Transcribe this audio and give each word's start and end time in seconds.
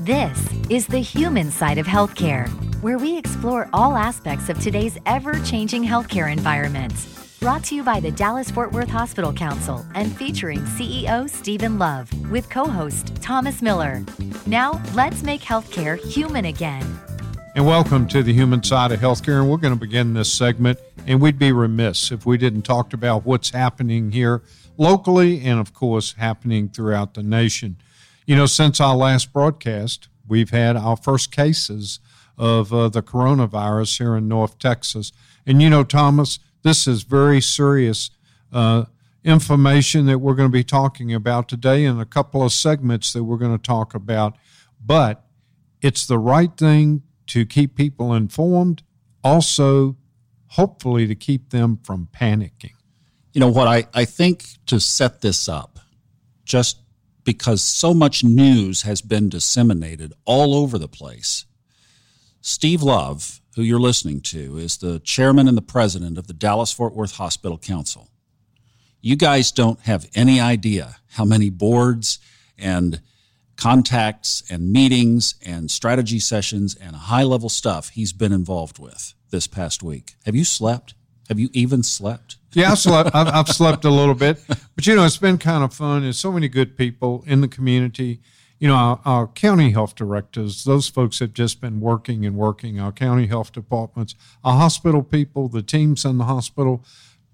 This 0.00 0.52
is 0.68 0.86
the 0.86 0.98
human 0.98 1.50
side 1.50 1.78
of 1.78 1.86
healthcare, 1.86 2.50
where 2.82 2.98
we 2.98 3.16
explore 3.16 3.70
all 3.72 3.96
aspects 3.96 4.50
of 4.50 4.60
today's 4.60 4.98
ever 5.06 5.40
changing 5.40 5.84
healthcare 5.84 6.30
environment. 6.30 6.92
Brought 7.40 7.64
to 7.64 7.74
you 7.74 7.82
by 7.82 8.00
the 8.00 8.10
Dallas 8.10 8.50
Fort 8.50 8.72
Worth 8.72 8.90
Hospital 8.90 9.32
Council 9.32 9.86
and 9.94 10.14
featuring 10.14 10.60
CEO 10.60 11.30
Stephen 11.30 11.78
Love 11.78 12.12
with 12.30 12.50
co 12.50 12.66
host 12.66 13.16
Thomas 13.22 13.62
Miller. 13.62 14.04
Now, 14.44 14.82
let's 14.92 15.22
make 15.22 15.40
healthcare 15.40 15.98
human 15.98 16.44
again. 16.44 16.84
And 17.54 17.66
welcome 17.66 18.06
to 18.08 18.22
the 18.22 18.34
human 18.34 18.62
side 18.62 18.92
of 18.92 19.00
healthcare. 19.00 19.40
And 19.40 19.50
we're 19.50 19.56
going 19.56 19.72
to 19.72 19.80
begin 19.80 20.12
this 20.12 20.30
segment, 20.30 20.78
and 21.06 21.22
we'd 21.22 21.38
be 21.38 21.52
remiss 21.52 22.12
if 22.12 22.26
we 22.26 22.36
didn't 22.36 22.62
talk 22.62 22.92
about 22.92 23.24
what's 23.24 23.48
happening 23.48 24.12
here 24.12 24.42
locally 24.76 25.42
and, 25.42 25.58
of 25.58 25.72
course, 25.72 26.12
happening 26.18 26.68
throughout 26.68 27.14
the 27.14 27.22
nation. 27.22 27.78
You 28.26 28.34
know, 28.34 28.46
since 28.46 28.80
our 28.80 28.96
last 28.96 29.32
broadcast, 29.32 30.08
we've 30.26 30.50
had 30.50 30.76
our 30.76 30.96
first 30.96 31.30
cases 31.30 32.00
of 32.36 32.72
uh, 32.72 32.88
the 32.88 33.02
coronavirus 33.02 33.98
here 33.98 34.16
in 34.16 34.26
North 34.26 34.58
Texas. 34.58 35.12
And 35.46 35.62
you 35.62 35.70
know, 35.70 35.84
Thomas, 35.84 36.40
this 36.62 36.88
is 36.88 37.04
very 37.04 37.40
serious 37.40 38.10
uh, 38.52 38.86
information 39.24 40.06
that 40.06 40.18
we're 40.18 40.34
going 40.34 40.48
to 40.48 40.52
be 40.52 40.64
talking 40.64 41.14
about 41.14 41.48
today 41.48 41.84
in 41.84 42.00
a 42.00 42.04
couple 42.04 42.42
of 42.42 42.52
segments 42.52 43.12
that 43.12 43.22
we're 43.22 43.36
going 43.36 43.56
to 43.56 43.62
talk 43.62 43.94
about. 43.94 44.36
But 44.84 45.24
it's 45.80 46.04
the 46.04 46.18
right 46.18 46.54
thing 46.56 47.02
to 47.28 47.46
keep 47.46 47.76
people 47.76 48.12
informed, 48.12 48.82
also, 49.22 49.96
hopefully, 50.48 51.06
to 51.06 51.14
keep 51.14 51.50
them 51.50 51.78
from 51.84 52.08
panicking. 52.12 52.74
You 53.32 53.40
know 53.40 53.48
what? 53.48 53.68
I, 53.68 53.86
I 53.94 54.04
think 54.04 54.46
to 54.66 54.80
set 54.80 55.20
this 55.20 55.48
up, 55.48 55.78
just 56.44 56.78
because 57.26 57.62
so 57.62 57.92
much 57.92 58.24
news 58.24 58.82
has 58.82 59.02
been 59.02 59.28
disseminated 59.28 60.14
all 60.24 60.54
over 60.54 60.78
the 60.78 60.88
place. 60.88 61.44
Steve 62.40 62.82
Love, 62.82 63.42
who 63.56 63.62
you're 63.62 63.80
listening 63.80 64.20
to, 64.20 64.56
is 64.56 64.78
the 64.78 65.00
chairman 65.00 65.48
and 65.48 65.56
the 65.56 65.62
president 65.62 66.16
of 66.16 66.28
the 66.28 66.32
Dallas 66.32 66.72
Fort 66.72 66.94
Worth 66.94 67.16
Hospital 67.16 67.58
Council. 67.58 68.08
You 69.02 69.16
guys 69.16 69.50
don't 69.50 69.80
have 69.80 70.08
any 70.14 70.40
idea 70.40 70.96
how 71.10 71.24
many 71.24 71.50
boards 71.50 72.20
and 72.56 73.02
contacts 73.56 74.44
and 74.48 74.72
meetings 74.72 75.34
and 75.44 75.70
strategy 75.70 76.20
sessions 76.20 76.76
and 76.76 76.94
high 76.94 77.24
level 77.24 77.48
stuff 77.48 77.90
he's 77.90 78.12
been 78.12 78.32
involved 78.32 78.78
with 78.78 79.14
this 79.30 79.48
past 79.48 79.82
week. 79.82 80.14
Have 80.24 80.36
you 80.36 80.44
slept? 80.44 80.94
Have 81.28 81.38
you 81.38 81.48
even 81.52 81.82
slept? 81.82 82.36
Yeah, 82.52 82.72
I've 82.72 82.78
slept, 82.78 83.10
I've, 83.14 83.28
I've 83.28 83.48
slept 83.48 83.84
a 83.84 83.90
little 83.90 84.14
bit, 84.14 84.40
but 84.48 84.86
you 84.86 84.96
know, 84.96 85.04
it's 85.04 85.18
been 85.18 85.38
kind 85.38 85.62
of 85.62 85.74
fun. 85.74 86.02
There's 86.02 86.18
so 86.18 86.32
many 86.32 86.48
good 86.48 86.76
people 86.76 87.22
in 87.26 87.40
the 87.40 87.48
community. 87.48 88.20
You 88.58 88.68
know, 88.68 88.74
our, 88.74 89.00
our, 89.04 89.26
county 89.26 89.72
health 89.72 89.94
directors, 89.94 90.64
those 90.64 90.88
folks 90.88 91.18
have 91.18 91.34
just 91.34 91.60
been 91.60 91.80
working 91.80 92.24
and 92.24 92.36
working. 92.36 92.80
Our 92.80 92.92
county 92.92 93.26
health 93.26 93.52
departments, 93.52 94.14
our 94.42 94.56
hospital 94.56 95.02
people, 95.02 95.48
the 95.48 95.62
teams 95.62 96.06
in 96.06 96.16
the 96.16 96.24
hospital, 96.24 96.82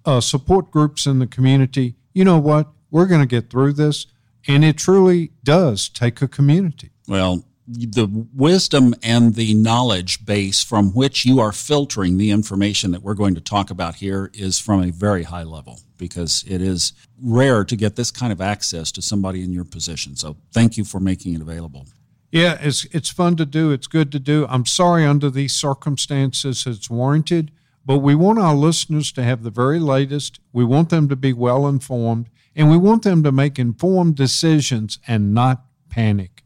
uh, 0.05 0.21
support 0.21 0.73
groups 0.73 1.07
in 1.07 1.21
the 1.21 1.29
community. 1.29 1.95
You 2.13 2.25
know 2.25 2.39
what? 2.39 2.73
We're 2.91 3.07
going 3.07 3.21
to 3.21 3.27
get 3.27 3.51
through 3.51 3.75
this. 3.75 4.07
And 4.49 4.65
it 4.65 4.77
truly 4.77 5.31
does 5.45 5.89
take 5.89 6.21
a 6.21 6.27
community. 6.27 6.91
Well, 7.07 7.45
the 7.67 8.27
wisdom 8.35 8.95
and 9.03 9.35
the 9.35 9.55
knowledge 9.55 10.25
base 10.27 10.63
from 10.63 10.93
which 10.93 11.25
you 11.25 11.39
are 11.41 11.53
filtering 11.53 12.17
the 12.17 12.31
information 12.31 12.91
that 12.91 13.03
we're 13.03 13.15
going 13.15 13.35
to 13.35 13.41
talk 13.41 13.71
about 13.71 13.97
here 13.97 14.31
is 14.35 14.59
from 14.59 14.83
a 14.83 14.91
very 14.91 15.23
high 15.23 15.45
level 15.45 15.81
because 15.97 16.45
it 16.49 16.61
is 16.61 16.93
rare 17.23 17.65
to 17.65 17.77
get 17.77 17.95
this 17.95 18.11
kind 18.11 18.33
of 18.33 18.41
access 18.41 18.91
to 18.91 19.01
somebody 19.01 19.45
in 19.45 19.53
your 19.53 19.65
position. 19.65 20.17
So 20.17 20.37
thank 20.53 20.77
you 20.77 20.85
for 20.85 20.99
making 20.99 21.35
it 21.35 21.41
available. 21.41 21.87
Yeah, 22.33 22.59
it's 22.61 22.87
it's 22.87 23.11
fun 23.11 23.37
to 23.37 23.47
do. 23.47 23.71
It's 23.73 23.87
good 23.87 24.11
to 24.13 24.19
do. 24.19 24.47
I'm 24.49 24.67
sorry 24.67 25.05
under 25.05 25.29
these 25.31 25.55
circumstances 25.55 26.67
it's 26.67 26.89
warranted, 26.89 27.53
but 27.85 27.99
we 27.99 28.15
want 28.15 28.39
our 28.39 28.55
listeners 28.55 29.13
to 29.13 29.23
have 29.23 29.43
the 29.43 29.51
very 29.51 29.79
latest. 29.79 30.41
We 30.53 30.65
want 30.65 30.89
them 30.89 31.09
to 31.11 31.17
be 31.17 31.35
well 31.35 31.69
informed, 31.69 32.31
and 32.57 32.71
we 32.71 32.79
want 32.79 33.03
them 33.03 33.23
to 33.23 33.31
make 33.31 33.59
informed 33.59 34.17
decisions 34.17 34.99
and 35.07 35.35
not 35.35 35.65
panic. 35.91 36.42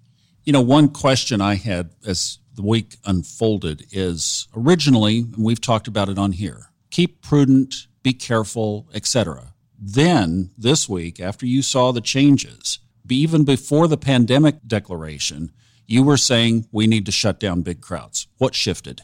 You 0.47 0.53
know, 0.53 0.61
one 0.61 0.91
question 0.91 1.41
I 1.41 1.57
had 1.57 1.91
as 2.07 2.39
the 2.55 2.63
week 2.63 2.99
unfolded 3.05 3.87
is 3.91 4.47
originally, 4.57 5.19
and 5.19 5.45
we've 5.45 5.61
talked 5.61 5.89
about 5.89 6.09
it 6.09 6.19
on 6.19 6.31
here, 6.31 6.71
keep 6.91 7.21
prudent, 7.21 7.89
be 8.05 8.13
careful, 8.13 8.89
etc. 8.95 9.55
Then 9.77 10.53
this 10.57 10.89
week, 10.89 11.19
after 11.19 11.47
you 11.47 11.63
saw 11.63 11.91
the 11.91 12.01
changes, 12.01 12.79
even 13.11 13.43
before 13.43 13.89
the 13.89 13.97
pandemic 13.97 14.59
declaration, 14.65 15.51
you 15.85 16.05
were 16.05 16.17
saying 16.17 16.69
we 16.71 16.87
need 16.87 17.07
to 17.07 17.13
shut 17.13 17.41
down 17.41 17.63
big 17.63 17.81
crowds. 17.81 18.29
What 18.39 18.55
shifted? 18.55 19.03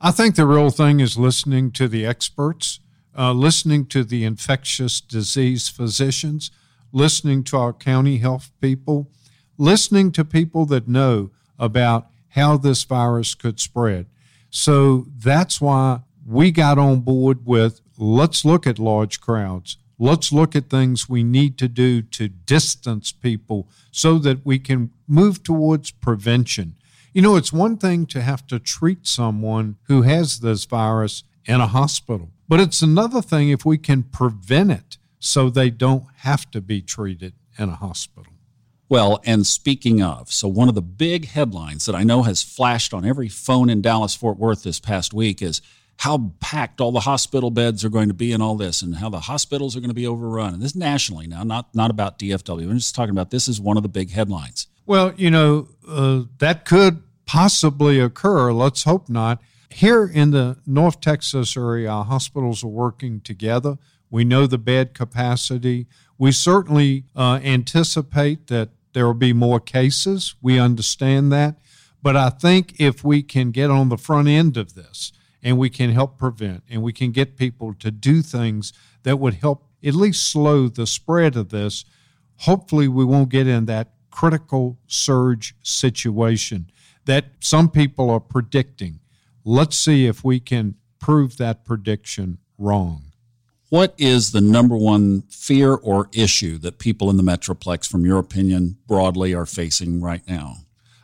I 0.00 0.12
think 0.12 0.36
the 0.36 0.46
real 0.46 0.70
thing 0.70 1.00
is 1.00 1.18
listening 1.18 1.72
to 1.72 1.88
the 1.88 2.06
experts, 2.06 2.78
uh, 3.18 3.32
listening 3.32 3.86
to 3.86 4.04
the 4.04 4.22
infectious 4.22 5.00
disease 5.00 5.68
physicians, 5.68 6.52
listening 6.92 7.42
to 7.44 7.56
our 7.56 7.72
county 7.72 8.18
health 8.18 8.52
people, 8.60 9.10
listening 9.58 10.12
to 10.12 10.24
people 10.24 10.66
that 10.66 10.88
know 10.88 11.30
about 11.58 12.08
how 12.30 12.56
this 12.56 12.84
virus 12.84 13.34
could 13.34 13.58
spread. 13.58 14.06
So 14.50 15.06
that's 15.16 15.60
why 15.60 16.00
we 16.26 16.50
got 16.50 16.78
on 16.78 17.00
board 17.00 17.46
with 17.46 17.80
let's 17.98 18.44
look 18.44 18.66
at 18.66 18.78
large 18.78 19.20
crowds. 19.20 19.78
Let's 19.98 20.30
look 20.30 20.54
at 20.54 20.68
things 20.68 21.08
we 21.08 21.22
need 21.24 21.56
to 21.58 21.68
do 21.68 22.02
to 22.02 22.28
distance 22.28 23.12
people 23.12 23.68
so 23.90 24.18
that 24.18 24.44
we 24.44 24.58
can 24.58 24.90
move 25.08 25.42
towards 25.42 25.90
prevention. 25.90 26.74
You 27.14 27.22
know, 27.22 27.36
it's 27.36 27.52
one 27.52 27.78
thing 27.78 28.04
to 28.06 28.20
have 28.20 28.46
to 28.48 28.58
treat 28.58 29.06
someone 29.06 29.76
who 29.84 30.02
has 30.02 30.40
this 30.40 30.66
virus 30.66 31.24
in 31.46 31.62
a 31.62 31.66
hospital, 31.66 32.28
but 32.46 32.60
it's 32.60 32.82
another 32.82 33.22
thing 33.22 33.48
if 33.48 33.64
we 33.64 33.78
can 33.78 34.02
prevent 34.02 34.70
it 34.70 34.98
so 35.18 35.48
they 35.48 35.70
don't 35.70 36.04
have 36.18 36.50
to 36.50 36.60
be 36.60 36.82
treated 36.82 37.32
in 37.58 37.70
a 37.70 37.76
hospital. 37.76 38.35
Well, 38.88 39.20
and 39.24 39.46
speaking 39.46 40.00
of, 40.00 40.32
so 40.32 40.46
one 40.46 40.68
of 40.68 40.74
the 40.76 40.82
big 40.82 41.26
headlines 41.26 41.86
that 41.86 41.94
I 41.96 42.04
know 42.04 42.22
has 42.22 42.42
flashed 42.42 42.94
on 42.94 43.04
every 43.04 43.28
phone 43.28 43.68
in 43.68 43.82
Dallas 43.82 44.14
Fort 44.14 44.38
Worth 44.38 44.62
this 44.62 44.78
past 44.78 45.12
week 45.12 45.42
is 45.42 45.60
how 45.98 46.32
packed 46.40 46.80
all 46.80 46.92
the 46.92 47.00
hospital 47.00 47.50
beds 47.50 47.84
are 47.84 47.88
going 47.88 48.08
to 48.08 48.14
be 48.14 48.32
and 48.32 48.42
all 48.42 48.56
this, 48.56 48.82
and 48.82 48.96
how 48.96 49.08
the 49.08 49.20
hospitals 49.20 49.76
are 49.76 49.80
going 49.80 49.90
to 49.90 49.94
be 49.94 50.06
overrun. 50.06 50.54
And 50.54 50.62
this 50.62 50.76
nationally 50.76 51.26
now, 51.26 51.42
not 51.42 51.74
not 51.74 51.90
about 51.90 52.18
DFW. 52.18 52.70
I'm 52.70 52.78
just 52.78 52.94
talking 52.94 53.10
about 53.10 53.30
this 53.30 53.48
is 53.48 53.60
one 53.60 53.76
of 53.76 53.82
the 53.82 53.88
big 53.88 54.10
headlines. 54.10 54.66
Well, 54.84 55.14
you 55.16 55.30
know 55.30 55.68
uh, 55.88 56.22
that 56.38 56.64
could 56.64 57.02
possibly 57.24 57.98
occur. 57.98 58.52
Let's 58.52 58.84
hope 58.84 59.08
not. 59.08 59.42
Here 59.70 60.06
in 60.06 60.30
the 60.30 60.58
North 60.66 61.00
Texas 61.00 61.56
area, 61.56 61.92
hospitals 61.92 62.62
are 62.62 62.68
working 62.68 63.20
together. 63.20 63.78
We 64.10 64.24
know 64.24 64.46
the 64.46 64.58
bed 64.58 64.94
capacity. 64.94 65.86
We 66.18 66.32
certainly 66.32 67.04
uh, 67.14 67.40
anticipate 67.42 68.46
that 68.46 68.70
there 68.92 69.06
will 69.06 69.14
be 69.14 69.32
more 69.32 69.60
cases. 69.60 70.34
We 70.40 70.58
understand 70.58 71.30
that. 71.32 71.58
But 72.02 72.16
I 72.16 72.30
think 72.30 72.80
if 72.80 73.04
we 73.04 73.22
can 73.22 73.50
get 73.50 73.70
on 73.70 73.88
the 73.88 73.98
front 73.98 74.28
end 74.28 74.56
of 74.56 74.74
this 74.74 75.12
and 75.42 75.58
we 75.58 75.68
can 75.68 75.90
help 75.90 76.18
prevent 76.18 76.62
and 76.70 76.82
we 76.82 76.92
can 76.92 77.10
get 77.10 77.36
people 77.36 77.74
to 77.74 77.90
do 77.90 78.22
things 78.22 78.72
that 79.02 79.18
would 79.18 79.34
help 79.34 79.64
at 79.84 79.94
least 79.94 80.30
slow 80.30 80.68
the 80.68 80.86
spread 80.86 81.36
of 81.36 81.50
this, 81.50 81.84
hopefully 82.36 82.88
we 82.88 83.04
won't 83.04 83.28
get 83.28 83.46
in 83.46 83.66
that 83.66 83.92
critical 84.10 84.78
surge 84.86 85.54
situation 85.62 86.70
that 87.04 87.26
some 87.40 87.70
people 87.70 88.08
are 88.10 88.20
predicting. 88.20 89.00
Let's 89.44 89.76
see 89.76 90.06
if 90.06 90.24
we 90.24 90.40
can 90.40 90.76
prove 90.98 91.36
that 91.36 91.64
prediction 91.64 92.38
wrong. 92.58 93.05
What 93.68 93.94
is 93.98 94.30
the 94.30 94.40
number 94.40 94.76
one 94.76 95.22
fear 95.22 95.74
or 95.74 96.08
issue 96.12 96.56
that 96.58 96.78
people 96.78 97.10
in 97.10 97.16
the 97.16 97.22
Metroplex, 97.22 97.88
from 97.88 98.04
your 98.04 98.18
opinion, 98.18 98.78
broadly 98.86 99.34
are 99.34 99.46
facing 99.46 100.00
right 100.00 100.22
now? 100.28 100.58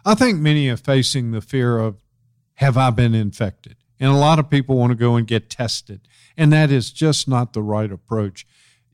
I 0.04 0.14
think 0.14 0.38
many 0.38 0.68
are 0.68 0.76
facing 0.76 1.32
the 1.32 1.40
fear 1.40 1.78
of 1.78 1.96
have 2.54 2.76
I 2.76 2.90
been 2.90 3.14
infected? 3.14 3.76
And 3.98 4.10
a 4.10 4.16
lot 4.16 4.38
of 4.38 4.50
people 4.50 4.76
want 4.76 4.90
to 4.90 4.96
go 4.96 5.16
and 5.16 5.26
get 5.26 5.50
tested. 5.50 6.00
And 6.36 6.52
that 6.52 6.70
is 6.70 6.92
just 6.92 7.26
not 7.26 7.52
the 7.52 7.62
right 7.62 7.90
approach. 7.90 8.46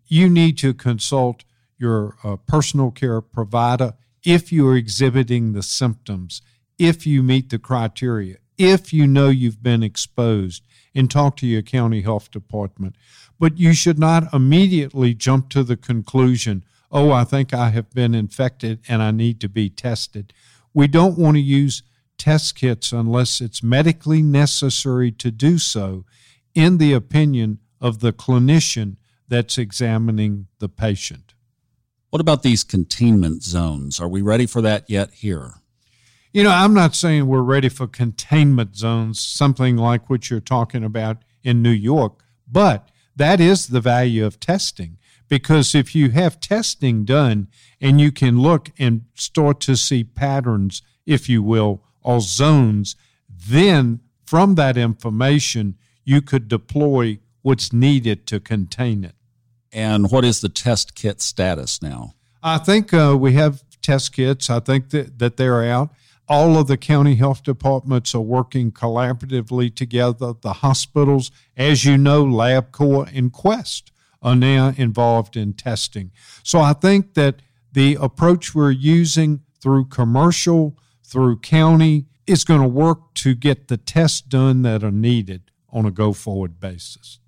You 0.07 0.29
need 0.31 0.57
to 0.59 0.73
consult 0.73 1.45
your 1.77 2.17
uh, 2.25 2.37
personal 2.37 2.91
care 2.91 3.21
provider 3.21 3.95
if 4.25 4.51
you 4.51 4.67
are 4.69 4.77
exhibiting 4.77 5.53
the 5.53 5.63
symptoms, 5.63 6.43
if 6.79 7.07
you 7.07 7.23
meet 7.23 7.51
the 7.51 7.59
criteria, 7.59 8.37
if 8.57 8.93
you 8.93 9.07
know 9.07 9.29
you've 9.29 9.63
been 9.63 9.83
exposed, 9.83 10.65
and 10.95 11.11
talk 11.11 11.37
to 11.37 11.47
your 11.47 11.63
county 11.63 12.03
health 12.03 12.31
department. 12.31 12.97
But 13.39 13.59
you 13.59 13.73
should 13.73 13.99
not 13.99 14.33
immediately 14.35 15.15
jump 15.15 15.49
to 15.51 15.63
the 15.63 15.77
conclusion, 15.77 16.65
oh, 16.91 17.13
I 17.13 17.25
think 17.25 17.55
I 17.55 17.71
have 17.71 17.91
been 17.91 18.15
infected 18.15 18.81
and 18.89 19.03
I 19.03 19.11
need 19.11 19.41
to 19.41 19.49
be 19.49 19.71
tested. 19.71 20.33
We 20.75 20.89
don't 20.89 21.19
want 21.19 21.37
to 21.37 21.41
use 21.41 21.83
test 22.17 22.57
kits 22.57 22.93
unless 22.93 23.41
it's 23.41 23.63
medically 23.63 24.23
necessary 24.23 25.13
to 25.13 25.31
do 25.31 25.59
so, 25.59 26.05
in 26.55 26.79
the 26.79 26.93
opinion 26.93 27.59
of 27.81 28.01
the 28.01 28.13
clinician 28.13 28.97
that's 29.29 29.59
examining 29.59 30.49
the 30.59 30.69
patient. 30.69 31.35
What 32.11 32.21
about 32.21 32.43
these 32.43 32.65
containment 32.65 33.43
zones? 33.43 34.01
Are 34.01 34.09
we 34.09 34.23
ready 34.23 34.47
for 34.47 34.63
that 34.63 34.89
yet 34.89 35.13
here? 35.13 35.55
You 36.33 36.43
know, 36.43 36.51
I'm 36.51 36.75
not 36.75 36.95
saying 36.95 37.27
we're 37.27 37.43
ready 37.43 37.69
for 37.69 37.87
containment 37.87 38.77
zones, 38.77 39.21
something 39.21 39.77
like 39.77 40.09
what 40.09 40.31
you're 40.31 40.41
talking 40.41 40.85
about 40.85 41.19
in 41.43 41.63
New 41.63 41.71
York, 41.71 42.25
but 42.51 42.89
that 43.19 43.41
is 43.41 43.69
the 43.69 43.81
value 43.81 44.25
of 44.25 44.41
testing. 44.41 44.99
Because 45.29 45.75
if 45.75 45.95
you 45.95 46.11
have 46.11 46.41
testing 46.41 47.05
done 47.05 47.49
and 47.81 48.01
you 48.01 48.11
can 48.11 48.41
look 48.41 48.71
and 48.79 49.05
start 49.15 49.61
to 49.61 49.77
see 49.77 50.03
patterns, 50.03 50.81
if 51.05 51.29
you 51.29 51.43
will, 51.43 51.83
or 52.03 52.21
zones, 52.21 52.97
then 53.29 54.01
from 54.25 54.55
that 54.55 54.77
information, 54.77 55.77
you 56.05 56.23
could 56.23 56.49
deploy 56.49 57.19
what's 57.43 57.73
needed 57.73 58.27
to 58.27 58.41
contain 58.41 59.05
it. 59.05 59.15
And 59.71 60.11
what 60.11 60.25
is 60.25 60.41
the 60.41 60.49
test 60.49 60.95
kit 60.95 61.21
status 61.21 61.83
now? 61.83 62.15
I 62.43 62.59
think 62.59 62.95
uh, 62.95 63.17
we 63.19 63.35
have 63.35 63.63
test 63.83 64.13
kits. 64.13 64.49
I 64.49 64.61
think 64.61 64.91
that, 64.91 65.19
that 65.19 65.37
they're 65.37 65.65
out. 65.65 65.91
All 66.29 66.59
of 66.59 66.67
the 66.67 66.77
county 66.77 67.15
health 67.15 67.43
departments 67.43 68.15
are 68.15 68.21
working 68.21 68.71
collaboratively 68.71 69.75
together. 69.75 70.35
The 70.41 70.55
hospitals, 70.55 71.31
as 71.57 71.85
you 71.85 71.97
know, 71.97 72.25
LabCorp 72.25 73.17
and 73.17 73.33
Quest 73.33 73.91
are 74.21 74.37
now 74.37 74.75
involved 74.77 75.37
in 75.37 75.55
testing. 75.55 76.11
So 76.43 76.61
I 76.61 76.75
think 76.75 77.15
that 77.15 77.37
the 77.73 77.97
approach 78.01 78.55
we're 78.55 78.71
using 78.71 79.41
through 79.61 79.87
commercial, 79.87 80.77
through 81.03 81.39
county, 81.39 82.07
is 82.27 82.45
going 82.45 82.61
to 82.61 82.69
work 82.69 83.15
to 83.15 83.35
get 83.35 83.69
the 83.69 83.77
tests 83.77 84.21
done 84.21 84.63
that 84.63 84.85
are 84.85 84.91
needed 84.91 85.51
on 85.71 85.87
a 85.87 85.91
go 85.91 86.13
forward 86.13 86.61
basis. 86.61 87.19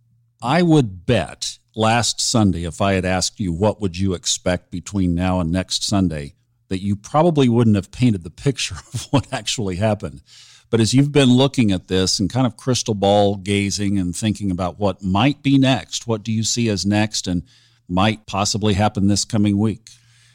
I 0.43 0.63
would 0.63 1.07
bet 1.07 1.59
last 1.75 2.21
Sunday, 2.21 2.65
if 2.65 2.81
I 2.81 2.95
had 2.95 3.05
asked 3.05 3.41
you 3.41 3.53
what 3.53 3.81
would 3.81 3.99
you 3.99 4.15
expect 4.15 4.71
between 4.71 5.15
now 5.15 5.41
and 5.41 5.51
next 5.51 5.85
Sunday, 5.85 6.35
that 6.71 6.81
you 6.81 6.97
probably 6.97 7.49
wouldn't 7.49 7.77
have 7.77 7.93
painted 7.93 8.25
the 8.25 8.31
picture 8.31 8.77
of 8.95 9.09
what 9.11 9.31
actually 9.31 9.77
happened. 9.77 10.23
But 10.71 10.81
as 10.81 10.95
you've 10.95 11.13
been 11.13 11.31
looking 11.31 11.73
at 11.73 11.89
this 11.89 12.19
and 12.19 12.31
kind 12.31 12.47
of 12.47 12.57
crystal 12.57 12.95
ball 12.95 13.37
gazing 13.37 13.99
and 13.99 14.17
thinking 14.17 14.51
about 14.51 14.79
what 14.79 15.03
might 15.03 15.43
be 15.43 15.59
next, 15.59 16.07
what 16.07 16.23
do 16.23 16.33
you 16.33 16.45
see 16.45 16.69
as 16.69 16.87
next 16.87 17.27
and 17.27 17.43
might 17.89 18.25
possibly 18.25 18.75
happen 18.75 19.09
this 19.09 19.25
coming 19.25 19.59
week? 19.59 19.91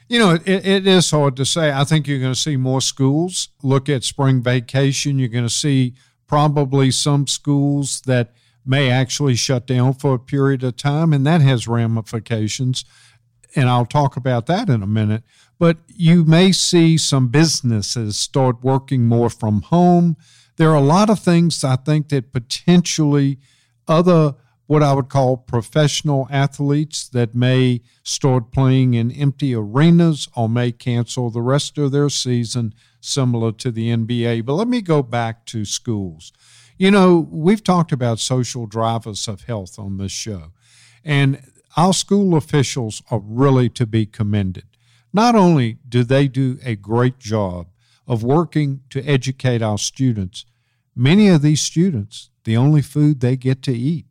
You 0.10 0.20
know, 0.20 0.32
it, 0.34 0.66
it 0.66 0.86
is 0.86 1.10
hard 1.10 1.38
to 1.38 1.46
say. 1.46 1.72
I 1.72 1.86
think 1.86 2.06
you're 2.08 2.20
going 2.20 2.34
to 2.34 2.40
see 2.40 2.58
more 2.58 2.82
schools 2.82 3.48
look 3.64 3.90
at 3.90 4.04
spring 4.04 4.44
vacation. 4.44 5.18
You're 5.18 5.30
going 5.30 5.48
to 5.48 5.50
see 5.50 5.96
probably 6.28 6.92
some 6.92 7.28
schools 7.28 8.02
that 8.02 8.34
may 8.66 8.90
actually 8.90 9.36
shut 9.36 9.66
down 9.66 9.94
for 9.94 10.16
a 10.16 10.20
period 10.20 10.64
of 10.64 10.76
time, 10.76 11.14
and 11.14 11.26
that 11.26 11.42
has 11.42 11.68
ramifications. 11.68 12.84
And 13.56 13.70
I'll 13.70 13.86
talk 13.86 14.18
about 14.18 14.48
that 14.48 14.70
in 14.70 14.84
a 14.84 14.88
minute. 14.88 15.24
But 15.58 15.78
you 15.88 16.26
may 16.26 16.52
see 16.52 16.98
some 16.98 17.30
businesses 17.30 18.18
start 18.18 18.64
working 18.64 19.06
more 19.06 19.30
from 19.30 19.62
home. 19.62 20.18
There 20.58 20.70
are 20.72 20.76
a 20.76 20.82
lot 20.82 21.10
of 21.10 21.20
things 21.20 21.64
I 21.64 21.78
think 21.78 22.10
that 22.10 22.34
potentially 22.34 23.40
other, 23.88 24.36
what 24.68 24.84
I 24.84 24.94
would 24.94 25.10
call 25.10 25.38
professional 25.38 26.28
athletes, 26.30 27.08
that 27.10 27.36
may 27.36 27.82
start 28.04 28.52
playing 28.52 28.96
in 28.96 29.12
empty 29.12 29.54
arenas 29.56 30.28
or 30.36 30.50
may 30.50 30.72
cancel 30.72 31.30
the 31.30 31.42
rest 31.42 31.78
of 31.78 31.92
their 31.92 32.10
season, 32.10 32.74
similar 33.00 33.52
to 33.54 33.72
the 33.72 33.90
NBA. 33.90 34.46
But 34.46 34.54
let 34.54 34.68
me 34.68 34.82
go 34.82 35.04
back 35.04 35.46
to 35.48 35.64
schools. 35.66 36.34
You 36.78 36.92
know, 36.92 37.28
we've 37.32 37.64
talked 37.64 37.94
about 37.94 38.20
social 38.20 38.66
drivers 38.66 39.30
of 39.30 39.44
health 39.44 39.80
on 39.80 39.98
this 39.98 40.12
show, 40.12 40.52
and 41.06 41.42
our 41.78 41.94
school 41.94 42.36
officials 42.36 43.02
are 43.10 43.22
really 43.24 43.70
to 43.70 43.86
be 43.86 44.06
commended. 44.06 44.66
Not 45.16 45.34
only 45.34 45.78
do 45.88 46.04
they 46.04 46.28
do 46.28 46.60
a 46.62 46.76
great 46.76 47.20
job 47.20 47.68
of 48.06 48.22
working 48.22 48.82
to 48.90 49.02
educate 49.06 49.62
our 49.62 49.78
students, 49.78 50.44
many 50.94 51.30
of 51.30 51.42
these 51.42 51.62
students, 51.62 52.32
the 52.44 52.58
only 52.58 52.82
food 52.82 53.22
they 53.22 53.38
get 53.38 53.62
to 53.62 53.72
eat 53.72 54.08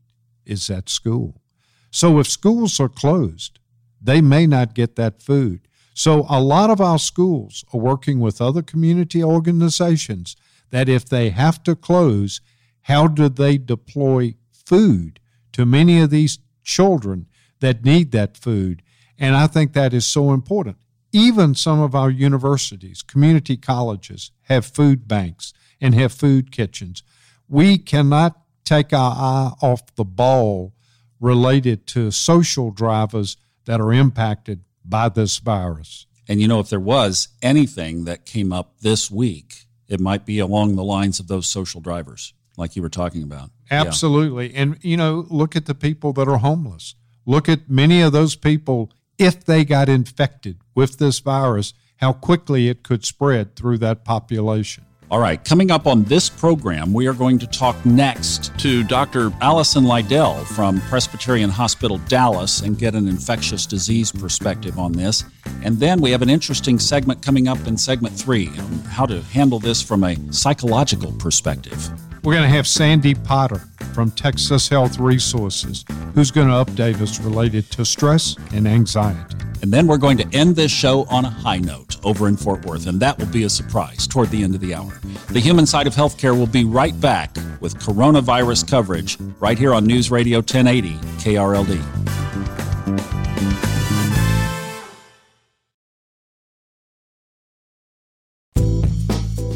is 0.46 0.70
at 0.70 0.88
school. 0.88 1.42
So 1.90 2.18
if 2.20 2.26
schools 2.26 2.80
are 2.80 2.88
closed, 2.88 3.58
they 4.00 4.22
may 4.22 4.46
not 4.46 4.72
get 4.72 4.96
that 4.96 5.22
food. 5.22 5.68
So 5.92 6.24
a 6.26 6.40
lot 6.40 6.70
of 6.70 6.80
our 6.80 6.98
schools 6.98 7.66
are 7.74 7.80
working 7.80 8.18
with 8.18 8.40
other 8.40 8.62
community 8.62 9.22
organizations 9.22 10.36
that 10.70 10.88
if 10.88 11.04
they 11.04 11.28
have 11.28 11.62
to 11.64 11.76
close, 11.76 12.40
how 12.84 13.08
do 13.08 13.28
they 13.28 13.58
deploy 13.58 14.36
food 14.50 15.20
to 15.52 15.66
many 15.66 16.00
of 16.00 16.08
these 16.08 16.38
children 16.62 17.26
that 17.60 17.84
need 17.84 18.10
that 18.12 18.38
food? 18.38 18.80
And 19.18 19.36
I 19.36 19.48
think 19.48 19.74
that 19.74 19.92
is 19.92 20.06
so 20.06 20.32
important. 20.32 20.78
Even 21.14 21.54
some 21.54 21.80
of 21.80 21.94
our 21.94 22.10
universities, 22.10 23.00
community 23.00 23.56
colleges 23.56 24.32
have 24.42 24.66
food 24.66 25.06
banks 25.06 25.52
and 25.80 25.94
have 25.94 26.12
food 26.12 26.50
kitchens. 26.50 27.04
We 27.48 27.78
cannot 27.78 28.36
take 28.64 28.92
our 28.92 29.12
eye 29.12 29.52
off 29.62 29.94
the 29.94 30.04
ball 30.04 30.72
related 31.20 31.86
to 31.86 32.10
social 32.10 32.72
drivers 32.72 33.36
that 33.66 33.80
are 33.80 33.92
impacted 33.92 34.64
by 34.84 35.08
this 35.08 35.38
virus. 35.38 36.06
And 36.28 36.40
you 36.40 36.48
know, 36.48 36.58
if 36.58 36.68
there 36.68 36.80
was 36.80 37.28
anything 37.42 38.06
that 38.06 38.26
came 38.26 38.52
up 38.52 38.80
this 38.80 39.08
week, 39.08 39.66
it 39.86 40.00
might 40.00 40.26
be 40.26 40.40
along 40.40 40.74
the 40.74 40.82
lines 40.82 41.20
of 41.20 41.28
those 41.28 41.46
social 41.46 41.80
drivers 41.80 42.34
like 42.56 42.74
you 42.74 42.82
were 42.82 42.88
talking 42.88 43.22
about. 43.22 43.50
Absolutely. 43.70 44.52
Yeah. 44.52 44.62
And, 44.62 44.78
you 44.82 44.96
know, 44.96 45.26
look 45.30 45.54
at 45.54 45.66
the 45.66 45.74
people 45.76 46.12
that 46.14 46.26
are 46.26 46.38
homeless. 46.38 46.96
Look 47.24 47.48
at 47.48 47.70
many 47.70 48.00
of 48.00 48.12
those 48.12 48.34
people, 48.34 48.92
if 49.18 49.44
they 49.44 49.64
got 49.64 49.88
infected 49.88 50.58
with 50.74 50.98
this 50.98 51.20
virus, 51.20 51.74
how 51.96 52.12
quickly 52.12 52.68
it 52.68 52.82
could 52.82 53.04
spread 53.04 53.56
through 53.56 53.78
that 53.78 54.04
population. 54.04 54.84
All 55.10 55.20
right, 55.20 55.44
coming 55.44 55.70
up 55.70 55.86
on 55.86 56.02
this 56.04 56.28
program, 56.28 56.92
we 56.92 57.06
are 57.06 57.12
going 57.12 57.38
to 57.38 57.46
talk 57.46 57.76
next 57.84 58.56
to 58.58 58.82
Dr. 58.82 59.30
Allison 59.40 59.84
Liddell 59.84 60.34
from 60.46 60.80
Presbyterian 60.82 61.50
Hospital 61.50 61.98
Dallas 62.08 62.62
and 62.62 62.78
get 62.78 62.94
an 62.94 63.06
infectious 63.06 63.66
disease 63.66 64.10
perspective 64.10 64.78
on 64.78 64.92
this. 64.92 65.22
And 65.62 65.78
then 65.78 66.00
we 66.00 66.10
have 66.10 66.22
an 66.22 66.30
interesting 66.30 66.78
segment 66.78 67.22
coming 67.22 67.48
up 67.48 67.64
in 67.66 67.76
segment 67.76 68.18
three 68.18 68.48
on 68.48 68.72
how 68.88 69.04
to 69.06 69.20
handle 69.20 69.58
this 69.58 69.82
from 69.82 70.04
a 70.04 70.16
psychological 70.32 71.12
perspective. 71.12 71.90
We're 72.24 72.32
going 72.32 72.48
to 72.48 72.56
have 72.56 72.66
Sandy 72.66 73.14
Potter 73.14 73.60
from 73.92 74.10
Texas 74.10 74.66
Health 74.66 74.98
Resources, 74.98 75.84
who's 76.14 76.30
going 76.30 76.48
to 76.48 76.54
update 76.54 76.98
us 77.02 77.20
related 77.20 77.70
to 77.72 77.84
stress 77.84 78.34
and 78.54 78.66
anxiety. 78.66 79.36
And 79.60 79.70
then 79.70 79.86
we're 79.86 79.98
going 79.98 80.16
to 80.16 80.26
end 80.34 80.56
this 80.56 80.72
show 80.72 81.04
on 81.10 81.26
a 81.26 81.30
high 81.30 81.58
note 81.58 81.98
over 82.02 82.26
in 82.26 82.38
Fort 82.38 82.64
Worth, 82.64 82.86
and 82.86 82.98
that 83.00 83.18
will 83.18 83.26
be 83.26 83.44
a 83.44 83.50
surprise 83.50 84.06
toward 84.06 84.30
the 84.30 84.42
end 84.42 84.54
of 84.54 84.62
the 84.62 84.74
hour. 84.74 84.98
The 85.32 85.40
human 85.40 85.66
side 85.66 85.86
of 85.86 85.94
healthcare 85.94 86.34
will 86.34 86.46
be 86.46 86.64
right 86.64 86.98
back 86.98 87.36
with 87.60 87.78
coronavirus 87.78 88.70
coverage 88.70 89.18
right 89.38 89.58
here 89.58 89.74
on 89.74 89.84
News 89.84 90.10
Radio 90.10 90.38
1080 90.38 90.94
KRLD. 91.18 93.23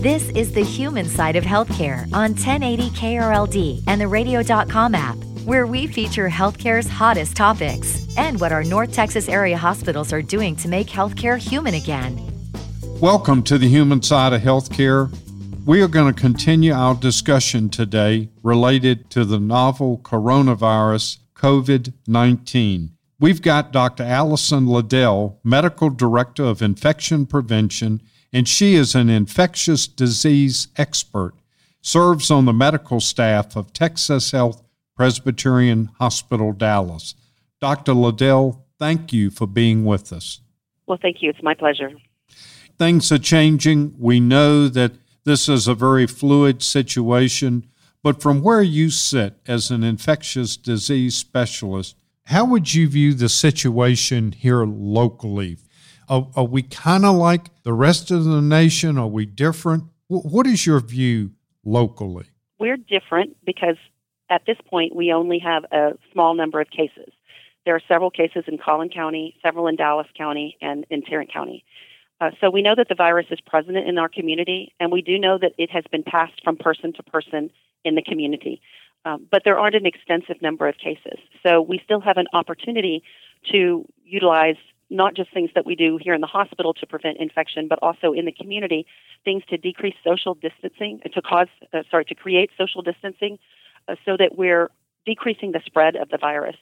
This 0.01 0.29
is 0.29 0.53
the 0.53 0.63
human 0.63 1.07
side 1.07 1.35
of 1.35 1.43
healthcare 1.43 2.05
on 2.13 2.31
1080 2.31 2.91
KRLD 2.91 3.83
and 3.89 4.01
the 4.01 4.07
radio.com 4.07 4.95
app, 4.95 5.17
where 5.45 5.67
we 5.67 5.89
feature 5.89 6.29
healthcare's 6.29 6.87
hottest 6.87 7.35
topics 7.35 8.07
and 8.17 8.41
what 8.41 8.53
our 8.53 8.63
North 8.63 8.93
Texas 8.93 9.29
area 9.29 9.59
hospitals 9.59 10.13
are 10.13 10.23
doing 10.23 10.55
to 10.55 10.69
make 10.69 10.87
healthcare 10.87 11.37
human 11.37 11.75
again. 11.75 12.17
Welcome 13.01 13.43
to 13.43 13.59
the 13.59 13.67
human 13.67 14.01
side 14.01 14.33
of 14.33 14.41
healthcare. 14.41 15.13
We 15.67 15.83
are 15.83 15.89
going 15.89 16.15
to 16.15 16.21
continue 16.21 16.75
our 16.75 16.95
discussion 16.95 17.69
today 17.69 18.29
related 18.45 19.11
to 19.11 19.25
the 19.25 19.41
novel 19.41 19.99
coronavirus 19.99 21.19
COVID 21.35 21.93
19. 22.07 22.93
We've 23.19 23.43
got 23.43 23.73
Dr. 23.73 24.05
Allison 24.05 24.69
Liddell, 24.69 25.41
Medical 25.43 25.91
Director 25.91 26.45
of 26.45 26.63
Infection 26.63 27.27
Prevention, 27.27 28.01
and 28.33 28.47
she 28.49 28.75
is 28.75 28.95
an 28.95 29.09
infectious 29.09 29.87
disease 29.87 30.69
expert, 30.77 31.35
serves 31.81 32.31
on 32.31 32.45
the 32.45 32.53
medical 32.53 33.01
staff 33.01 33.57
of 33.57 33.73
Texas 33.73 34.31
Health 34.33 34.63
Presbyterian 34.97 35.91
Hospital, 35.99 36.53
Dallas. 36.53 37.15
Dr. 37.61 37.95
Liddell, 37.95 38.67
thank 38.79 39.13
you 39.13 39.31
for 39.31 39.47
being 39.47 39.85
with 39.85 40.13
us. 40.13 40.41
Well, 40.87 40.99
thank 41.01 41.23
you. 41.23 41.31
It's 41.31 41.43
my 41.43 41.55
pleasure. 41.55 41.93
Things 42.79 43.11
are 43.13 43.19
changing. 43.19 43.95
We 43.99 44.21
know 44.21 44.69
that 44.69 44.93
this 45.25 45.49
is 45.49 45.69
a 45.69 45.75
very 45.75 46.07
fluid 46.07 46.63
situation, 46.63 47.69
but 48.03 48.23
from 48.23 48.43
where 48.43 48.63
you 48.63 48.91
sit 48.91 49.35
as 49.47 49.71
an 49.71 49.83
infectious 49.83 50.57
disease 50.57 51.17
specialist, 51.17 51.97
how 52.25 52.45
would 52.45 52.75
you 52.75 52.89
view 52.89 53.15
the 53.15 53.29
situation 53.29 54.33
here 54.33 54.65
locally? 54.65 55.59
Are, 56.09 56.29
are 56.37 56.45
we 56.45 56.63
kind 56.63 57.05
of 57.05 57.17
like 57.17 57.63
the 57.63 57.73
rest 57.73 58.11
of 58.11 58.25
the 58.25 58.41
nation? 58.41 58.99
Are 58.99 59.07
we 59.07 59.27
different? 59.27 59.85
what 60.09 60.47
is 60.47 60.67
your 60.67 60.81
view 60.81 61.33
locally? 61.65 62.27
We're 62.59 62.77
different 62.77 63.37
because 63.45 63.77
at 64.31 64.43
this 64.47 64.57
point 64.69 64.97
we 64.97 65.13
only 65.13 65.39
have 65.39 65.65
a 65.71 65.99
small 66.13 66.35
number 66.35 66.61
of 66.61 66.71
cases. 66.71 67.13
There 67.65 67.75
are 67.75 67.83
several 67.87 68.11
cases 68.11 68.45
in 68.47 68.59
Collin 68.59 68.89
County, 68.89 69.37
several 69.43 69.67
in 69.67 69.77
Dallas 69.77 70.07
County, 70.17 70.57
and 70.61 70.87
in 70.91 71.03
Tarrant 71.03 71.33
County. 71.33 71.65
Uh, 72.21 72.31
so 72.41 72.51
we 72.51 72.63
know 72.63 72.75
that 72.75 72.89
the 72.89 72.95
virus 72.95 73.27
is 73.31 73.41
present 73.41 73.77
in 73.77 73.99
our 73.99 74.09
community, 74.09 74.73
and 74.81 74.91
we 74.91 75.03
do 75.03 75.19
know 75.19 75.39
that 75.39 75.53
it 75.59 75.71
has 75.71 75.85
been 75.93 76.03
passed 76.03 76.43
from 76.43 76.57
person 76.57 76.93
to 76.95 77.03
person 77.03 77.51
in 77.85 77.95
the 77.95 78.03
community. 78.03 78.61
Um, 79.05 79.27
but 79.31 79.43
there 79.45 79.59
aren't 79.59 79.77
an 79.77 79.87
extensive 79.87 80.43
number 80.43 80.67
of 80.67 80.77
cases. 80.79 81.19
So 81.43 81.63
we 81.63 81.81
still 81.85 82.01
have 82.01 82.17
an 82.17 82.27
opportunity 82.33 83.03
to 83.53 83.87
utilize 84.05 84.57
not 84.91 85.15
just 85.15 85.33
things 85.33 85.51
that 85.55 85.67
we 85.67 85.75
do 85.75 85.99
here 86.03 86.15
in 86.15 86.21
the 86.21 86.27
hospital 86.27 86.73
to 86.75 86.87
prevent 86.87 87.19
infection, 87.19 87.69
but 87.69 87.79
also 87.83 88.13
in 88.13 88.25
the 88.25 88.33
community, 88.33 88.87
things 89.25 89.43
to 89.51 89.57
decrease 89.57 89.95
social 90.03 90.35
distancing, 90.35 91.01
to 91.13 91.23
cause, 91.23 91.49
uh, 91.73 91.83
sorry, 91.91 92.05
to 92.07 92.15
create 92.15 92.51
social 92.57 92.83
distancing 92.83 93.39
uh, 93.87 93.97
so 94.05 94.17
that 94.17 94.37
we're 94.37 94.71
decreasing 95.05 95.53
the 95.53 95.61
spread 95.67 95.97
of 95.97 96.09
the 96.09 96.19
virus. 96.19 96.57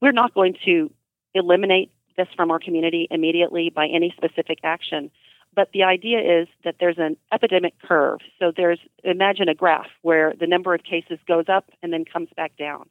We're 0.00 0.12
not 0.12 0.34
going 0.34 0.56
to 0.64 0.90
eliminate 1.34 1.90
this 2.16 2.28
from 2.36 2.50
our 2.50 2.58
community 2.58 3.08
immediately 3.10 3.70
by 3.70 3.86
any 3.86 4.14
specific 4.16 4.58
action. 4.62 5.10
But 5.54 5.70
the 5.72 5.84
idea 5.84 6.40
is 6.42 6.48
that 6.64 6.76
there's 6.80 6.98
an 6.98 7.16
epidemic 7.32 7.74
curve. 7.80 8.20
So 8.38 8.52
there's, 8.56 8.80
imagine 9.04 9.48
a 9.48 9.54
graph 9.54 9.86
where 10.02 10.34
the 10.38 10.46
number 10.46 10.74
of 10.74 10.82
cases 10.82 11.18
goes 11.28 11.44
up 11.48 11.70
and 11.82 11.92
then 11.92 12.04
comes 12.04 12.28
back 12.36 12.56
down. 12.56 12.88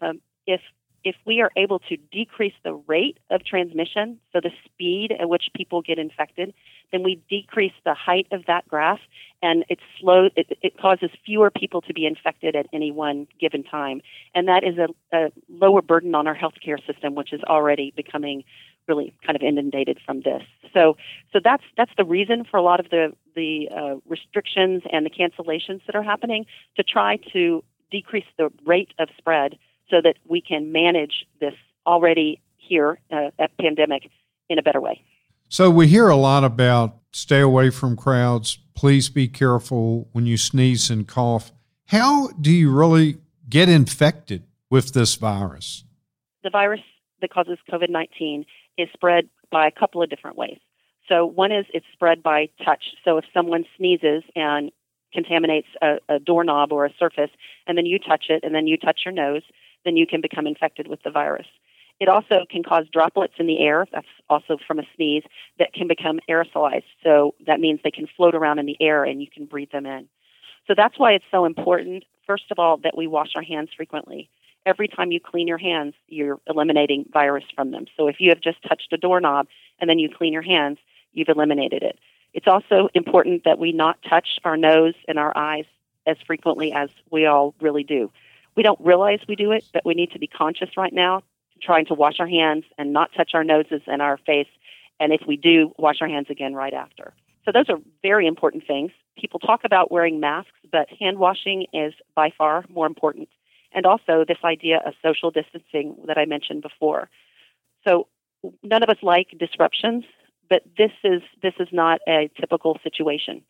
Um, 0.00 0.20
if 0.46 0.60
if 1.04 1.16
we 1.26 1.40
are 1.40 1.50
able 1.56 1.78
to 1.80 1.96
decrease 2.10 2.54
the 2.64 2.74
rate 2.74 3.18
of 3.30 3.44
transmission, 3.44 4.18
so 4.32 4.40
the 4.40 4.50
speed 4.64 5.12
at 5.18 5.28
which 5.28 5.50
people 5.54 5.82
get 5.82 5.98
infected, 5.98 6.54
then 6.92 7.02
we 7.02 7.20
decrease 7.28 7.72
the 7.84 7.94
height 7.94 8.26
of 8.30 8.44
that 8.46 8.66
graph, 8.68 9.00
and 9.42 9.64
it 9.68 9.78
slow 9.98 10.28
it, 10.36 10.58
it 10.62 10.78
causes 10.78 11.10
fewer 11.24 11.50
people 11.50 11.80
to 11.82 11.94
be 11.94 12.06
infected 12.06 12.54
at 12.54 12.66
any 12.72 12.90
one 12.90 13.26
given 13.40 13.64
time, 13.64 14.00
and 14.34 14.48
that 14.48 14.62
is 14.64 14.78
a, 14.78 14.88
a 15.16 15.32
lower 15.48 15.82
burden 15.82 16.14
on 16.14 16.26
our 16.26 16.36
healthcare 16.36 16.84
system, 16.86 17.14
which 17.14 17.32
is 17.32 17.42
already 17.44 17.92
becoming 17.96 18.44
really 18.88 19.14
kind 19.24 19.36
of 19.36 19.42
inundated 19.42 19.98
from 20.04 20.22
this. 20.22 20.42
So, 20.72 20.96
so 21.32 21.40
that's 21.42 21.64
that's 21.76 21.92
the 21.96 22.04
reason 22.04 22.44
for 22.44 22.56
a 22.56 22.62
lot 22.62 22.80
of 22.80 22.90
the 22.90 23.12
the 23.34 23.68
uh, 23.74 23.94
restrictions 24.06 24.82
and 24.92 25.06
the 25.06 25.10
cancellations 25.10 25.84
that 25.86 25.94
are 25.94 26.02
happening 26.02 26.46
to 26.76 26.82
try 26.82 27.16
to 27.32 27.64
decrease 27.90 28.24
the 28.38 28.50
rate 28.64 28.92
of 28.98 29.08
spread 29.18 29.58
so 29.92 30.00
that 30.00 30.16
we 30.26 30.40
can 30.40 30.72
manage 30.72 31.26
this 31.40 31.54
already 31.86 32.40
here 32.56 32.98
uh, 33.12 33.30
pandemic 33.60 34.10
in 34.48 34.58
a 34.58 34.62
better 34.62 34.80
way. 34.80 35.04
So 35.48 35.70
we 35.70 35.86
hear 35.86 36.08
a 36.08 36.16
lot 36.16 36.44
about 36.44 36.96
stay 37.12 37.40
away 37.40 37.68
from 37.68 37.94
crowds. 37.94 38.58
Please 38.74 39.10
be 39.10 39.28
careful 39.28 40.08
when 40.12 40.24
you 40.24 40.38
sneeze 40.38 40.88
and 40.88 41.06
cough. 41.06 41.52
How 41.88 42.28
do 42.40 42.50
you 42.50 42.72
really 42.72 43.18
get 43.50 43.68
infected 43.68 44.44
with 44.70 44.94
this 44.94 45.14
virus? 45.16 45.84
The 46.42 46.48
virus 46.48 46.80
that 47.20 47.30
causes 47.30 47.58
COVID 47.70 47.90
19 47.90 48.46
is 48.78 48.88
spread 48.94 49.28
by 49.50 49.66
a 49.66 49.70
couple 49.70 50.02
of 50.02 50.08
different 50.08 50.38
ways. 50.38 50.58
So, 51.06 51.26
one 51.26 51.52
is 51.52 51.66
it's 51.74 51.84
spread 51.92 52.22
by 52.22 52.48
touch. 52.64 52.84
So, 53.04 53.18
if 53.18 53.26
someone 53.34 53.64
sneezes 53.76 54.22
and 54.34 54.72
contaminates 55.12 55.68
a, 55.82 55.98
a 56.08 56.18
doorknob 56.18 56.72
or 56.72 56.86
a 56.86 56.94
surface, 56.98 57.30
and 57.66 57.76
then 57.76 57.84
you 57.84 57.98
touch 57.98 58.26
it, 58.30 58.42
and 58.42 58.54
then 58.54 58.66
you 58.66 58.78
touch 58.78 59.00
your 59.04 59.12
nose, 59.12 59.42
then 59.84 59.96
you 59.96 60.06
can 60.06 60.20
become 60.20 60.46
infected 60.46 60.88
with 60.88 61.02
the 61.02 61.10
virus. 61.10 61.46
It 62.00 62.08
also 62.08 62.44
can 62.50 62.62
cause 62.62 62.86
droplets 62.92 63.34
in 63.38 63.46
the 63.46 63.60
air, 63.60 63.86
that's 63.92 64.06
also 64.28 64.58
from 64.66 64.80
a 64.80 64.82
sneeze, 64.96 65.22
that 65.58 65.72
can 65.72 65.86
become 65.86 66.18
aerosolized. 66.28 66.84
So 67.04 67.34
that 67.46 67.60
means 67.60 67.80
they 67.84 67.90
can 67.90 68.08
float 68.16 68.34
around 68.34 68.58
in 68.58 68.66
the 68.66 68.76
air 68.80 69.04
and 69.04 69.20
you 69.20 69.28
can 69.32 69.46
breathe 69.46 69.70
them 69.70 69.86
in. 69.86 70.08
So 70.66 70.74
that's 70.76 70.98
why 70.98 71.12
it's 71.12 71.24
so 71.30 71.44
important, 71.44 72.04
first 72.26 72.50
of 72.50 72.58
all, 72.58 72.78
that 72.78 72.96
we 72.96 73.06
wash 73.06 73.30
our 73.36 73.42
hands 73.42 73.70
frequently. 73.76 74.28
Every 74.64 74.88
time 74.88 75.10
you 75.12 75.20
clean 75.20 75.48
your 75.48 75.58
hands, 75.58 75.94
you're 76.08 76.40
eliminating 76.48 77.06
virus 77.12 77.44
from 77.54 77.72
them. 77.72 77.86
So 77.96 78.08
if 78.08 78.16
you 78.20 78.30
have 78.30 78.40
just 78.40 78.62
touched 78.68 78.92
a 78.92 78.96
doorknob 78.96 79.46
and 79.80 79.90
then 79.90 79.98
you 79.98 80.08
clean 80.08 80.32
your 80.32 80.42
hands, 80.42 80.78
you've 81.12 81.28
eliminated 81.28 81.82
it. 81.82 81.98
It's 82.32 82.46
also 82.46 82.88
important 82.94 83.44
that 83.44 83.58
we 83.58 83.72
not 83.72 83.98
touch 84.08 84.38
our 84.44 84.56
nose 84.56 84.94
and 85.06 85.18
our 85.18 85.36
eyes 85.36 85.66
as 86.06 86.16
frequently 86.26 86.72
as 86.72 86.90
we 87.10 87.26
all 87.26 87.54
really 87.60 87.84
do. 87.84 88.10
We 88.56 88.62
don't 88.62 88.80
realize 88.80 89.20
we 89.28 89.36
do 89.36 89.52
it, 89.52 89.64
but 89.72 89.84
we 89.84 89.94
need 89.94 90.12
to 90.12 90.18
be 90.18 90.26
conscious 90.26 90.70
right 90.76 90.92
now, 90.92 91.22
trying 91.62 91.86
to 91.86 91.94
wash 91.94 92.20
our 92.20 92.26
hands 92.26 92.64
and 92.78 92.92
not 92.92 93.10
touch 93.16 93.30
our 93.34 93.44
noses 93.44 93.82
and 93.86 94.02
our 94.02 94.18
face. 94.18 94.48
And 95.00 95.12
if 95.12 95.22
we 95.26 95.36
do, 95.36 95.72
wash 95.78 96.00
our 96.00 96.08
hands 96.08 96.28
again 96.30 96.54
right 96.54 96.74
after. 96.74 97.14
So 97.44 97.52
those 97.52 97.68
are 97.68 97.78
very 98.02 98.26
important 98.26 98.66
things. 98.66 98.92
People 99.16 99.40
talk 99.40 99.64
about 99.64 99.90
wearing 99.90 100.20
masks, 100.20 100.52
but 100.70 100.88
hand 101.00 101.18
washing 101.18 101.66
is 101.72 101.92
by 102.14 102.30
far 102.36 102.64
more 102.68 102.86
important. 102.86 103.28
And 103.72 103.86
also 103.86 104.24
this 104.26 104.38
idea 104.44 104.80
of 104.84 104.94
social 105.02 105.30
distancing 105.30 105.96
that 106.06 106.18
I 106.18 106.24
mentioned 106.26 106.62
before. 106.62 107.08
So 107.84 108.06
none 108.62 108.82
of 108.82 108.88
us 108.88 108.98
like 109.02 109.28
disruptions, 109.38 110.04
but 110.48 110.62
this 110.76 110.92
is 111.02 111.22
this 111.42 111.54
is 111.58 111.68
not 111.72 112.00
a 112.06 112.30
typical 112.38 112.78
situation. 112.82 113.42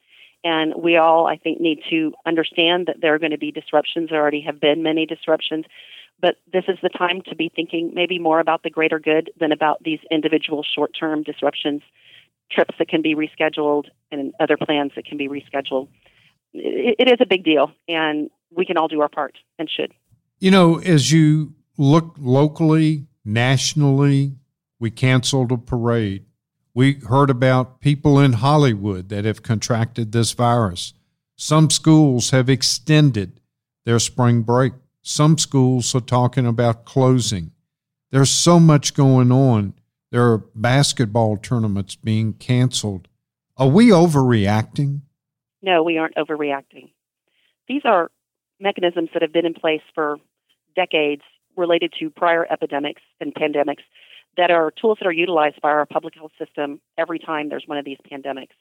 And 0.45 0.75
we 0.77 0.97
all, 0.97 1.27
I 1.27 1.37
think, 1.37 1.61
need 1.61 1.81
to 1.91 2.13
understand 2.27 2.87
that 2.87 3.01
there 3.01 3.15
are 3.15 3.19
going 3.19 3.31
to 3.31 3.39
be 3.39 3.53
disruptions. 3.53 4.11
There 4.11 4.21
already 4.21 4.41
have 4.43 4.61
been 4.61 4.83
many 4.83 5.07
disruptions. 5.07 5.67
But 6.21 6.37
this 6.53 6.65
is 6.69 6.79
the 6.83 6.89
time 6.89 7.23
to 7.29 7.35
be 7.35 7.51
thinking 7.55 7.93
maybe 7.95 8.19
more 8.19 8.41
about 8.41 8.63
the 8.63 8.71
greater 8.71 8.99
good 8.99 9.31
than 9.39 9.53
about 9.53 9.83
these 9.83 9.99
individual 10.11 10.63
short 10.63 10.93
term 10.99 11.23
disruptions, 11.23 11.83
trips 12.51 12.75
that 12.79 12.89
can 12.89 13.03
be 13.03 13.15
rescheduled, 13.15 13.87
and 14.11 14.33
other 14.39 14.57
plans 14.57 14.93
that 14.97 15.05
can 15.05 15.19
be 15.19 15.29
rescheduled. 15.29 15.89
it, 16.55 16.97
it 16.99 17.09
is 17.09 17.19
a 17.21 17.27
big 17.27 17.45
deal, 17.45 17.73
and 17.89 18.31
we 18.51 18.65
can 18.65 18.77
all 18.77 18.89
do 18.89 19.01
our 19.01 19.09
part 19.09 19.37
and 19.59 19.69
should. 19.69 19.93
You 20.39 20.51
know, 20.51 20.79
as 20.79 21.11
you 21.11 21.55
look 21.77 22.15
locally, 22.19 23.07
nationally, 23.25 24.37
we 24.79 24.91
canceled 24.91 25.53
a 25.53 25.59
parade. 25.59 26.25
We 26.75 26.95
heard 26.95 27.29
about 27.29 27.81
people 27.81 28.19
in 28.19 28.35
Hollywood 28.35 29.11
that 29.11 29.27
have 29.27 29.43
contracted 29.43 30.13
this 30.13 30.33
virus. 30.33 30.95
Some 31.37 31.69
schools 31.69 32.31
have 32.31 32.49
extended 32.49 33.41
their 33.85 33.99
spring 33.99 34.43
break. 34.43 34.73
Some 35.03 35.37
schools 35.37 35.95
are 35.95 36.01
talking 36.01 36.47
about 36.47 36.85
closing. 36.85 37.51
There's 38.11 38.31
so 38.31 38.59
much 38.59 38.95
going 38.95 39.31
on. 39.31 39.75
There 40.11 40.31
are 40.31 40.39
basketball 40.55 41.37
tournaments 41.37 41.95
being 41.95 42.35
canceled. 42.35 43.09
Are 43.57 43.69
we 43.69 43.89
overreacting? 43.89 45.03
No, 45.61 45.83
we 45.83 45.99
aren't 45.99 46.17
overreacting. 46.17 46.91
These 47.69 47.83
are 47.85 48.11
mechanisms 48.61 49.11
that 49.13 49.23
have 49.23 49.33
been 49.33 49.47
in 49.47 49.55
place 49.55 49.83
for 49.95 50.19
decades 50.75 51.23
related 51.57 51.93
to 52.01 52.09
prior 52.09 52.47
epidemics 52.51 53.03
and 53.21 53.35
pandemics 53.35 53.83
that 54.37 54.51
are 54.51 54.71
tools 54.71 54.99
that 55.01 55.07
are 55.07 55.13
utilized 55.13 55.61
by 55.61 55.71
our 55.71 55.87
public 55.87 56.15
health 56.15 56.33
system 56.39 56.81
every 56.97 57.19
time 57.19 57.49
there's 57.49 57.65
one 57.67 57.79
of 57.79 57.85
these 57.85 57.99
pandemics. 58.11 58.55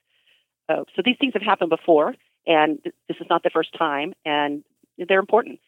Uh, 0.69 0.83
so 0.95 1.01
these 1.03 1.15
things 1.19 1.33
have 1.33 1.41
happened 1.41 1.69
before, 1.69 2.15
and 2.45 2.79
this 2.83 3.17
is 3.19 3.27
not 3.29 3.43
the 3.43 3.49
first 3.49 3.69
time, 3.77 4.13
and 4.25 4.63
they're 4.97 5.19
important. 5.19 5.59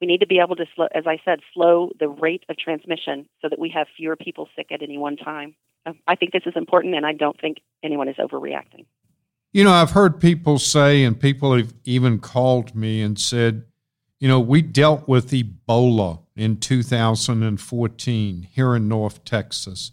We 0.00 0.06
need 0.06 0.20
to 0.20 0.26
be 0.26 0.38
able 0.38 0.56
to, 0.56 0.64
as 0.94 1.04
I 1.06 1.18
said, 1.24 1.40
slow 1.52 1.90
the 1.98 2.08
rate 2.08 2.44
of 2.48 2.56
transmission 2.56 3.28
so 3.42 3.48
that 3.48 3.58
we 3.58 3.68
have 3.70 3.88
fewer 3.96 4.16
people 4.16 4.48
sick 4.54 4.68
at 4.70 4.82
any 4.82 4.96
one 4.96 5.16
time. 5.16 5.54
Uh, 5.86 5.92
I 6.06 6.14
think 6.14 6.32
this 6.32 6.44
is 6.46 6.54
important, 6.56 6.94
and 6.94 7.04
I 7.04 7.12
don't 7.12 7.40
think 7.40 7.58
anyone 7.82 8.08
is 8.08 8.16
overreacting. 8.16 8.86
You 9.52 9.64
know, 9.64 9.72
I've 9.72 9.92
heard 9.92 10.20
people 10.20 10.58
say, 10.58 11.02
and 11.04 11.18
people 11.18 11.56
have 11.56 11.72
even 11.84 12.18
called 12.18 12.74
me 12.74 13.00
and 13.00 13.18
said, 13.18 13.64
you 14.20 14.28
know, 14.28 14.40
we 14.40 14.62
dealt 14.62 15.06
with 15.06 15.30
Ebola 15.30 16.20
in 16.34 16.58
2014 16.58 18.48
here 18.52 18.74
in 18.74 18.88
North 18.88 19.24
Texas. 19.24 19.92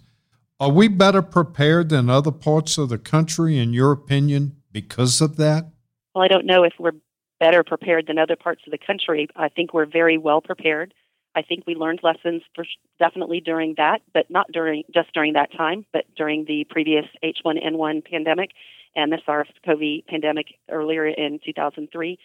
Are 0.60 0.72
we 0.72 0.88
better 0.88 1.22
prepared 1.22 1.90
than 1.90 2.10
other 2.10 2.32
parts 2.32 2.78
of 2.78 2.90
the 2.90 2.98
country, 2.98 3.58
in 3.58 3.74
your 3.74 3.92
opinion, 3.92 4.56
because 4.72 5.22
of 5.22 5.36
that? 5.38 5.66
Well, 6.14 6.24
I 6.24 6.28
don't 6.28 6.46
know 6.46 6.64
if 6.64 6.74
we're 6.80 6.94
better 7.40 7.64
prepared 7.64 8.08
than 8.08 8.18
other 8.18 8.36
parts 8.36 8.62
of 8.66 8.72
the 8.72 8.78
country. 8.78 9.28
I 9.36 9.50
think 9.50 9.74
we're 9.74 9.86
very 9.86 10.18
well 10.18 10.42
prepared. 10.42 10.94
I 11.36 11.42
think 11.42 11.66
we 11.68 11.76
learned 11.76 12.00
lessons 12.02 12.42
for 12.56 12.66
definitely 12.98 13.42
during 13.42 13.76
that, 13.78 14.02
but 14.14 14.32
not 14.32 14.50
during 14.52 14.84
just 14.94 15.14
during 15.14 15.34
that 15.34 15.52
time, 15.52 15.86
but 15.92 16.06
during 16.16 16.46
the 16.46 16.66
previous 16.70 17.06
H1N1 17.24 18.10
pandemic 18.10 18.52
and 18.96 19.12
the 19.12 19.20
SARS-CoV 19.26 20.08
pandemic 20.08 20.56
earlier 20.72 21.06
in 21.06 21.40
2003. 21.46 22.18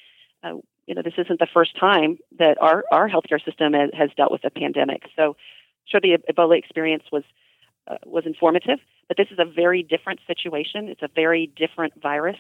Uh, 0.44 0.52
you 0.90 0.96
know, 0.96 1.02
this 1.02 1.14
isn't 1.18 1.38
the 1.38 1.46
first 1.54 1.78
time 1.78 2.18
that 2.40 2.60
our, 2.60 2.82
our 2.90 3.08
healthcare 3.08 3.42
system 3.44 3.74
has, 3.74 4.10
dealt 4.16 4.32
with 4.32 4.44
a 4.44 4.50
pandemic. 4.50 5.04
So, 5.14 5.36
sure, 5.86 6.00
the 6.00 6.18
Ebola 6.28 6.58
experience 6.58 7.04
was 7.12 7.22
uh, 7.86 7.98
was 8.04 8.26
informative, 8.26 8.80
but 9.06 9.16
this 9.16 9.28
is 9.30 9.38
a 9.38 9.44
very 9.44 9.84
different 9.84 10.18
situation. 10.26 10.88
It's 10.88 11.02
a 11.02 11.08
very 11.14 11.52
different 11.56 11.92
virus. 12.02 12.36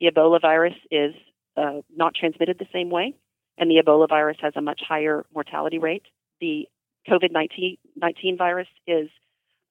The 0.00 0.10
Ebola 0.10 0.40
virus 0.40 0.72
is 0.90 1.14
uh, 1.58 1.82
not 1.94 2.14
transmitted 2.14 2.58
the 2.58 2.66
same 2.72 2.88
way, 2.88 3.12
and 3.58 3.70
the 3.70 3.82
Ebola 3.84 4.08
virus 4.08 4.38
has 4.40 4.54
a 4.56 4.62
much 4.62 4.80
higher 4.88 5.26
mortality 5.34 5.78
rate. 5.78 6.04
The 6.40 6.66
COVID 7.06 7.32
19 7.32 8.38
virus 8.38 8.68
is 8.86 9.10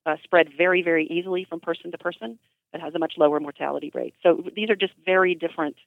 uh, 0.06 0.18
spread 0.24 0.50
very, 0.56 0.84
very 0.84 1.08
easily 1.08 1.48
from 1.50 1.62
person 1.62 1.90
to 1.92 1.98
person, 1.98 2.38
but 2.72 2.80
has 2.80 2.94
a 2.94 3.00
much 3.00 3.14
lower 3.18 3.40
mortality 3.40 3.90
rate. 3.92 4.14
So 4.22 4.44
these 4.56 4.70
are 4.70 4.76
just 4.76 4.94
very 5.04 5.34
different 5.34 5.78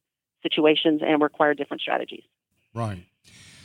situations 0.43 1.03
and 1.05 1.23
require 1.23 1.55
different 1.55 1.81
strategies. 1.81 2.23
Right. 2.75 3.05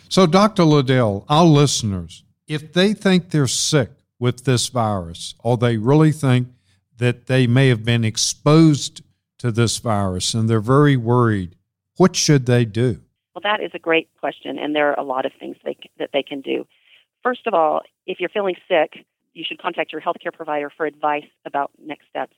So, 0.10 0.26
Dr. 0.26 0.64
Liddell, 0.64 1.26
our 1.30 1.46
listeners, 1.46 2.24
if 2.48 2.74
they 2.74 2.94
think 2.94 3.30
they're 3.30 3.48
sick 3.48 3.92
with 4.20 4.46
this 4.46 4.68
virus 4.68 5.36
or 5.40 5.58
they 5.58 5.78
really 5.78 6.12
think 6.12 6.48
that 6.98 7.26
they 7.26 7.48
may 7.48 7.68
have 7.70 7.84
been 7.84 8.04
exposed 8.04 9.02
to 9.42 9.52
this 9.52 9.80
virus 9.80 10.36
and 10.36 10.48
they're 10.48 10.62
very 10.62 10.96
worried. 10.96 11.56
What 11.98 12.16
should 12.16 12.46
they 12.46 12.64
do? 12.64 13.02
Well, 13.34 13.42
that 13.42 13.60
is 13.60 13.72
a 13.74 13.80
great 13.80 14.08
question, 14.20 14.60
and 14.60 14.76
there 14.76 14.92
are 14.92 15.00
a 15.00 15.04
lot 15.04 15.26
of 15.26 15.32
things 15.40 15.58
they, 15.66 15.76
that 15.98 16.12
they 16.14 16.22
can 16.22 16.42
do. 16.42 16.68
First 17.24 17.48
of 17.48 17.56
all, 17.56 17.82
if 18.06 18.20
you're 18.20 18.30
feeling 18.30 18.56
sick, 18.68 19.04
you 19.34 19.44
should 19.48 19.60
contact 19.60 19.92
your 19.92 20.02
healthcare 20.02 20.32
provider 20.32 20.70
for 20.70 20.86
advice 20.86 21.26
about 21.44 21.72
next 21.84 22.08
steps. 22.10 22.36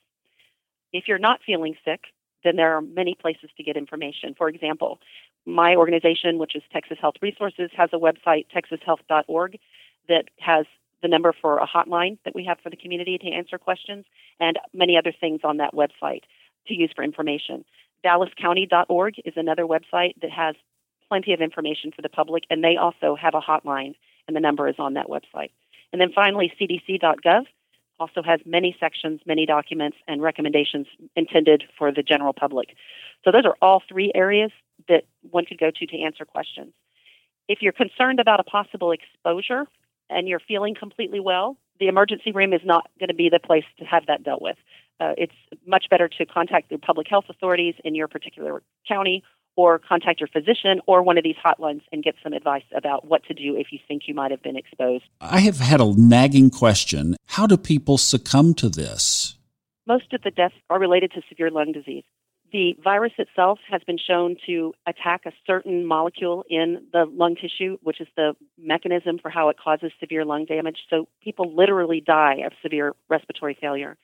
If 0.94 1.10
you're 1.10 1.20
not 1.20 1.42
feeling 1.46 1.76
sick, 1.84 2.02
then 2.44 2.56
there 2.56 2.76
are 2.76 2.82
many 2.82 3.16
places 3.16 3.50
to 3.58 3.64
get 3.64 3.78
information. 3.78 4.36
For 4.38 4.50
example, 4.50 5.00
my 5.46 5.76
organization, 5.76 6.38
which 6.38 6.56
is 6.56 6.64
Texas 6.72 6.98
Health 7.00 7.16
Resources, 7.22 7.70
has 7.76 7.90
a 7.94 7.98
website, 7.98 8.46
texashealth.org, 8.56 9.60
that 10.10 10.26
has 10.40 10.66
the 11.02 11.08
number 11.08 11.34
for 11.40 11.58
a 11.58 11.68
hotline 11.68 12.18
that 12.26 12.36
we 12.36 12.46
have 12.46 12.58
for 12.62 12.70
the 12.70 12.78
community 12.78 13.18
to 13.18 13.28
answer 13.30 13.58
questions 13.58 14.06
and 14.40 14.58
many 14.74 14.98
other 14.98 15.14
things 15.18 15.42
on 15.44 15.58
that 15.58 15.74
website 15.74 16.22
to 16.68 16.74
use 16.74 16.92
for 16.96 17.04
information. 17.04 17.66
DallasCounty.org 18.06 19.16
is 19.26 19.34
another 19.36 19.64
website 19.64 20.14
that 20.22 20.32
has 20.32 20.56
plenty 21.08 21.34
of 21.34 21.42
information 21.42 21.92
for 21.96 22.02
the 22.02 22.10
public, 22.10 22.44
and 22.50 22.64
they 22.64 22.78
also 22.78 23.16
have 23.16 23.36
a 23.36 23.42
hotline, 23.42 23.96
and 24.28 24.36
the 24.36 24.40
number 24.40 24.68
is 24.68 24.76
on 24.80 24.94
that 24.94 25.08
website. 25.08 25.52
And 25.92 26.02
then 26.02 26.12
finally, 26.14 26.52
CDC.gov 26.60 27.46
also 28.00 28.22
has 28.24 28.40
many 28.46 28.76
sections, 28.80 29.22
many 29.26 29.46
documents, 29.46 29.98
and 30.08 30.22
recommendations 30.22 30.88
intended 31.16 31.64
for 31.78 31.92
the 31.92 32.04
general 32.04 32.34
public. 32.34 32.76
So 33.24 33.32
those 33.32 33.46
are 33.46 33.56
all 33.62 33.82
three 33.88 34.12
areas 34.16 34.52
that 34.88 35.04
one 35.30 35.46
could 35.46 35.60
go 35.60 35.72
to 35.72 35.86
to 35.86 36.02
answer 36.02 36.26
questions. 36.26 36.74
If 37.48 37.62
you're 37.62 37.74
concerned 37.74 38.20
about 38.20 38.40
a 38.40 38.44
possible 38.44 38.92
exposure 38.92 39.66
and 40.10 40.28
you're 40.28 40.40
feeling 40.40 40.76
completely 40.76 41.20
well, 41.20 41.58
the 41.80 41.88
emergency 41.88 42.32
room 42.32 42.54
is 42.54 42.62
not 42.64 42.90
going 43.00 43.10
to 43.10 43.16
be 43.16 43.30
the 43.30 43.40
place 43.40 43.66
to 43.80 43.86
have 43.86 44.06
that 44.08 44.24
dealt 44.24 44.42
with. 44.42 44.58
Uh, 45.00 45.14
it's 45.18 45.34
much 45.66 45.86
better 45.90 46.08
to 46.08 46.26
contact 46.26 46.70
the 46.70 46.78
public 46.78 47.08
health 47.10 47.26
authorities 47.30 47.76
in 47.84 47.96
your 47.96 48.08
particular 48.08 48.62
county 48.88 49.24
or 49.56 49.80
contact 49.80 50.20
your 50.20 50.28
physician 50.28 50.82
or 50.88 51.04
one 51.04 51.18
of 51.18 51.24
these 51.24 51.36
hotlines 51.44 51.82
and 51.92 52.04
get 52.04 52.16
some 52.24 52.34
advice 52.34 52.64
about 52.76 53.08
what 53.08 53.24
to 53.26 53.34
do 53.34 53.56
if 53.56 53.68
you 53.72 53.80
think 53.88 54.04
you 54.08 54.14
might 54.14 54.32
have 54.32 54.42
been 54.42 54.58
exposed. 54.58 55.04
I 55.22 55.42
have 55.42 55.58
had 55.60 55.80
a 55.80 55.94
nagging 55.96 56.50
question. 56.50 57.16
How 57.28 57.48
do 57.48 57.58
people 57.58 57.98
succumb 57.98 58.54
to 58.56 58.70
this? 58.70 59.36
Most 59.86 60.14
of 60.14 60.22
the 60.24 60.32
deaths 60.32 60.56
are 60.70 60.80
related 60.80 61.12
to 61.12 61.22
severe 61.30 61.50
lung 61.50 61.72
disease. 61.72 62.04
The 62.54 62.76
virus 62.84 63.14
itself 63.18 63.58
has 63.68 63.82
been 63.84 63.98
shown 63.98 64.36
to 64.46 64.74
attack 64.86 65.22
a 65.26 65.32
certain 65.48 65.88
molecule 65.88 66.46
in 66.48 66.86
the 66.94 67.06
lung 67.12 67.36
tissue, 67.36 67.78
which 67.82 68.00
is 68.00 68.08
the 68.16 68.36
mechanism 68.60 69.18
for 69.18 69.32
how 69.32 69.50
it 69.50 69.58
causes 69.58 69.92
severe 70.00 70.24
lung 70.24 70.46
damage. 70.46 70.78
So 70.88 71.08
people 71.24 71.52
literally 71.56 72.00
die 72.00 72.44
of 72.46 72.54
severe 72.62 72.94
respiratory 73.10 73.58
failure. 73.60 73.98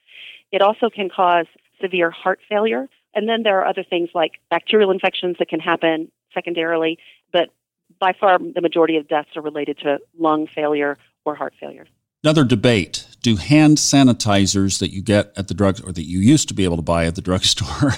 It 0.50 0.62
also 0.62 0.90
can 0.90 1.08
cause 1.08 1.46
severe 1.80 2.10
heart 2.10 2.40
failure. 2.48 2.88
And 3.14 3.28
then 3.28 3.42
there 3.42 3.60
are 3.60 3.66
other 3.66 3.84
things 3.84 4.10
like 4.14 4.32
bacterial 4.50 4.90
infections 4.90 5.36
that 5.38 5.48
can 5.48 5.60
happen 5.60 6.10
secondarily, 6.32 6.98
but 7.32 7.50
by 7.98 8.12
far 8.18 8.38
the 8.38 8.60
majority 8.60 8.96
of 8.96 9.08
deaths 9.08 9.30
are 9.36 9.42
related 9.42 9.78
to 9.78 9.98
lung 10.18 10.46
failure 10.46 10.96
or 11.24 11.34
heart 11.34 11.54
failure. 11.58 11.86
Another 12.22 12.44
debate 12.44 13.06
do 13.22 13.36
hand 13.36 13.78
sanitizers 13.78 14.78
that 14.78 14.92
you 14.92 15.02
get 15.02 15.32
at 15.36 15.48
the 15.48 15.54
drug 15.54 15.80
or 15.86 15.92
that 15.92 16.04
you 16.04 16.18
used 16.18 16.48
to 16.48 16.54
be 16.54 16.64
able 16.64 16.76
to 16.76 16.82
buy 16.82 17.06
at 17.06 17.14
the 17.14 17.22
drugstore 17.22 17.92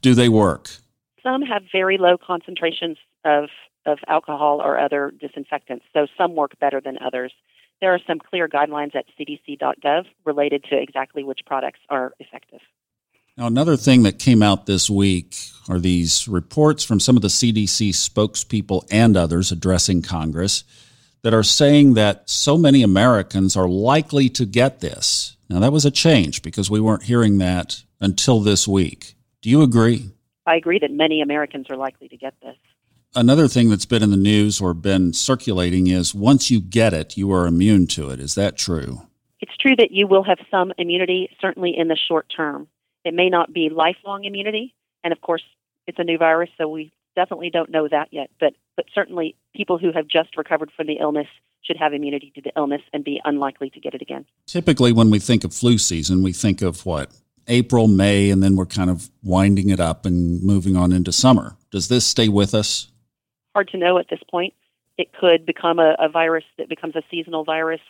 do 0.00 0.14
they 0.14 0.28
work? 0.28 0.70
Some 1.22 1.42
have 1.42 1.62
very 1.70 1.98
low 1.98 2.16
concentrations 2.18 2.98
of 3.24 3.48
of 3.84 3.98
alcohol 4.06 4.60
or 4.62 4.78
other 4.78 5.12
disinfectants, 5.20 5.84
so 5.92 6.06
some 6.16 6.36
work 6.36 6.58
better 6.60 6.80
than 6.80 6.98
others. 7.04 7.32
There 7.80 7.92
are 7.92 7.98
some 8.06 8.20
clear 8.20 8.48
guidelines 8.48 8.94
at 8.94 9.06
cdc.gov 9.18 10.04
related 10.24 10.64
to 10.70 10.80
exactly 10.80 11.24
which 11.24 11.40
products 11.44 11.80
are 11.88 12.12
effective. 12.20 12.60
Now, 13.38 13.46
another 13.46 13.78
thing 13.78 14.02
that 14.02 14.18
came 14.18 14.42
out 14.42 14.66
this 14.66 14.90
week 14.90 15.36
are 15.66 15.80
these 15.80 16.28
reports 16.28 16.84
from 16.84 17.00
some 17.00 17.16
of 17.16 17.22
the 17.22 17.28
CDC 17.28 17.90
spokespeople 17.90 18.86
and 18.90 19.16
others 19.16 19.50
addressing 19.50 20.02
Congress 20.02 20.64
that 21.22 21.32
are 21.32 21.42
saying 21.42 21.94
that 21.94 22.28
so 22.28 22.58
many 22.58 22.82
Americans 22.82 23.56
are 23.56 23.68
likely 23.68 24.28
to 24.28 24.44
get 24.44 24.80
this. 24.80 25.36
Now, 25.48 25.60
that 25.60 25.72
was 25.72 25.86
a 25.86 25.90
change 25.90 26.42
because 26.42 26.70
we 26.70 26.80
weren't 26.80 27.04
hearing 27.04 27.38
that 27.38 27.82
until 28.00 28.40
this 28.40 28.68
week. 28.68 29.14
Do 29.40 29.48
you 29.48 29.62
agree? 29.62 30.10
I 30.44 30.56
agree 30.56 30.78
that 30.80 30.90
many 30.90 31.22
Americans 31.22 31.70
are 31.70 31.76
likely 31.76 32.08
to 32.08 32.16
get 32.18 32.34
this. 32.42 32.56
Another 33.14 33.48
thing 33.48 33.70
that's 33.70 33.86
been 33.86 34.02
in 34.02 34.10
the 34.10 34.16
news 34.18 34.60
or 34.60 34.74
been 34.74 35.14
circulating 35.14 35.86
is 35.86 36.14
once 36.14 36.50
you 36.50 36.60
get 36.60 36.92
it, 36.92 37.16
you 37.16 37.32
are 37.32 37.46
immune 37.46 37.86
to 37.88 38.10
it. 38.10 38.20
Is 38.20 38.34
that 38.34 38.58
true? 38.58 39.06
It's 39.40 39.56
true 39.56 39.76
that 39.76 39.90
you 39.90 40.06
will 40.06 40.22
have 40.22 40.38
some 40.50 40.72
immunity, 40.76 41.30
certainly 41.40 41.74
in 41.74 41.88
the 41.88 41.96
short 41.96 42.30
term. 42.34 42.68
It 43.04 43.14
may 43.14 43.28
not 43.28 43.52
be 43.52 43.68
lifelong 43.68 44.24
immunity, 44.24 44.74
and 45.02 45.12
of 45.12 45.20
course, 45.20 45.42
it's 45.86 45.98
a 45.98 46.04
new 46.04 46.18
virus, 46.18 46.50
so 46.56 46.68
we 46.68 46.92
definitely 47.16 47.50
don't 47.50 47.70
know 47.70 47.88
that 47.88 48.08
yet. 48.12 48.30
But 48.38 48.54
but 48.76 48.86
certainly, 48.94 49.36
people 49.54 49.78
who 49.78 49.92
have 49.92 50.08
just 50.08 50.36
recovered 50.36 50.70
from 50.76 50.86
the 50.86 50.98
illness 51.00 51.26
should 51.62 51.76
have 51.76 51.92
immunity 51.92 52.32
to 52.34 52.40
the 52.40 52.52
illness 52.56 52.82
and 52.92 53.04
be 53.04 53.20
unlikely 53.24 53.70
to 53.70 53.80
get 53.80 53.94
it 53.94 54.02
again. 54.02 54.24
Typically, 54.46 54.92
when 54.92 55.10
we 55.10 55.18
think 55.18 55.44
of 55.44 55.54
flu 55.54 55.78
season, 55.78 56.22
we 56.22 56.32
think 56.32 56.62
of 56.62 56.84
what 56.86 57.12
April, 57.48 57.88
May, 57.88 58.30
and 58.30 58.42
then 58.42 58.56
we're 58.56 58.66
kind 58.66 58.90
of 58.90 59.10
winding 59.22 59.70
it 59.70 59.80
up 59.80 60.06
and 60.06 60.42
moving 60.42 60.76
on 60.76 60.92
into 60.92 61.12
summer. 61.12 61.56
Does 61.70 61.88
this 61.88 62.06
stay 62.06 62.28
with 62.28 62.54
us? 62.54 62.88
Hard 63.54 63.68
to 63.68 63.78
know 63.78 63.98
at 63.98 64.06
this 64.08 64.20
point. 64.30 64.54
It 64.98 65.12
could 65.12 65.46
become 65.46 65.78
a, 65.78 65.96
a 65.98 66.08
virus 66.08 66.44
that 66.58 66.68
becomes 66.68 66.96
a 66.96 67.02
seasonal 67.10 67.44
virus 67.44 67.80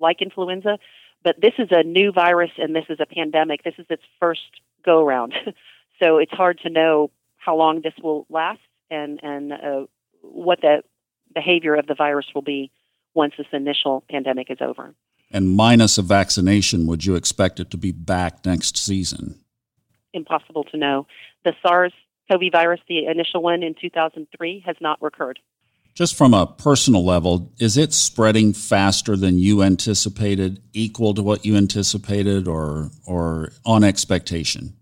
like 0.00 0.20
influenza, 0.20 0.78
but 1.22 1.40
this 1.40 1.54
is 1.58 1.68
a 1.70 1.82
new 1.82 2.12
virus 2.12 2.50
and 2.58 2.74
this 2.74 2.84
is 2.88 2.98
a 3.00 3.06
pandemic. 3.06 3.62
This 3.62 3.74
is 3.78 3.86
its 3.88 4.02
first 4.20 4.60
go 4.84 5.04
around. 5.04 5.34
so 6.02 6.18
it's 6.18 6.32
hard 6.32 6.60
to 6.60 6.70
know 6.70 7.10
how 7.36 7.56
long 7.56 7.80
this 7.82 7.94
will 8.02 8.26
last 8.28 8.60
and, 8.90 9.20
and 9.22 9.52
uh, 9.52 9.86
what 10.22 10.60
the 10.60 10.82
behavior 11.34 11.74
of 11.74 11.86
the 11.86 11.94
virus 11.94 12.26
will 12.34 12.42
be 12.42 12.70
once 13.14 13.34
this 13.36 13.46
initial 13.52 14.04
pandemic 14.10 14.50
is 14.50 14.58
over. 14.60 14.94
And 15.30 15.56
minus 15.56 15.96
a 15.98 16.02
vaccination, 16.02 16.86
would 16.86 17.04
you 17.04 17.14
expect 17.14 17.58
it 17.58 17.70
to 17.70 17.78
be 17.78 17.90
back 17.90 18.44
next 18.44 18.76
season? 18.76 19.40
Impossible 20.12 20.64
to 20.64 20.76
know. 20.76 21.06
The 21.44 21.54
SARS 21.62 21.92
CoV 22.30 22.52
virus, 22.52 22.80
the 22.88 23.06
initial 23.06 23.42
one 23.42 23.62
in 23.62 23.74
2003, 23.80 24.62
has 24.66 24.76
not 24.80 25.00
recurred. 25.00 25.38
Just 25.94 26.16
from 26.16 26.32
a 26.32 26.46
personal 26.46 27.04
level, 27.04 27.52
is 27.58 27.76
it 27.76 27.92
spreading 27.92 28.54
faster 28.54 29.14
than 29.14 29.38
you 29.38 29.62
anticipated, 29.62 30.62
equal 30.72 31.12
to 31.14 31.22
what 31.22 31.44
you 31.44 31.56
anticipated, 31.56 32.48
or 32.48 32.90
or 33.06 33.52
on 33.66 33.84
expectation? 33.84 34.74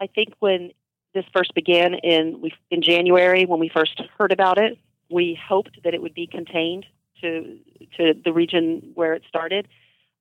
I 0.00 0.06
think 0.06 0.34
when 0.38 0.70
this 1.14 1.24
first 1.34 1.54
began 1.54 1.94
in 1.94 2.40
we, 2.40 2.52
in 2.70 2.80
January, 2.80 3.44
when 3.44 3.60
we 3.60 3.68
first 3.68 4.00
heard 4.18 4.32
about 4.32 4.56
it, 4.56 4.78
we 5.10 5.38
hoped 5.46 5.82
that 5.84 5.92
it 5.92 6.00
would 6.00 6.14
be 6.14 6.26
contained 6.26 6.86
to 7.20 7.58
to 7.98 8.14
the 8.24 8.32
region 8.32 8.92
where 8.94 9.12
it 9.12 9.22
started. 9.28 9.68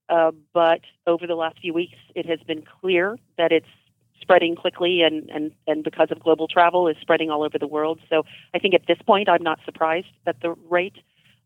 Uh, 0.09 0.31
but 0.53 0.81
over 1.07 1.25
the 1.27 1.35
last 1.35 1.59
few 1.59 1.73
weeks, 1.73 1.97
it 2.13 2.25
has 2.25 2.39
been 2.45 2.63
clear 2.81 3.17
that 3.37 3.51
it's 3.51 3.65
spreading 4.21 4.55
quickly 4.55 5.01
and, 5.01 5.29
and, 5.29 5.51
and 5.67 5.83
because 5.83 6.07
of 6.11 6.19
global 6.19 6.47
travel 6.47 6.87
is 6.87 6.95
spreading 7.01 7.29
all 7.29 7.43
over 7.43 7.59
the 7.59 7.67
world. 7.67 7.99
So 8.09 8.23
I 8.53 8.59
think 8.59 8.73
at 8.73 8.87
this 8.87 8.97
point 9.05 9.29
I'm 9.29 9.43
not 9.43 9.59
surprised 9.65 10.07
at 10.25 10.41
the 10.41 10.55
rate, 10.69 10.95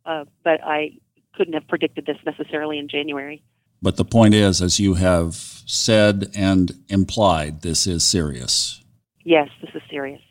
uh, 0.06 0.26
but 0.44 0.64
I 0.64 0.92
couldn't 1.36 1.54
have 1.54 1.68
predicted 1.68 2.06
this 2.06 2.18
necessarily 2.26 2.80
in 2.80 2.88
January. 2.88 3.44
But 3.82 3.98
the 3.98 4.06
point 4.06 4.34
is, 4.34 4.62
as 4.62 4.80
you 4.80 4.96
have 4.96 5.36
said 5.36 6.32
and 6.36 6.72
implied, 6.90 7.62
this 7.62 7.88
is 7.88 8.04
serious. 8.04 8.84
Yes, 9.24 9.48
this 9.62 9.72
is 9.74 9.82
serious. 9.90 10.22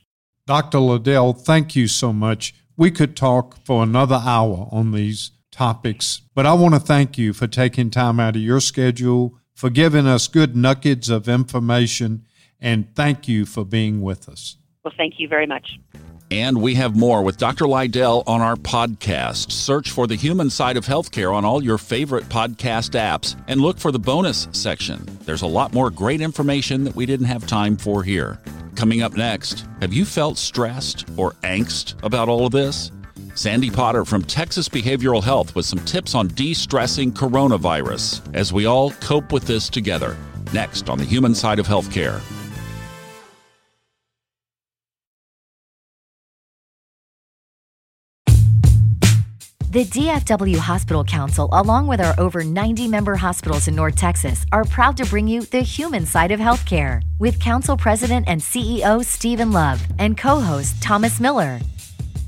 Dr. 0.46 0.78
Liddell, 0.78 1.32
thank 1.32 1.74
you 1.76 1.88
so 1.88 2.12
much. 2.12 2.54
We 2.76 2.90
could 2.90 3.16
talk 3.16 3.64
for 3.64 3.82
another 3.82 4.20
hour 4.24 4.68
on 4.70 4.92
these 4.92 5.30
topics, 5.50 6.22
but 6.34 6.46
I 6.46 6.52
want 6.54 6.74
to 6.74 6.80
thank 6.80 7.18
you 7.18 7.32
for 7.32 7.46
taking 7.46 7.90
time 7.90 8.20
out 8.20 8.36
of 8.36 8.42
your 8.42 8.60
schedule, 8.60 9.38
for 9.54 9.70
giving 9.70 10.06
us 10.06 10.28
good 10.28 10.54
nuggets 10.54 11.08
of 11.08 11.28
information, 11.28 12.24
and 12.60 12.94
thank 12.94 13.28
you 13.28 13.46
for 13.46 13.64
being 13.64 14.02
with 14.02 14.28
us. 14.28 14.56
Well, 14.84 14.94
thank 14.96 15.14
you 15.18 15.28
very 15.28 15.46
much. 15.46 15.78
And 16.30 16.60
we 16.60 16.74
have 16.74 16.94
more 16.94 17.22
with 17.22 17.38
Dr. 17.38 17.66
Liddell 17.66 18.22
on 18.26 18.42
our 18.42 18.56
podcast. 18.56 19.50
Search 19.50 19.90
for 19.90 20.06
the 20.06 20.14
human 20.14 20.50
side 20.50 20.76
of 20.76 20.84
healthcare 20.84 21.34
on 21.34 21.44
all 21.44 21.62
your 21.62 21.78
favorite 21.78 22.24
podcast 22.24 22.90
apps 22.90 23.34
and 23.48 23.62
look 23.62 23.78
for 23.78 23.90
the 23.92 23.98
bonus 23.98 24.46
section. 24.52 25.06
There's 25.24 25.40
a 25.40 25.46
lot 25.46 25.72
more 25.72 25.88
great 25.90 26.20
information 26.20 26.84
that 26.84 26.94
we 26.94 27.06
didn't 27.06 27.26
have 27.26 27.46
time 27.46 27.78
for 27.78 28.02
here. 28.02 28.38
Coming 28.76 29.02
up 29.02 29.16
next, 29.16 29.66
have 29.80 29.94
you 29.94 30.04
felt 30.04 30.36
stressed 30.36 31.08
or 31.16 31.32
angst 31.44 31.94
about 32.02 32.28
all 32.28 32.44
of 32.44 32.52
this? 32.52 32.92
Sandy 33.34 33.70
Potter 33.70 34.04
from 34.04 34.22
Texas 34.22 34.68
Behavioral 34.68 35.22
Health 35.22 35.54
with 35.54 35.64
some 35.64 35.78
tips 35.80 36.14
on 36.14 36.28
de 36.28 36.52
stressing 36.52 37.12
coronavirus 37.12 38.20
as 38.34 38.52
we 38.52 38.66
all 38.66 38.90
cope 38.92 39.32
with 39.32 39.44
this 39.44 39.68
together. 39.70 40.16
Next 40.52 40.90
on 40.90 40.98
the 40.98 41.04
human 41.04 41.34
side 41.34 41.58
of 41.58 41.66
healthcare. 41.66 42.20
The 49.70 49.84
DFW 49.84 50.56
Hospital 50.56 51.04
Council, 51.04 51.50
along 51.52 51.88
with 51.88 52.00
our 52.00 52.18
over 52.18 52.42
90 52.42 52.88
member 52.88 53.16
hospitals 53.16 53.68
in 53.68 53.74
North 53.74 53.96
Texas, 53.96 54.46
are 54.50 54.64
proud 54.64 54.96
to 54.96 55.04
bring 55.04 55.28
you 55.28 55.42
the 55.42 55.60
human 55.60 56.06
side 56.06 56.32
of 56.32 56.40
healthcare 56.40 57.02
with 57.18 57.38
Council 57.38 57.76
President 57.76 58.24
and 58.28 58.40
CEO 58.40 59.04
Stephen 59.04 59.52
Love 59.52 59.86
and 59.98 60.16
co 60.16 60.40
host 60.40 60.82
Thomas 60.82 61.20
Miller. 61.20 61.60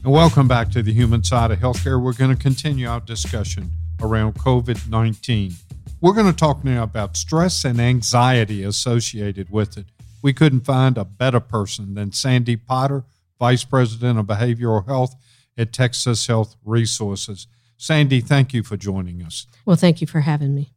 Welcome 0.05 0.48
back 0.48 0.70
to 0.72 0.83
the 0.83 0.92
human 0.92 1.24
side 1.24 1.50
of 1.50 1.61
healthcare. 1.61 1.98
We're 1.98 2.12
going 2.12 2.37
to 2.37 2.42
continue 2.42 2.87
our 2.87 3.00
discussion 3.00 3.70
around 4.03 4.35
COVID 4.35 4.90
19. 4.90 5.55
We're 6.03 6.12
going 6.12 6.31
to 6.31 6.37
talk 6.37 6.62
now 6.62 6.83
about 6.83 7.16
stress 7.16 7.64
and 7.64 7.81
anxiety 7.81 8.62
associated 8.64 9.48
with 9.48 9.79
it. 9.79 9.87
We 10.20 10.35
couldn't 10.35 10.66
find 10.66 10.98
a 10.98 11.07
better 11.07 11.40
person 11.40 11.94
than 11.94 12.12
Sandy 12.12 12.57
Potter, 12.57 13.05
Vice 13.38 13.64
President 13.64 14.18
of 14.18 14.26
Behavioral 14.26 14.85
Health 14.85 15.14
at 15.61 15.73
Texas 15.73 16.27
Health 16.27 16.57
Resources. 16.64 17.46
Sandy, 17.77 18.20
thank 18.20 18.55
you 18.55 18.62
for 18.62 18.77
joining 18.77 19.23
us. 19.23 19.46
Well, 19.64 19.77
thank 19.77 20.01
you 20.01 20.07
for 20.07 20.20
having 20.20 20.55
me. 20.55 20.73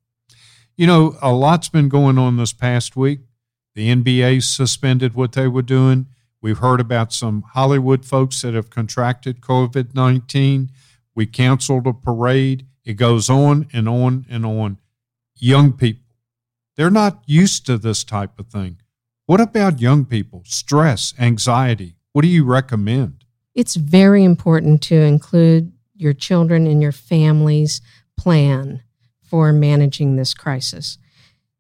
You 0.76 0.88
know, 0.88 1.18
a 1.22 1.32
lot's 1.32 1.70
been 1.70 1.90
going 1.90 2.18
on 2.18 2.38
this 2.38 2.54
past 2.54 2.96
week. 2.96 3.20
The 3.76 3.90
NBA 3.90 4.44
suspended 4.44 5.14
what 5.14 5.32
they 5.32 5.48
were 5.48 5.62
doing. 5.62 6.08
We've 6.42 6.58
heard 6.58 6.82
about 6.82 7.14
some 7.14 7.44
Hollywood 7.54 8.06
folks 8.06 8.42
that 8.42 8.54
have 8.54 8.70
contracted 8.70 9.40
COVID 9.40 9.96
19. 9.96 10.70
We 11.16 11.26
canceled 11.26 11.88
a 11.88 11.94
parade. 11.94 12.66
It 12.84 12.96
goes 12.96 13.30
on 13.30 13.68
and 13.72 13.88
on 13.88 14.26
and 14.30 14.46
on. 14.46 14.80
Young 15.36 15.74
people, 15.74 16.16
they're 16.76 16.90
not 16.90 17.24
used 17.26 17.66
to 17.68 17.78
this 17.78 18.04
type 18.04 18.40
of 18.40 18.48
thing. 18.48 18.78
What 19.26 19.40
about 19.40 19.80
young 19.80 20.06
people? 20.06 20.44
Stress, 20.46 21.14
anxiety. 21.18 21.96
What 22.12 22.24
do 22.24 22.28
you 22.28 22.44
recommend? 22.44 23.23
It's 23.56 23.76
very 23.76 24.24
important 24.24 24.82
to 24.84 24.96
include 24.96 25.72
your 25.96 26.14
children 26.14 26.66
in 26.68 26.82
your 26.82 26.92
family's 26.92 27.82
plan 28.18 28.82
for 29.24 29.54
managing 29.54 30.16
this 30.16 30.34
crisis. 30.34 30.98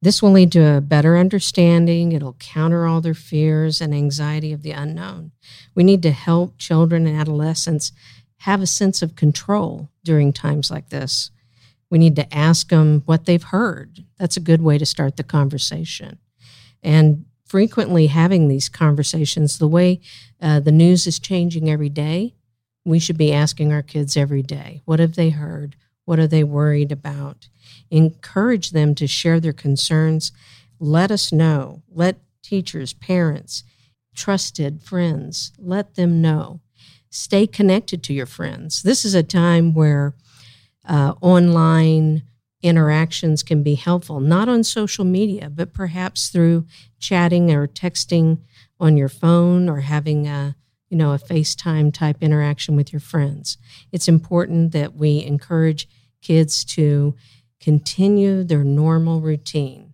This 0.01 0.21
will 0.21 0.31
lead 0.31 0.51
to 0.51 0.77
a 0.77 0.81
better 0.81 1.17
understanding. 1.17 2.11
It'll 2.11 2.33
counter 2.33 2.85
all 2.85 2.99
their 2.99 3.13
fears 3.13 3.79
and 3.79 3.93
anxiety 3.93 4.51
of 4.51 4.61
the 4.61 4.71
unknown. 4.71 5.31
We 5.75 5.83
need 5.83 6.03
to 6.03 6.11
help 6.11 6.57
children 6.57 7.07
and 7.07 7.17
adolescents 7.17 7.93
have 8.39 8.61
a 8.61 8.67
sense 8.67 9.01
of 9.01 9.15
control 9.15 9.89
during 10.03 10.33
times 10.33 10.69
like 10.69 10.89
this. 10.89 11.31
We 11.89 11.99
need 11.99 12.15
to 12.17 12.35
ask 12.35 12.69
them 12.69 13.03
what 13.05 13.25
they've 13.25 13.41
heard. 13.41 14.03
That's 14.17 14.35
a 14.35 14.41
good 14.41 14.61
way 14.61 14.77
to 14.77 14.85
start 14.85 15.15
the 15.15 15.23
conversation. 15.23 16.17
And 16.81 17.25
frequently 17.53 18.07
having 18.07 18.47
these 18.47 18.67
conversations, 18.67 19.59
the 19.59 19.67
way 19.67 20.01
uh, 20.41 20.59
the 20.59 20.71
news 20.71 21.05
is 21.05 21.19
changing 21.19 21.69
every 21.69 21.87
day, 21.87 22.33
we 22.83 22.97
should 22.97 23.15
be 23.15 23.31
asking 23.31 23.71
our 23.71 23.83
kids 23.83 24.17
every 24.17 24.41
day 24.41 24.81
what 24.85 24.99
have 24.99 25.13
they 25.13 25.29
heard? 25.29 25.75
What 26.03 26.17
are 26.17 26.25
they 26.25 26.43
worried 26.43 26.91
about? 26.91 27.49
Encourage 27.91 28.71
them 28.71 28.95
to 28.95 29.05
share 29.05 29.39
their 29.39 29.53
concerns. 29.53 30.31
Let 30.79 31.11
us 31.11 31.31
know. 31.31 31.83
Let 31.91 32.17
teachers, 32.41 32.93
parents, 32.93 33.63
trusted 34.15 34.81
friends, 34.81 35.51
let 35.59 35.93
them 35.93 36.23
know. 36.23 36.59
Stay 37.11 37.45
connected 37.45 38.01
to 38.01 38.15
your 38.15 38.25
friends. 38.25 38.81
This 38.81 39.05
is 39.05 39.13
a 39.13 39.21
time 39.21 39.75
where 39.75 40.15
uh, 40.89 41.13
online 41.21 42.23
interactions 42.63 43.43
can 43.43 43.61
be 43.61 43.75
helpful, 43.75 44.19
not 44.19 44.49
on 44.49 44.63
social 44.63 45.05
media, 45.05 45.49
but 45.49 45.73
perhaps 45.73 46.29
through 46.29 46.65
chatting 46.97 47.51
or 47.51 47.67
texting 47.67 48.39
on 48.79 48.97
your 48.97 49.09
phone 49.09 49.69
or 49.69 49.81
having 49.81 50.27
a 50.27 50.55
you 50.89 50.97
know 50.97 51.11
a 51.11 51.19
FaceTime 51.19 51.93
type 51.93 52.17
interaction 52.21 52.75
with 52.75 52.93
your 52.93 52.99
friends. 52.99 53.57
It's 53.91 54.07
important 54.07 54.71
that 54.71 54.95
we 54.95 55.23
encourage 55.23 55.87
kids 56.21 56.63
to 56.65 57.15
continue 57.59 58.43
their 58.43 58.63
normal 58.63 59.19
routine. 59.19 59.93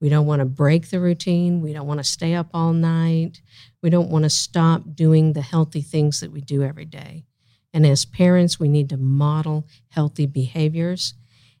We 0.00 0.08
don't 0.08 0.26
want 0.26 0.40
to 0.40 0.46
break 0.46 0.90
the 0.90 1.00
routine. 1.00 1.60
We 1.60 1.72
don't 1.72 1.86
want 1.86 1.98
to 1.98 2.04
stay 2.04 2.34
up 2.34 2.48
all 2.52 2.72
night. 2.72 3.40
We 3.82 3.90
don't 3.90 4.10
want 4.10 4.24
to 4.24 4.30
stop 4.30 4.82
doing 4.94 5.32
the 5.32 5.40
healthy 5.40 5.80
things 5.80 6.20
that 6.20 6.30
we 6.30 6.40
do 6.40 6.62
every 6.62 6.84
day. 6.84 7.24
And 7.72 7.86
as 7.86 8.04
parents, 8.04 8.60
we 8.60 8.68
need 8.68 8.90
to 8.90 8.96
model 8.96 9.66
healthy 9.88 10.26
behaviors 10.26 11.14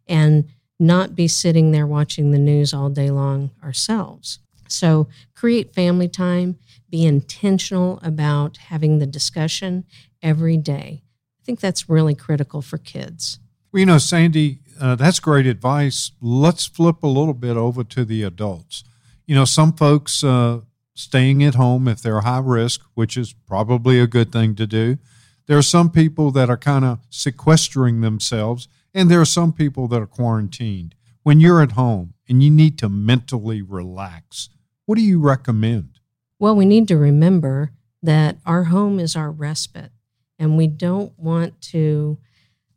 and 0.08 0.48
not 0.78 1.14
be 1.14 1.28
sitting 1.28 1.70
there 1.70 1.86
watching 1.86 2.30
the 2.30 2.38
news 2.38 2.74
all 2.74 2.90
day 2.90 3.10
long 3.10 3.50
ourselves. 3.62 4.40
So 4.68 5.08
create 5.34 5.74
family 5.74 6.08
time, 6.08 6.58
be 6.90 7.04
intentional 7.04 8.00
about 8.02 8.56
having 8.56 8.98
the 8.98 9.06
discussion 9.06 9.84
every 10.22 10.56
day. 10.56 11.02
I 11.40 11.44
think 11.44 11.60
that's 11.60 11.88
really 11.88 12.14
critical 12.14 12.62
for 12.62 12.78
kids. 12.78 13.38
Well, 13.72 13.80
you 13.80 13.86
know, 13.86 13.98
Sandy, 13.98 14.60
uh, 14.80 14.94
that's 14.96 15.20
great 15.20 15.46
advice. 15.46 16.12
Let's 16.20 16.66
flip 16.66 17.02
a 17.02 17.08
little 17.08 17.34
bit 17.34 17.56
over 17.56 17.84
to 17.84 18.04
the 18.04 18.22
adults. 18.22 18.84
You 19.26 19.34
know, 19.34 19.44
some 19.44 19.72
folks 19.72 20.24
uh, 20.24 20.60
staying 20.94 21.42
at 21.42 21.54
home 21.54 21.88
if 21.88 22.00
they're 22.00 22.20
high 22.20 22.40
risk, 22.40 22.80
which 22.94 23.16
is 23.16 23.32
probably 23.32 24.00
a 24.00 24.06
good 24.06 24.32
thing 24.32 24.54
to 24.56 24.66
do. 24.66 24.98
There 25.46 25.58
are 25.58 25.62
some 25.62 25.90
people 25.90 26.30
that 26.32 26.48
are 26.48 26.56
kind 26.56 26.84
of 26.84 27.00
sequestering 27.10 28.00
themselves 28.00 28.68
and 28.94 29.10
there 29.10 29.20
are 29.20 29.26
some 29.26 29.52
people 29.52 29.88
that 29.88 30.00
are 30.00 30.06
quarantined. 30.06 30.94
When 31.24 31.40
you're 31.40 31.60
at 31.60 31.72
home 31.72 32.14
and 32.28 32.42
you 32.42 32.50
need 32.50 32.78
to 32.78 32.88
mentally 32.88 33.60
relax, 33.60 34.48
what 34.86 34.96
do 34.96 35.02
you 35.02 35.18
recommend? 35.18 35.98
Well, 36.38 36.54
we 36.54 36.64
need 36.64 36.86
to 36.88 36.96
remember 36.96 37.72
that 38.02 38.36
our 38.46 38.64
home 38.64 39.00
is 39.00 39.16
our 39.16 39.30
respite, 39.30 39.90
and 40.38 40.56
we 40.56 40.66
don't 40.66 41.18
want 41.18 41.60
to 41.62 42.18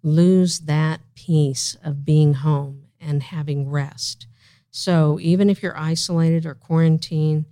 lose 0.01 0.61
that 0.61 1.01
piece 1.15 1.75
of 1.83 2.05
being 2.05 2.35
home 2.35 2.85
and 2.99 3.23
having 3.23 3.69
rest. 3.69 4.25
So, 4.71 5.19
even 5.21 5.49
if 5.49 5.61
you're 5.61 5.77
isolated 5.77 6.45
or 6.45 6.53
quarantined, 6.55 7.45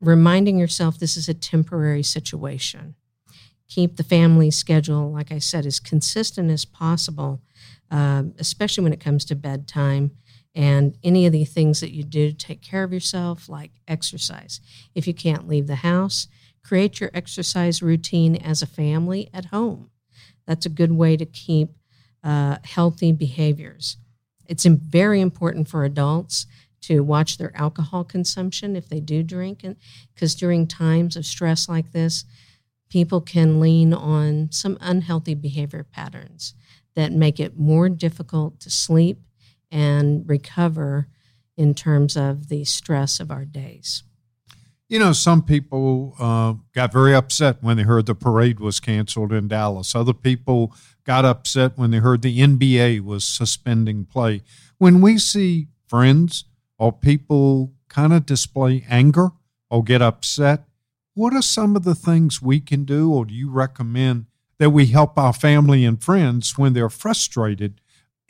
reminding 0.00 0.58
yourself 0.58 0.98
this 0.98 1.16
is 1.16 1.28
a 1.28 1.34
temporary 1.34 2.02
situation. 2.02 2.94
Keep 3.68 3.96
the 3.96 4.04
family 4.04 4.50
schedule, 4.50 5.10
like 5.10 5.32
I 5.32 5.38
said, 5.38 5.64
as 5.64 5.80
consistent 5.80 6.50
as 6.50 6.64
possible 6.64 7.40
um, 7.92 8.34
especially 8.38 8.82
when 8.82 8.94
it 8.94 9.00
comes 9.00 9.24
to 9.26 9.36
bedtime 9.36 10.10
and 10.54 10.96
any 11.04 11.26
of 11.26 11.32
the 11.32 11.44
things 11.44 11.80
that 11.80 11.92
you 11.92 12.02
do 12.02 12.30
to 12.30 12.36
take 12.36 12.62
care 12.62 12.82
of 12.82 12.92
yourself, 12.92 13.48
like 13.48 13.70
exercise. 13.86 14.60
If 14.94 15.06
you 15.06 15.14
can't 15.14 15.46
leave 15.46 15.66
the 15.66 15.76
house, 15.76 16.26
create 16.64 17.00
your 17.00 17.10
exercise 17.14 17.82
routine 17.82 18.34
as 18.36 18.62
a 18.62 18.66
family 18.66 19.28
at 19.32 19.46
home. 19.46 19.90
That's 20.46 20.66
a 20.66 20.70
good 20.70 20.92
way 20.92 21.16
to 21.16 21.26
keep 21.26 21.70
uh, 22.24 22.56
healthy 22.64 23.12
behaviors. 23.12 23.98
It's 24.46 24.64
very 24.64 25.20
important 25.20 25.68
for 25.68 25.84
adults 25.84 26.46
to 26.82 27.00
watch 27.00 27.38
their 27.38 27.56
alcohol 27.56 28.04
consumption 28.04 28.74
if 28.74 28.88
they 28.88 29.00
do 29.00 29.22
drink, 29.22 29.64
because 30.14 30.34
during 30.34 30.66
times 30.66 31.16
of 31.16 31.26
stress 31.26 31.68
like 31.68 31.92
this, 31.92 32.24
people 32.88 33.20
can 33.20 33.60
lean 33.60 33.94
on 33.94 34.50
some 34.50 34.78
unhealthy 34.80 35.34
behavior 35.34 35.84
patterns 35.84 36.54
that 36.94 37.12
make 37.12 37.40
it 37.40 37.58
more 37.58 37.88
difficult 37.88 38.60
to 38.60 38.70
sleep 38.70 39.20
and 39.70 40.28
recover 40.28 41.08
in 41.56 41.74
terms 41.74 42.16
of 42.16 42.48
the 42.48 42.64
stress 42.64 43.20
of 43.20 43.30
our 43.30 43.44
days. 43.44 44.02
You 44.88 44.98
know, 44.98 45.12
some 45.12 45.42
people 45.42 46.14
uh, 46.18 46.54
got 46.74 46.92
very 46.92 47.14
upset 47.14 47.62
when 47.62 47.78
they 47.78 47.82
heard 47.82 48.04
the 48.04 48.14
parade 48.14 48.60
was 48.60 48.78
canceled 48.78 49.32
in 49.32 49.48
Dallas. 49.48 49.94
Other 49.94 50.12
people 50.12 50.74
got 51.04 51.24
upset 51.24 51.78
when 51.78 51.90
they 51.90 51.98
heard 51.98 52.20
the 52.20 52.40
NBA 52.40 53.00
was 53.00 53.24
suspending 53.26 54.04
play. 54.04 54.42
When 54.76 55.00
we 55.00 55.16
see 55.16 55.68
friends 55.86 56.44
or 56.78 56.92
people 56.92 57.72
kind 57.88 58.12
of 58.12 58.26
display 58.26 58.84
anger 58.88 59.30
or 59.70 59.82
get 59.82 60.02
upset, 60.02 60.64
what 61.14 61.32
are 61.32 61.42
some 61.42 61.74
of 61.74 61.84
the 61.84 61.94
things 61.94 62.42
we 62.42 62.60
can 62.60 62.84
do 62.84 63.12
or 63.12 63.24
do 63.24 63.32
you 63.32 63.50
recommend 63.50 64.26
that 64.62 64.70
we 64.70 64.86
help 64.86 65.18
our 65.18 65.32
family 65.32 65.84
and 65.84 66.00
friends 66.00 66.56
when 66.56 66.72
they're 66.72 66.88
frustrated? 66.88 67.80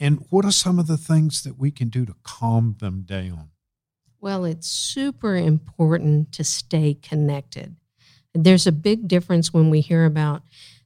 And 0.00 0.24
what 0.30 0.46
are 0.46 0.50
some 0.50 0.78
of 0.78 0.86
the 0.86 0.96
things 0.96 1.42
that 1.42 1.58
we 1.58 1.70
can 1.70 1.90
do 1.90 2.06
to 2.06 2.14
calm 2.22 2.76
them 2.78 3.02
down? 3.02 3.50
Well, 4.18 4.46
it's 4.46 4.66
super 4.66 5.36
important 5.36 6.32
to 6.32 6.42
stay 6.42 6.94
connected. 6.94 7.76
There's 8.32 8.66
a 8.66 8.72
big 8.72 9.08
difference 9.08 9.52
when 9.52 9.68
we 9.68 9.82
hear 9.82 10.06
about 10.06 10.42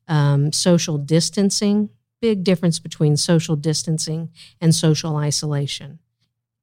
um, 0.09 0.51
social 0.51 0.99
distancing, 0.99 1.91
big 2.21 2.43
difference 2.43 2.81
between 2.81 3.17
social 3.17 3.55
distancing 3.55 4.31
and 4.61 4.75
social 4.75 5.17
isolation. 5.17 6.01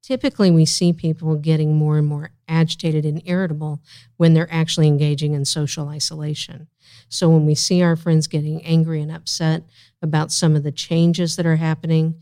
Typically, 0.04 0.50
we 0.50 0.66
see 0.66 0.92
people 0.92 1.34
getting 1.36 1.76
more 1.76 1.96
and 1.96 2.06
more 2.06 2.30
agitated 2.46 3.06
and 3.06 3.22
irritable 3.24 3.80
when 4.18 4.34
they're 4.34 4.52
actually 4.52 4.86
engaging 4.86 5.32
in 5.32 5.46
social 5.46 5.88
isolation. 5.88 6.68
So, 7.08 7.30
when 7.30 7.46
we 7.46 7.54
see 7.54 7.82
our 7.82 7.96
friends 7.96 8.26
getting 8.26 8.62
angry 8.64 9.00
and 9.00 9.10
upset 9.10 9.62
about 10.02 10.30
some 10.30 10.54
of 10.56 10.62
the 10.62 10.70
changes 10.70 11.36
that 11.36 11.46
are 11.46 11.56
happening, 11.56 12.16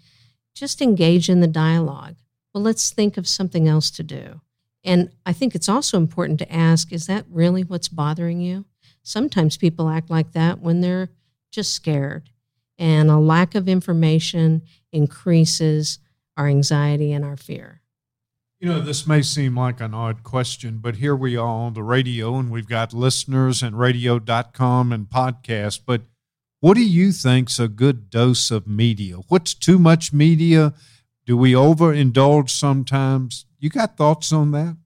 just 0.55 0.81
engage 0.81 1.29
in 1.29 1.41
the 1.41 1.49
dialogue. 1.49 2.15
Well, 2.55 2.63
let's 2.63 2.93
think 2.93 3.17
of 3.17 3.27
something 3.27 3.67
else 3.67 3.91
to 3.93 4.05
do. 4.05 4.43
And 4.85 5.11
I 5.27 5.33
think 5.33 5.57
it's 5.57 5.69
also 5.69 5.97
important 5.97 6.39
to 6.39 6.53
ask 6.53 6.93
is 6.93 7.07
that 7.09 7.25
really 7.29 7.65
what's 7.65 7.89
bothering 7.89 8.41
you? 8.41 8.65
Sometimes 9.03 9.57
people 9.57 9.89
act 9.89 10.09
like 10.09 10.31
that 10.33 10.61
when 10.61 10.83
they're 10.83 11.09
just 11.51 11.73
scared. 11.73 12.31
And 12.79 13.11
a 13.11 13.19
lack 13.19 13.57
of 13.57 13.69
information 13.69 14.63
increases 14.93 15.99
our 16.37 16.49
anxiety 16.49 17.13
and 17.13 17.25
our 17.25 17.37
fear. 17.37 17.81
You 18.61 18.69
know, 18.69 18.81
this 18.81 19.09
may 19.09 19.23
seem 19.23 19.59
like 19.59 19.81
an 19.81 19.93
odd 19.93 20.23
question, 20.23 20.79
but 20.79 20.97
here 20.97 21.17
we 21.17 21.37
are 21.37 21.45
on 21.45 21.75
the 21.75 21.83
radio 21.83 22.37
and 22.37 22.49
we've 22.49 22.69
got 22.69 22.93
listeners 22.93 23.61
and 23.61 23.77
radio.com 23.77 24.93
and 24.93 25.09
podcasts. 25.09 25.81
But 25.85 26.03
what 26.61 26.75
do 26.75 26.85
you 26.85 27.11
think's 27.11 27.59
a 27.59 27.67
good 27.67 28.09
dose 28.09 28.53
of 28.53 28.69
media? 28.69 29.17
What's 29.27 29.53
too 29.53 29.81
much 29.81 30.13
media? 30.13 30.75
Do 31.27 31.37
we 31.37 31.55
overindulge 31.55 32.51
sometimes? 32.51 33.47
You 33.59 33.69
got 33.69 33.97
thoughts 33.97 34.33
on 34.33 34.53
that? 34.53 34.77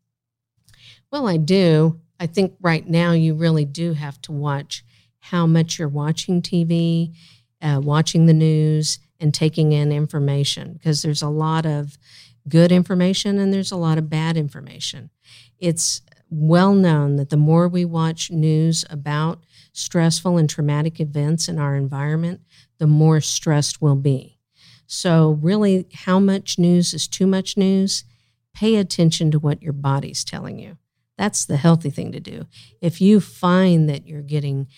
Well, 1.12 1.28
I 1.28 1.36
do. 1.36 2.00
I 2.18 2.26
think 2.26 2.54
right 2.62 2.88
now 2.88 3.12
you 3.12 3.34
really 3.34 3.66
do 3.66 3.92
have 3.92 4.20
to 4.22 4.32
watch 4.32 4.84
how 5.18 5.46
much 5.46 5.78
you're 5.78 5.88
watching 5.88 6.40
TV, 6.40 7.14
uh, 7.60 7.80
watching 7.82 8.24
the 8.24 8.32
news, 8.32 8.98
and 9.20 9.32
taking 9.32 9.72
in 9.72 9.92
information 9.92 10.74
because 10.74 11.02
there's 11.02 11.22
a 11.22 11.28
lot 11.28 11.66
of 11.66 11.98
good 12.48 12.70
information 12.70 13.38
and 13.38 13.52
there's 13.52 13.72
a 13.72 13.76
lot 13.76 13.98
of 13.98 14.10
bad 14.10 14.36
information. 14.36 15.10
It's 15.58 16.02
well 16.30 16.74
known 16.74 17.16
that 17.16 17.30
the 17.30 17.36
more 17.36 17.68
we 17.68 17.84
watch 17.84 18.30
news 18.30 18.84
about 18.90 19.44
stressful 19.72 20.38
and 20.38 20.48
traumatic 20.48 21.00
events 21.00 21.48
in 21.48 21.58
our 21.58 21.76
environment, 21.76 22.40
the 22.78 22.86
more 22.86 23.20
stressed 23.20 23.80
we'll 23.80 23.96
be. 23.96 24.38
So, 24.86 25.38
really, 25.42 25.86
how 25.92 26.18
much 26.20 26.58
news 26.58 26.94
is 26.94 27.08
too 27.08 27.26
much 27.26 27.56
news? 27.56 28.04
Pay 28.54 28.76
attention 28.76 29.30
to 29.32 29.38
what 29.38 29.62
your 29.62 29.72
body's 29.72 30.24
telling 30.24 30.58
you. 30.58 30.78
That's 31.18 31.44
the 31.44 31.56
healthy 31.56 31.90
thing 31.90 32.12
to 32.12 32.20
do. 32.20 32.46
If 32.80 33.00
you 33.00 33.20
find 33.20 33.88
that 33.88 34.06
you're 34.06 34.22
getting 34.22 34.68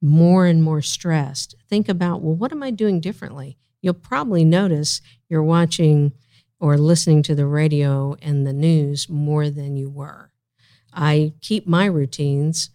more 0.00 0.46
and 0.46 0.62
more 0.62 0.82
stressed, 0.82 1.54
think 1.68 1.88
about, 1.88 2.20
well, 2.20 2.34
what 2.34 2.52
am 2.52 2.62
I 2.62 2.70
doing 2.70 3.00
differently? 3.00 3.58
You'll 3.84 3.92
probably 3.92 4.46
notice 4.46 5.02
you're 5.28 5.42
watching 5.42 6.12
or 6.58 6.78
listening 6.78 7.22
to 7.24 7.34
the 7.34 7.44
radio 7.44 8.16
and 8.22 8.46
the 8.46 8.52
news 8.54 9.10
more 9.10 9.50
than 9.50 9.76
you 9.76 9.90
were. 9.90 10.30
I 10.90 11.34
keep 11.42 11.66
my 11.66 11.84
routines, 11.84 12.70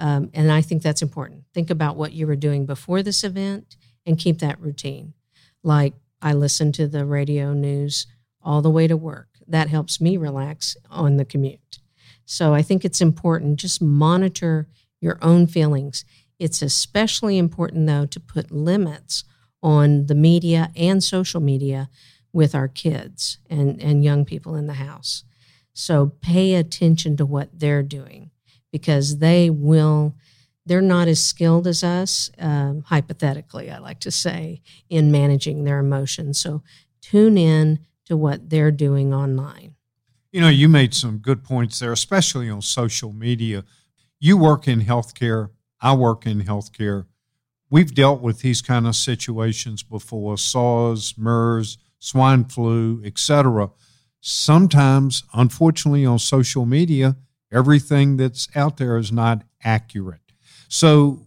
um, 0.00 0.30
and 0.34 0.50
I 0.50 0.60
think 0.62 0.82
that's 0.82 1.00
important. 1.00 1.44
Think 1.54 1.70
about 1.70 1.94
what 1.94 2.12
you 2.12 2.26
were 2.26 2.34
doing 2.34 2.66
before 2.66 3.04
this 3.04 3.22
event 3.22 3.76
and 4.04 4.18
keep 4.18 4.40
that 4.40 4.60
routine. 4.60 5.14
Like 5.62 5.94
I 6.20 6.32
listen 6.32 6.72
to 6.72 6.88
the 6.88 7.04
radio 7.04 7.52
news 7.52 8.08
all 8.42 8.60
the 8.60 8.68
way 8.68 8.88
to 8.88 8.96
work. 8.96 9.28
That 9.46 9.68
helps 9.68 10.00
me 10.00 10.16
relax 10.16 10.76
on 10.90 11.18
the 11.18 11.24
commute. 11.24 11.78
So 12.24 12.52
I 12.52 12.62
think 12.62 12.84
it's 12.84 13.00
important. 13.00 13.60
Just 13.60 13.80
monitor 13.80 14.66
your 15.00 15.20
own 15.22 15.46
feelings. 15.46 16.04
It's 16.40 16.62
especially 16.62 17.38
important, 17.38 17.86
though, 17.86 18.06
to 18.06 18.18
put 18.18 18.50
limits 18.50 19.22
on 19.62 20.06
the 20.06 20.14
media 20.14 20.70
and 20.76 21.02
social 21.02 21.40
media 21.40 21.88
with 22.32 22.54
our 22.54 22.68
kids 22.68 23.38
and, 23.48 23.80
and 23.82 24.04
young 24.04 24.24
people 24.24 24.54
in 24.54 24.66
the 24.66 24.74
house. 24.74 25.24
So 25.72 26.12
pay 26.20 26.54
attention 26.54 27.16
to 27.16 27.26
what 27.26 27.58
they're 27.58 27.82
doing 27.82 28.30
because 28.70 29.18
they 29.18 29.48
will, 29.50 30.14
they're 30.66 30.80
not 30.80 31.08
as 31.08 31.22
skilled 31.22 31.66
as 31.66 31.82
us, 31.82 32.30
um, 32.38 32.82
hypothetically, 32.86 33.70
I 33.70 33.78
like 33.78 34.00
to 34.00 34.10
say, 34.10 34.60
in 34.88 35.10
managing 35.10 35.64
their 35.64 35.78
emotions. 35.78 36.38
So 36.38 36.62
tune 37.00 37.38
in 37.38 37.80
to 38.06 38.16
what 38.16 38.50
they're 38.50 38.70
doing 38.70 39.14
online. 39.14 39.74
You 40.32 40.40
know, 40.42 40.48
you 40.48 40.68
made 40.68 40.94
some 40.94 41.18
good 41.18 41.42
points 41.42 41.78
there, 41.78 41.92
especially 41.92 42.50
on 42.50 42.60
social 42.60 43.12
media. 43.12 43.64
You 44.20 44.36
work 44.36 44.68
in 44.68 44.82
healthcare, 44.82 45.50
I 45.80 45.94
work 45.94 46.26
in 46.26 46.42
healthcare. 46.42 47.06
We've 47.70 47.94
dealt 47.94 48.22
with 48.22 48.40
these 48.40 48.62
kind 48.62 48.86
of 48.86 48.96
situations 48.96 49.82
before 49.82 50.38
SARS, 50.38 51.14
MERS, 51.18 51.76
swine 51.98 52.44
flu, 52.44 53.02
etc. 53.04 53.70
Sometimes, 54.20 55.24
unfortunately, 55.34 56.06
on 56.06 56.18
social 56.18 56.64
media, 56.64 57.16
everything 57.52 58.16
that's 58.16 58.48
out 58.54 58.78
there 58.78 58.96
is 58.96 59.12
not 59.12 59.42
accurate. 59.62 60.32
So, 60.68 61.24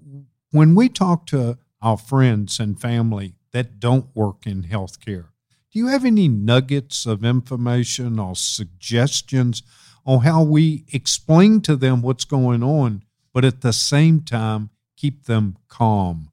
when 0.52 0.76
we 0.76 0.90
talk 0.90 1.26
to 1.28 1.58
our 1.82 1.98
friends 1.98 2.60
and 2.60 2.80
family 2.80 3.36
that 3.54 3.80
don't 3.80 4.08
work 4.16 4.46
in 4.46 4.64
healthcare, 4.64 5.28
do 5.72 5.80
you 5.80 5.88
have 5.88 6.04
any 6.04 6.28
nuggets 6.28 7.06
of 7.06 7.24
information 7.24 8.20
or 8.20 8.36
suggestions 8.36 9.64
on 10.06 10.22
how 10.22 10.44
we 10.44 10.86
explain 10.92 11.62
to 11.62 11.76
them 11.76 12.02
what's 12.02 12.26
going 12.26 12.64
on, 12.64 13.04
but 13.34 13.46
at 13.46 13.62
the 13.62 13.72
same 13.72 14.22
time 14.22 14.70
keep 14.98 15.26
them 15.26 15.58
calm? 15.70 16.31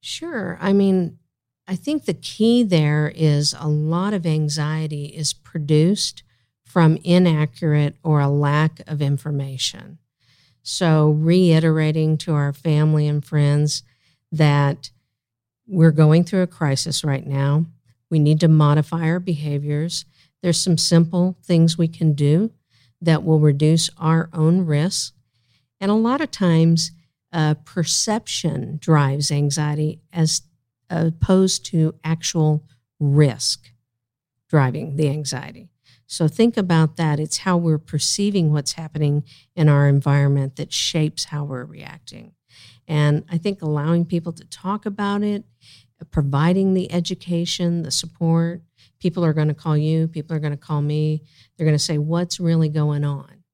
Sure. 0.00 0.58
I 0.60 0.72
mean, 0.72 1.18
I 1.66 1.76
think 1.76 2.04
the 2.04 2.14
key 2.14 2.62
there 2.62 3.12
is 3.14 3.54
a 3.58 3.68
lot 3.68 4.14
of 4.14 4.26
anxiety 4.26 5.06
is 5.06 5.32
produced 5.32 6.22
from 6.64 6.98
inaccurate 7.04 7.96
or 8.02 8.20
a 8.20 8.28
lack 8.28 8.80
of 8.88 9.02
information. 9.02 9.98
So, 10.62 11.10
reiterating 11.10 12.18
to 12.18 12.34
our 12.34 12.52
family 12.52 13.08
and 13.08 13.24
friends 13.24 13.82
that 14.32 14.90
we're 15.66 15.92
going 15.92 16.24
through 16.24 16.42
a 16.42 16.46
crisis 16.48 17.04
right 17.04 17.26
now. 17.26 17.66
We 18.10 18.18
need 18.18 18.40
to 18.40 18.48
modify 18.48 19.02
our 19.08 19.20
behaviors. 19.20 20.04
There's 20.42 20.60
some 20.60 20.78
simple 20.78 21.36
things 21.44 21.78
we 21.78 21.88
can 21.88 22.14
do 22.14 22.52
that 23.00 23.24
will 23.24 23.40
reduce 23.40 23.90
our 23.98 24.30
own 24.32 24.66
risk. 24.66 25.14
And 25.80 25.90
a 25.90 25.94
lot 25.94 26.20
of 26.20 26.30
times, 26.30 26.92
uh, 27.32 27.54
perception 27.64 28.78
drives 28.80 29.30
anxiety 29.30 30.00
as 30.12 30.42
opposed 30.88 31.64
to 31.66 31.94
actual 32.02 32.64
risk 32.98 33.70
driving 34.48 34.96
the 34.96 35.08
anxiety. 35.08 35.68
So 36.06 36.26
think 36.26 36.56
about 36.56 36.96
that. 36.96 37.20
It's 37.20 37.38
how 37.38 37.56
we're 37.56 37.78
perceiving 37.78 38.52
what's 38.52 38.72
happening 38.72 39.22
in 39.54 39.68
our 39.68 39.86
environment 39.86 40.56
that 40.56 40.72
shapes 40.72 41.26
how 41.26 41.44
we're 41.44 41.64
reacting. 41.64 42.32
And 42.88 43.24
I 43.30 43.38
think 43.38 43.62
allowing 43.62 44.04
people 44.04 44.32
to 44.32 44.44
talk 44.46 44.84
about 44.84 45.22
it 45.22 45.44
providing 46.10 46.74
the 46.74 46.90
education, 46.92 47.82
the 47.82 47.90
support. 47.90 48.62
People 48.98 49.24
are 49.24 49.32
going 49.32 49.48
to 49.48 49.54
call 49.54 49.76
you, 49.76 50.08
people 50.08 50.36
are 50.36 50.40
going 50.40 50.52
to 50.52 50.56
call 50.56 50.82
me. 50.82 51.22
They're 51.56 51.66
going 51.66 51.76
to 51.76 51.82
say, 51.82 51.98
What's 51.98 52.40
really 52.40 52.68
going 52.68 53.04
on? 53.04 53.44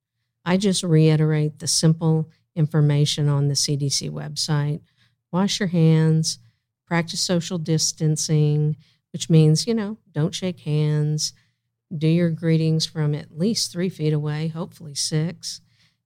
I 0.44 0.56
just 0.56 0.82
reiterate 0.82 1.58
the 1.58 1.66
simple 1.66 2.30
information 2.56 3.28
on 3.28 3.48
the 3.48 3.54
CDC 3.54 4.10
website. 4.10 4.80
Wash 5.30 5.60
your 5.60 5.68
hands, 5.68 6.38
practice 6.86 7.20
social 7.20 7.58
distancing, 7.58 8.76
which 9.12 9.30
means, 9.30 9.66
you 9.66 9.74
know, 9.74 9.98
don't 10.12 10.34
shake 10.34 10.60
hands, 10.60 11.32
do 11.96 12.08
your 12.08 12.30
greetings 12.30 12.86
from 12.86 13.14
at 13.14 13.36
least 13.36 13.70
three 13.70 13.88
feet 13.88 14.12
away, 14.12 14.48
hopefully 14.48 14.94
six, 14.94 15.60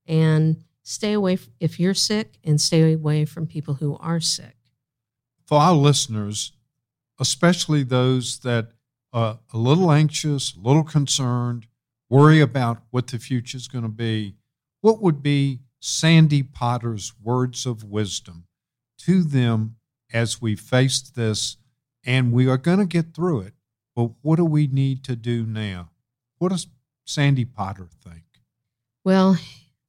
and 0.07 0.65
stay 0.83 1.13
away 1.13 1.39
if 1.61 1.79
you're 1.79 1.95
sick 1.95 2.39
and 2.45 2.61
stay 2.61 2.93
away 2.93 3.25
from 3.25 3.47
people 3.47 3.75
who 3.75 3.97
are 3.99 4.21
sick. 4.21 4.57
For 5.47 5.59
our 5.59 5.75
listeners, 5.75 6.53
especially 7.19 7.83
those 7.83 8.41
that 8.41 8.73
are 9.13 9.39
a 9.53 9.59
little 9.59 9.91
anxious, 9.91 10.55
a 10.55 10.61
little 10.61 10.85
concerned, 10.85 11.67
worry 12.09 12.41
about 12.41 12.83
what 12.91 13.09
the 13.09 13.19
future 13.19 13.57
is 13.57 13.69
going 13.69 13.85
to 13.85 13.91
be, 13.91 14.37
what 14.81 15.01
would 15.03 15.23
be 15.23 15.61
Sandy 15.81 16.43
Potter's 16.43 17.13
words 17.23 17.67
of 17.67 17.83
wisdom 17.85 18.47
to 18.99 19.23
them 19.23 19.77
as 20.13 20.41
we 20.41 20.55
face 20.55 21.01
this? 21.01 21.57
And 22.05 22.33
we 22.33 22.49
are 22.49 22.57
going 22.57 22.79
to 22.79 22.87
get 22.87 23.15
through 23.15 23.41
it. 23.41 23.55
But 23.95 24.13
what 24.23 24.37
do 24.37 24.45
we 24.45 24.67
need 24.67 25.05
to 25.05 25.17
do 25.17 25.45
now? 25.45 25.91
What 26.39 26.51
does 26.51 26.67
Sandy 27.05 27.45
Potter 27.45 27.89
think? 28.03 28.25
Well, 29.05 29.39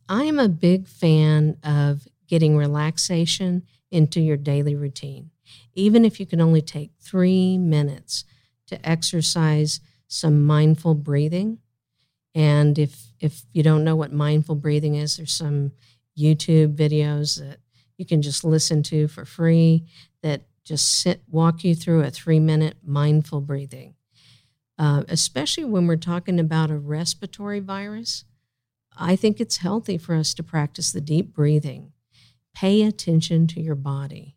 I 0.09 0.23
am 0.23 0.39
a 0.39 0.49
big 0.49 0.87
fan 0.87 1.57
of 1.63 2.07
getting 2.27 2.57
relaxation 2.57 3.63
into 3.91 4.19
your 4.19 4.37
daily 4.37 4.75
routine 4.75 5.31
even 5.73 6.05
if 6.05 6.19
you 6.19 6.25
can 6.25 6.41
only 6.41 6.61
take 6.61 6.91
three 6.99 7.57
minutes 7.57 8.25
to 8.67 8.87
exercise 8.87 9.79
some 10.07 10.45
mindful 10.45 10.95
breathing. 10.95 11.59
And 12.35 12.77
if 12.77 13.10
if 13.21 13.43
you 13.53 13.63
don't 13.63 13.83
know 13.83 13.95
what 13.95 14.11
mindful 14.11 14.55
breathing 14.55 14.95
is, 14.95 15.17
there's 15.17 15.31
some 15.31 15.71
YouTube 16.17 16.75
videos 16.75 17.39
that 17.39 17.59
you 17.97 18.05
can 18.05 18.21
just 18.21 18.43
listen 18.43 18.81
to 18.83 19.07
for 19.07 19.25
free 19.25 19.85
that 20.23 20.41
just 20.65 21.01
sit 21.01 21.21
walk 21.29 21.63
you 21.63 21.75
through 21.75 22.01
a 22.01 22.09
three 22.09 22.39
minute 22.39 22.77
mindful 22.83 23.39
breathing. 23.41 23.95
Uh, 24.77 25.03
especially 25.07 25.63
when 25.63 25.85
we're 25.85 25.95
talking 25.95 26.39
about 26.39 26.71
a 26.71 26.77
respiratory 26.77 27.59
virus, 27.59 28.25
I 28.97 29.15
think 29.15 29.39
it's 29.39 29.57
healthy 29.57 29.97
for 29.97 30.15
us 30.15 30.33
to 30.33 30.43
practice 30.43 30.91
the 30.91 31.01
deep 31.01 31.33
breathing. 31.33 31.93
Pay 32.55 32.81
attention 32.81 33.45
to 33.47 33.61
your 33.61 33.75
body. 33.75 34.35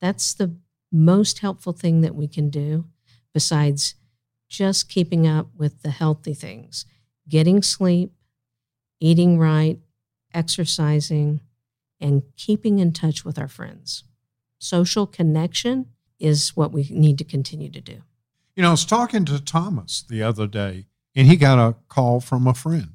That's 0.00 0.32
the 0.32 0.54
most 0.92 1.40
helpful 1.40 1.72
thing 1.72 2.00
that 2.02 2.14
we 2.14 2.28
can 2.28 2.50
do 2.50 2.86
besides 3.34 3.96
just 4.48 4.88
keeping 4.88 5.26
up 5.26 5.48
with 5.56 5.82
the 5.82 5.90
healthy 5.90 6.34
things 6.34 6.84
getting 7.28 7.62
sleep, 7.62 8.12
eating 9.00 9.38
right, 9.38 9.78
exercising, 10.34 11.40
and 12.00 12.22
keeping 12.36 12.78
in 12.78 12.92
touch 12.92 13.24
with 13.24 13.38
our 13.38 13.48
friends. 13.48 14.04
Social 14.58 15.06
connection 15.06 15.86
is 16.18 16.56
what 16.56 16.72
we 16.72 16.88
need 16.90 17.18
to 17.18 17.24
continue 17.24 17.70
to 17.70 17.80
do. 17.80 18.02
You 18.54 18.62
know, 18.62 18.68
I 18.68 18.72
was 18.72 18.84
talking 18.84 19.24
to 19.26 19.42
Thomas 19.42 20.04
the 20.08 20.22
other 20.22 20.46
day, 20.46 20.86
and 21.14 21.26
he 21.26 21.36
got 21.36 21.58
a 21.58 21.74
call 21.88 22.20
from 22.20 22.46
a 22.46 22.54
friend, 22.54 22.94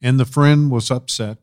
and 0.00 0.20
the 0.20 0.24
friend 0.24 0.70
was 0.70 0.90
upset 0.90 1.38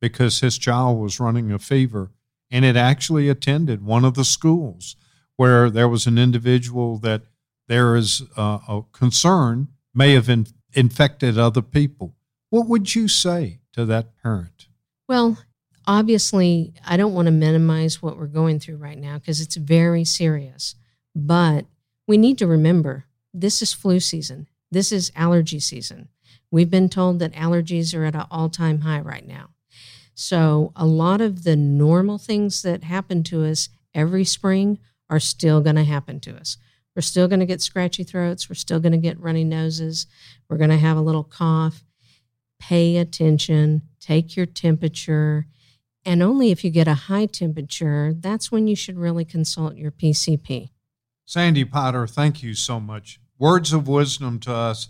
because 0.00 0.40
his 0.40 0.58
child 0.58 0.98
was 0.98 1.20
running 1.20 1.52
a 1.52 1.58
fever, 1.58 2.10
and 2.50 2.64
it 2.64 2.76
actually 2.76 3.28
attended 3.28 3.84
one 3.84 4.04
of 4.04 4.14
the 4.14 4.24
schools 4.24 4.96
where 5.36 5.70
there 5.70 5.88
was 5.88 6.06
an 6.06 6.18
individual 6.18 6.98
that 6.98 7.22
there 7.68 7.94
is 7.96 8.22
uh, 8.36 8.58
a 8.68 8.82
concern 8.92 9.68
may 9.94 10.12
have 10.14 10.28
in, 10.28 10.46
infected 10.74 11.38
other 11.38 11.62
people. 11.62 12.14
What 12.50 12.68
would 12.68 12.94
you 12.94 13.08
say 13.08 13.60
to 13.72 13.84
that 13.86 14.16
parent? 14.22 14.68
Well, 15.08 15.38
obviously, 15.86 16.74
I 16.86 16.96
don't 16.96 17.14
want 17.14 17.26
to 17.26 17.32
minimize 17.32 18.02
what 18.02 18.16
we're 18.16 18.26
going 18.26 18.60
through 18.60 18.76
right 18.76 18.98
now 18.98 19.18
because 19.18 19.40
it's 19.40 19.56
very 19.56 20.04
serious. 20.04 20.74
But 21.14 21.66
we 22.06 22.16
need 22.16 22.38
to 22.38 22.46
remember 22.46 23.04
this 23.34 23.62
is 23.62 23.72
flu 23.72 24.00
season, 24.00 24.48
this 24.70 24.92
is 24.92 25.12
allergy 25.16 25.60
season. 25.60 26.08
We've 26.50 26.70
been 26.70 26.88
told 26.88 27.18
that 27.18 27.32
allergies 27.32 27.96
are 27.96 28.04
at 28.04 28.14
an 28.14 28.26
all 28.30 28.50
time 28.50 28.82
high 28.82 29.00
right 29.00 29.26
now. 29.26 29.50
So, 30.14 30.72
a 30.76 30.84
lot 30.84 31.22
of 31.22 31.44
the 31.44 31.56
normal 31.56 32.18
things 32.18 32.60
that 32.62 32.84
happen 32.84 33.22
to 33.24 33.44
us 33.44 33.70
every 33.94 34.24
spring 34.24 34.78
are 35.08 35.20
still 35.20 35.60
going 35.62 35.76
to 35.76 35.84
happen 35.84 36.20
to 36.20 36.36
us. 36.36 36.58
We're 36.94 37.02
still 37.02 37.28
going 37.28 37.40
to 37.40 37.46
get 37.46 37.62
scratchy 37.62 38.04
throats. 38.04 38.48
We're 38.48 38.54
still 38.54 38.80
going 38.80 38.92
to 38.92 38.98
get 38.98 39.20
runny 39.20 39.44
noses. 39.44 40.06
We're 40.48 40.58
going 40.58 40.70
to 40.70 40.76
have 40.76 40.96
a 40.96 41.02
little 41.02 41.24
cough. 41.24 41.84
Pay 42.60 42.98
attention, 42.98 43.82
take 44.00 44.36
your 44.36 44.46
temperature. 44.46 45.46
And 46.04 46.22
only 46.22 46.50
if 46.50 46.64
you 46.64 46.70
get 46.70 46.88
a 46.88 46.94
high 46.94 47.26
temperature, 47.26 48.12
that's 48.14 48.52
when 48.52 48.66
you 48.66 48.76
should 48.76 48.98
really 48.98 49.24
consult 49.24 49.76
your 49.76 49.90
PCP. 49.90 50.70
Sandy 51.24 51.64
Potter, 51.64 52.06
thank 52.06 52.42
you 52.42 52.54
so 52.54 52.78
much. 52.78 53.20
Words 53.38 53.72
of 53.72 53.88
wisdom 53.88 54.38
to 54.40 54.54
us. 54.54 54.88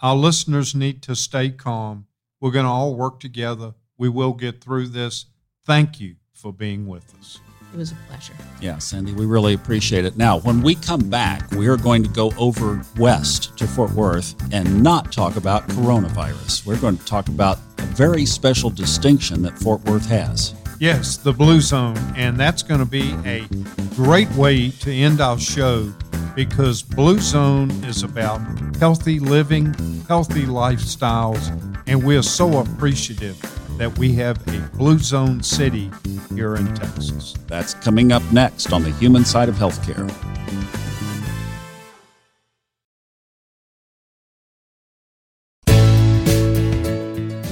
Our 0.00 0.16
listeners 0.16 0.74
need 0.74 1.02
to 1.02 1.14
stay 1.14 1.50
calm. 1.50 2.06
We're 2.40 2.50
going 2.50 2.66
to 2.66 2.70
all 2.70 2.94
work 2.94 3.20
together. 3.20 3.74
We 3.96 4.08
will 4.08 4.32
get 4.32 4.62
through 4.62 4.88
this. 4.88 5.26
Thank 5.64 6.00
you 6.00 6.16
for 6.32 6.52
being 6.52 6.86
with 6.86 7.14
us. 7.18 7.38
It 7.72 7.78
was 7.78 7.92
a 7.92 7.96
pleasure. 8.08 8.32
Yeah, 8.60 8.78
Sandy, 8.78 9.12
we 9.12 9.26
really 9.26 9.54
appreciate 9.54 10.04
it. 10.04 10.16
Now, 10.16 10.38
when 10.40 10.62
we 10.62 10.76
come 10.76 11.10
back, 11.10 11.50
we 11.52 11.66
are 11.68 11.76
going 11.76 12.02
to 12.02 12.08
go 12.08 12.32
over 12.38 12.82
west 12.96 13.56
to 13.58 13.66
Fort 13.66 13.92
Worth 13.92 14.34
and 14.52 14.82
not 14.82 15.12
talk 15.12 15.36
about 15.36 15.66
coronavirus. 15.68 16.64
We're 16.64 16.80
going 16.80 16.96
to 16.96 17.04
talk 17.04 17.28
about 17.28 17.58
a 17.78 17.82
very 17.82 18.24
special 18.24 18.70
distinction 18.70 19.42
that 19.42 19.58
Fort 19.58 19.84
Worth 19.84 20.06
has. 20.08 20.54
Yes, 20.78 21.16
the 21.16 21.32
Blue 21.32 21.60
Zone. 21.60 21.96
And 22.16 22.38
that's 22.38 22.62
going 22.62 22.80
to 22.80 22.86
be 22.86 23.14
a 23.24 23.46
great 23.94 24.30
way 24.32 24.70
to 24.70 24.92
end 24.92 25.20
our 25.20 25.38
show 25.38 25.92
because 26.34 26.82
Blue 26.82 27.18
Zone 27.18 27.70
is 27.84 28.02
about 28.02 28.40
healthy 28.78 29.18
living, 29.18 29.72
healthy 30.06 30.42
lifestyles, 30.42 31.50
and 31.86 32.02
we're 32.02 32.22
so 32.22 32.58
appreciative 32.58 33.40
that 33.78 33.98
we 33.98 34.12
have 34.14 34.36
a 34.48 34.58
Blue 34.76 34.98
Zone 34.98 35.42
city 35.42 35.90
here 36.36 36.56
in 36.56 36.74
Texas. 36.74 37.34
That's 37.46 37.74
coming 37.74 38.12
up 38.12 38.22
next 38.30 38.72
on 38.72 38.82
the 38.82 38.90
human 38.90 39.24
side 39.24 39.48
of 39.48 39.56
healthcare. 39.56 40.06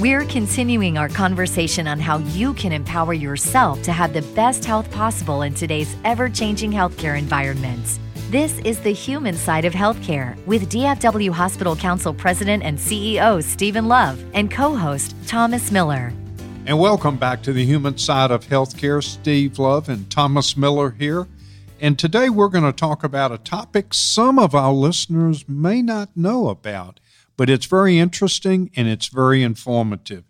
We're 0.01 0.27
continuing 0.27 0.99
our 0.99 1.09
conversation 1.09 1.89
on 1.89 1.99
how 1.99 2.19
you 2.19 2.53
can 2.53 2.73
empower 2.73 3.15
yourself 3.15 3.83
to 3.85 3.93
have 3.93 4.13
the 4.13 4.21
best 4.35 4.65
health 4.65 4.91
possible 4.91 5.43
in 5.43 5.55
today's 5.55 5.97
ever 6.05 6.29
changing 6.29 6.71
healthcare 6.71 7.19
environment. 7.19 7.99
This 8.29 8.59
is 8.65 8.81
the 8.81 8.91
human 8.91 9.35
side 9.35 9.65
of 9.65 9.73
healthcare 9.73 10.37
with 10.45 10.71
DFW 10.71 11.31
Hospital 11.31 11.75
Council 11.75 12.13
President 12.13 12.63
and 12.63 12.77
CEO 12.77 13.43
Stephen 13.43 13.89
Love 13.89 14.23
and 14.35 14.51
co 14.51 14.77
host 14.77 15.15
Thomas 15.27 15.71
Miller. 15.71 16.13
And 16.67 16.79
welcome 16.79 17.19
back 17.19 17.43
to 17.43 17.53
the 17.53 17.67
human 17.67 17.99
side 17.99 18.31
of 18.31 18.47
healthcare. 18.47 19.05
Steve 19.05 19.59
Love 19.59 19.91
and 19.91 20.11
Thomas 20.11 20.57
Miller 20.57 20.93
here. 20.93 21.27
And 21.79 21.99
today 21.99 22.31
we're 22.31 22.49
going 22.49 22.65
to 22.65 22.73
talk 22.73 23.05
about 23.05 23.33
a 23.33 23.37
topic 23.37 23.93
some 23.93 24.39
of 24.39 24.55
our 24.55 24.73
listeners 24.73 25.47
may 25.47 25.83
not 25.83 26.17
know 26.17 26.49
about, 26.49 27.01
but 27.37 27.51
it's 27.51 27.67
very 27.67 27.99
interesting 27.99 28.71
and 28.75 28.89
it's 28.89 29.09
very 29.09 29.43
informative. 29.43 30.25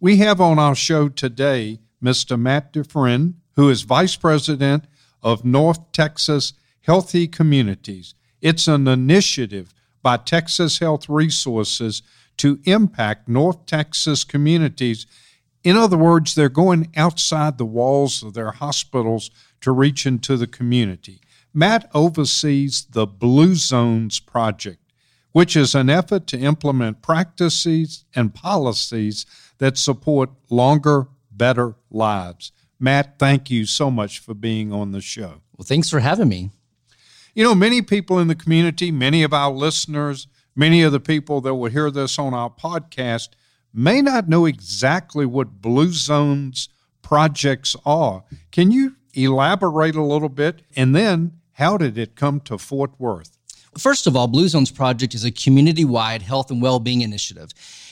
We 0.00 0.16
have 0.16 0.40
on 0.40 0.58
our 0.58 0.74
show 0.74 1.08
today 1.08 1.78
Mr. 2.02 2.36
Matt 2.36 2.72
Dufrene, 2.72 3.34
who 3.54 3.68
is 3.68 3.82
Vice 3.82 4.16
President 4.16 4.86
of 5.22 5.44
North 5.44 5.92
Texas 5.92 6.54
Healthy 6.80 7.28
Communities. 7.28 8.14
It's 8.42 8.66
an 8.66 8.88
initiative 8.88 9.72
by 10.02 10.16
Texas 10.16 10.80
Health 10.80 11.08
Resources 11.08 12.02
to 12.38 12.58
impact 12.64 13.28
North 13.28 13.66
Texas 13.66 14.24
communities. 14.24 15.06
In 15.66 15.76
other 15.76 15.98
words, 15.98 16.34
they're 16.34 16.48
going 16.48 16.90
outside 16.96 17.58
the 17.58 17.66
walls 17.66 18.22
of 18.22 18.34
their 18.34 18.52
hospitals 18.52 19.30
to 19.60 19.72
reach 19.72 20.06
into 20.06 20.36
the 20.36 20.46
community. 20.46 21.20
Matt 21.52 21.90
oversees 21.92 22.86
the 22.90 23.06
Blue 23.06 23.54
Zones 23.54 24.20
Project 24.20 24.80
which 25.36 25.54
is 25.54 25.74
an 25.74 25.90
effort 25.90 26.26
to 26.26 26.38
implement 26.38 27.02
practices 27.02 28.06
and 28.14 28.32
policies 28.32 29.26
that 29.58 29.76
support 29.76 30.30
longer, 30.48 31.08
better 31.30 31.74
lives. 31.90 32.52
Matt, 32.80 33.18
thank 33.18 33.50
you 33.50 33.66
so 33.66 33.90
much 33.90 34.18
for 34.18 34.32
being 34.32 34.72
on 34.72 34.92
the 34.92 35.02
show. 35.02 35.42
Well, 35.54 35.66
thanks 35.66 35.90
for 35.90 36.00
having 36.00 36.30
me. 36.30 36.52
You 37.34 37.44
know, 37.44 37.54
many 37.54 37.82
people 37.82 38.18
in 38.18 38.28
the 38.28 38.34
community, 38.34 38.90
many 38.90 39.22
of 39.22 39.34
our 39.34 39.52
listeners, 39.52 40.26
many 40.54 40.80
of 40.80 40.92
the 40.92 41.00
people 41.00 41.42
that 41.42 41.54
will 41.54 41.70
hear 41.70 41.90
this 41.90 42.18
on 42.18 42.32
our 42.32 42.48
podcast 42.48 43.28
may 43.76 44.00
not 44.00 44.28
know 44.28 44.46
exactly 44.46 45.26
what 45.26 45.60
Blue 45.60 45.92
Zones 45.92 46.68
projects 47.02 47.76
are. 47.84 48.24
Can 48.50 48.72
you 48.72 48.96
elaborate 49.14 49.94
a 49.94 50.02
little 50.02 50.30
bit? 50.30 50.62
And 50.74 50.96
then, 50.96 51.40
how 51.52 51.76
did 51.76 51.96
it 51.98 52.16
come 52.16 52.40
to 52.40 52.58
Fort 52.58 52.92
Worth? 52.98 53.36
First 53.78 54.06
of 54.06 54.16
all, 54.16 54.26
Blue 54.26 54.48
Zones 54.48 54.70
Project 54.70 55.14
is 55.14 55.24
a 55.24 55.30
community 55.30 55.84
wide 55.84 56.22
health 56.22 56.50
and 56.50 56.62
well 56.62 56.80
being 56.80 57.02
initiative. 57.02 57.50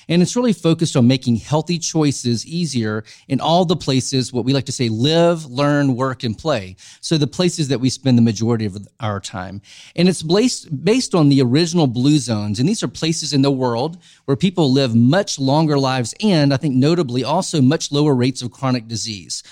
And 0.08 0.22
it's 0.22 0.36
really 0.36 0.52
focused 0.52 0.96
on 0.96 1.06
making 1.06 1.36
healthy 1.36 1.78
choices 1.78 2.46
easier 2.46 3.04
in 3.28 3.40
all 3.40 3.64
the 3.64 3.76
places, 3.76 4.32
what 4.32 4.44
we 4.44 4.52
like 4.52 4.66
to 4.66 4.72
say, 4.72 4.88
live, 4.88 5.46
learn, 5.46 5.96
work, 5.96 6.24
and 6.24 6.36
play. 6.36 6.76
So 7.00 7.18
the 7.18 7.26
places 7.26 7.68
that 7.68 7.80
we 7.80 7.90
spend 7.90 8.18
the 8.18 8.22
majority 8.22 8.66
of 8.66 8.76
our 9.00 9.20
time. 9.20 9.62
And 9.96 10.08
it's 10.08 10.22
based, 10.22 10.84
based 10.84 11.14
on 11.14 11.28
the 11.28 11.42
original 11.42 11.86
Blue 11.86 12.18
Zones. 12.18 12.60
And 12.60 12.68
these 12.68 12.82
are 12.82 12.88
places 12.88 13.32
in 13.32 13.42
the 13.42 13.50
world 13.50 13.98
where 14.24 14.36
people 14.36 14.72
live 14.72 14.94
much 14.94 15.38
longer 15.38 15.78
lives 15.78 16.14
and 16.22 16.52
I 16.52 16.56
think 16.56 16.74
notably 16.74 17.24
also 17.24 17.60
much 17.60 17.92
lower 17.92 18.14
rates 18.14 18.42
of 18.42 18.50
chronic 18.50 18.88
disease. 18.88 19.42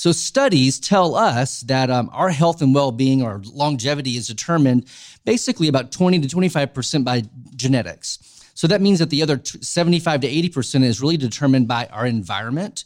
So 0.00 0.12
studies 0.12 0.80
tell 0.80 1.14
us 1.14 1.60
that 1.62 1.90
um, 1.90 2.08
our 2.14 2.30
health 2.30 2.62
and 2.62 2.74
well-being 2.74 3.22
our 3.22 3.42
longevity 3.52 4.16
is 4.16 4.26
determined 4.26 4.86
basically 5.26 5.68
about 5.68 5.92
20 5.92 6.20
to 6.20 6.36
25% 6.36 7.04
by 7.04 7.24
genetics. 7.54 8.39
So 8.60 8.66
that 8.66 8.82
means 8.82 8.98
that 8.98 9.08
the 9.08 9.22
other 9.22 9.40
75 9.42 10.20
to 10.20 10.28
80% 10.28 10.84
is 10.84 11.00
really 11.00 11.16
determined 11.16 11.66
by 11.66 11.86
our 11.86 12.04
environment, 12.04 12.84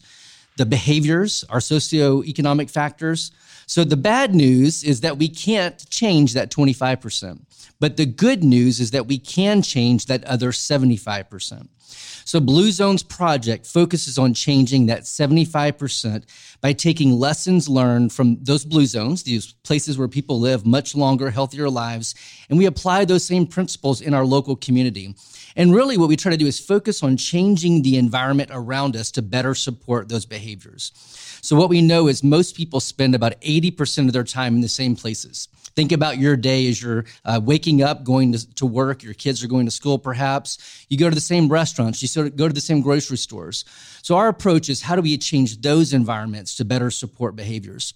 the 0.56 0.64
behaviors, 0.64 1.44
our 1.50 1.58
socioeconomic 1.58 2.70
factors. 2.70 3.32
So 3.66 3.82
the 3.82 3.96
bad 3.96 4.36
news 4.36 4.84
is 4.84 5.00
that 5.00 5.18
we 5.18 5.28
can't 5.28 5.84
change 5.90 6.34
that 6.34 6.48
25%. 6.52 7.40
But 7.80 7.96
the 7.96 8.06
good 8.06 8.44
news 8.44 8.78
is 8.78 8.92
that 8.92 9.08
we 9.08 9.18
can 9.18 9.62
change 9.62 10.06
that 10.06 10.22
other 10.26 10.52
75%. 10.52 11.66
So 12.24 12.40
Blue 12.40 12.70
Zones 12.70 13.02
project 13.02 13.66
focuses 13.66 14.18
on 14.18 14.34
changing 14.34 14.86
that 14.86 15.02
75% 15.02 16.24
by 16.60 16.72
taking 16.72 17.12
lessons 17.12 17.68
learned 17.68 18.12
from 18.12 18.38
those 18.42 18.64
blue 18.64 18.86
zones, 18.86 19.22
these 19.22 19.52
places 19.64 19.98
where 19.98 20.08
people 20.08 20.40
live 20.40 20.64
much 20.64 20.94
longer, 20.94 21.30
healthier 21.30 21.68
lives, 21.68 22.14
and 22.48 22.58
we 22.58 22.66
apply 22.66 23.04
those 23.04 23.24
same 23.24 23.46
principles 23.46 24.00
in 24.00 24.14
our 24.14 24.24
local 24.24 24.56
community. 24.56 25.14
And 25.56 25.74
really 25.74 25.96
what 25.96 26.08
we 26.08 26.16
try 26.16 26.30
to 26.32 26.36
do 26.36 26.46
is 26.46 26.58
focus 26.58 27.02
on 27.02 27.16
changing 27.16 27.82
the 27.82 27.96
environment 27.96 28.50
around 28.52 28.96
us 28.96 29.10
to 29.12 29.22
better 29.22 29.54
support 29.54 30.08
those 30.08 30.26
behaviors. 30.26 30.92
So 31.42 31.56
what 31.56 31.68
we 31.68 31.82
know 31.82 32.08
is 32.08 32.24
most 32.24 32.56
people 32.56 32.80
spend 32.80 33.14
about 33.14 33.40
80% 33.42 34.06
of 34.06 34.12
their 34.12 34.24
time 34.24 34.54
in 34.54 34.60
the 34.62 34.68
same 34.68 34.96
places. 34.96 35.48
Think 35.76 35.92
about 35.92 36.18
your 36.18 36.36
day 36.36 36.68
as 36.68 36.80
you're 36.80 37.04
uh, 37.24 37.40
waking 37.42 37.82
up, 37.82 38.04
going 38.04 38.32
to, 38.32 38.54
to 38.54 38.66
work, 38.66 39.02
your 39.02 39.14
kids 39.14 39.42
are 39.42 39.48
going 39.48 39.66
to 39.66 39.72
school 39.72 39.98
perhaps. 39.98 40.86
You 40.88 40.96
go 40.96 41.08
to 41.08 41.14
the 41.14 41.20
same 41.20 41.48
restaurants, 41.84 42.02
you 42.02 42.08
sort 42.08 42.26
of 42.26 42.36
go 42.36 42.48
to 42.48 42.54
the 42.54 42.60
same 42.60 42.80
grocery 42.80 43.16
stores. 43.16 43.64
So 44.02 44.16
our 44.16 44.28
approach 44.28 44.68
is 44.68 44.82
how 44.82 44.96
do 44.96 45.02
we 45.02 45.18
change 45.18 45.60
those 45.60 45.92
environments 45.92 46.56
to 46.56 46.64
better 46.64 46.90
support 46.90 47.36
behaviors? 47.36 47.94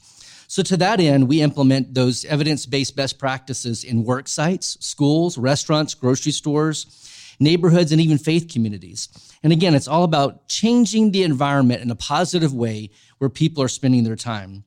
So 0.48 0.62
to 0.62 0.76
that 0.78 1.00
end, 1.00 1.28
we 1.28 1.42
implement 1.42 1.94
those 1.94 2.24
evidence-based 2.24 2.96
best 2.96 3.18
practices 3.18 3.84
in 3.84 4.04
work 4.04 4.28
sites, 4.28 4.78
schools, 4.80 5.36
restaurants, 5.36 5.94
grocery 5.94 6.32
stores, 6.32 6.86
neighborhoods, 7.38 7.92
and 7.92 8.00
even 8.00 8.18
faith 8.18 8.48
communities. 8.48 9.08
And 9.42 9.52
again, 9.52 9.74
it's 9.74 9.88
all 9.88 10.04
about 10.04 10.48
changing 10.48 11.12
the 11.12 11.22
environment 11.22 11.82
in 11.82 11.90
a 11.90 11.94
positive 11.94 12.52
way 12.52 12.90
where 13.18 13.30
people 13.30 13.62
are 13.62 13.68
spending 13.68 14.04
their 14.04 14.16
time. 14.16 14.64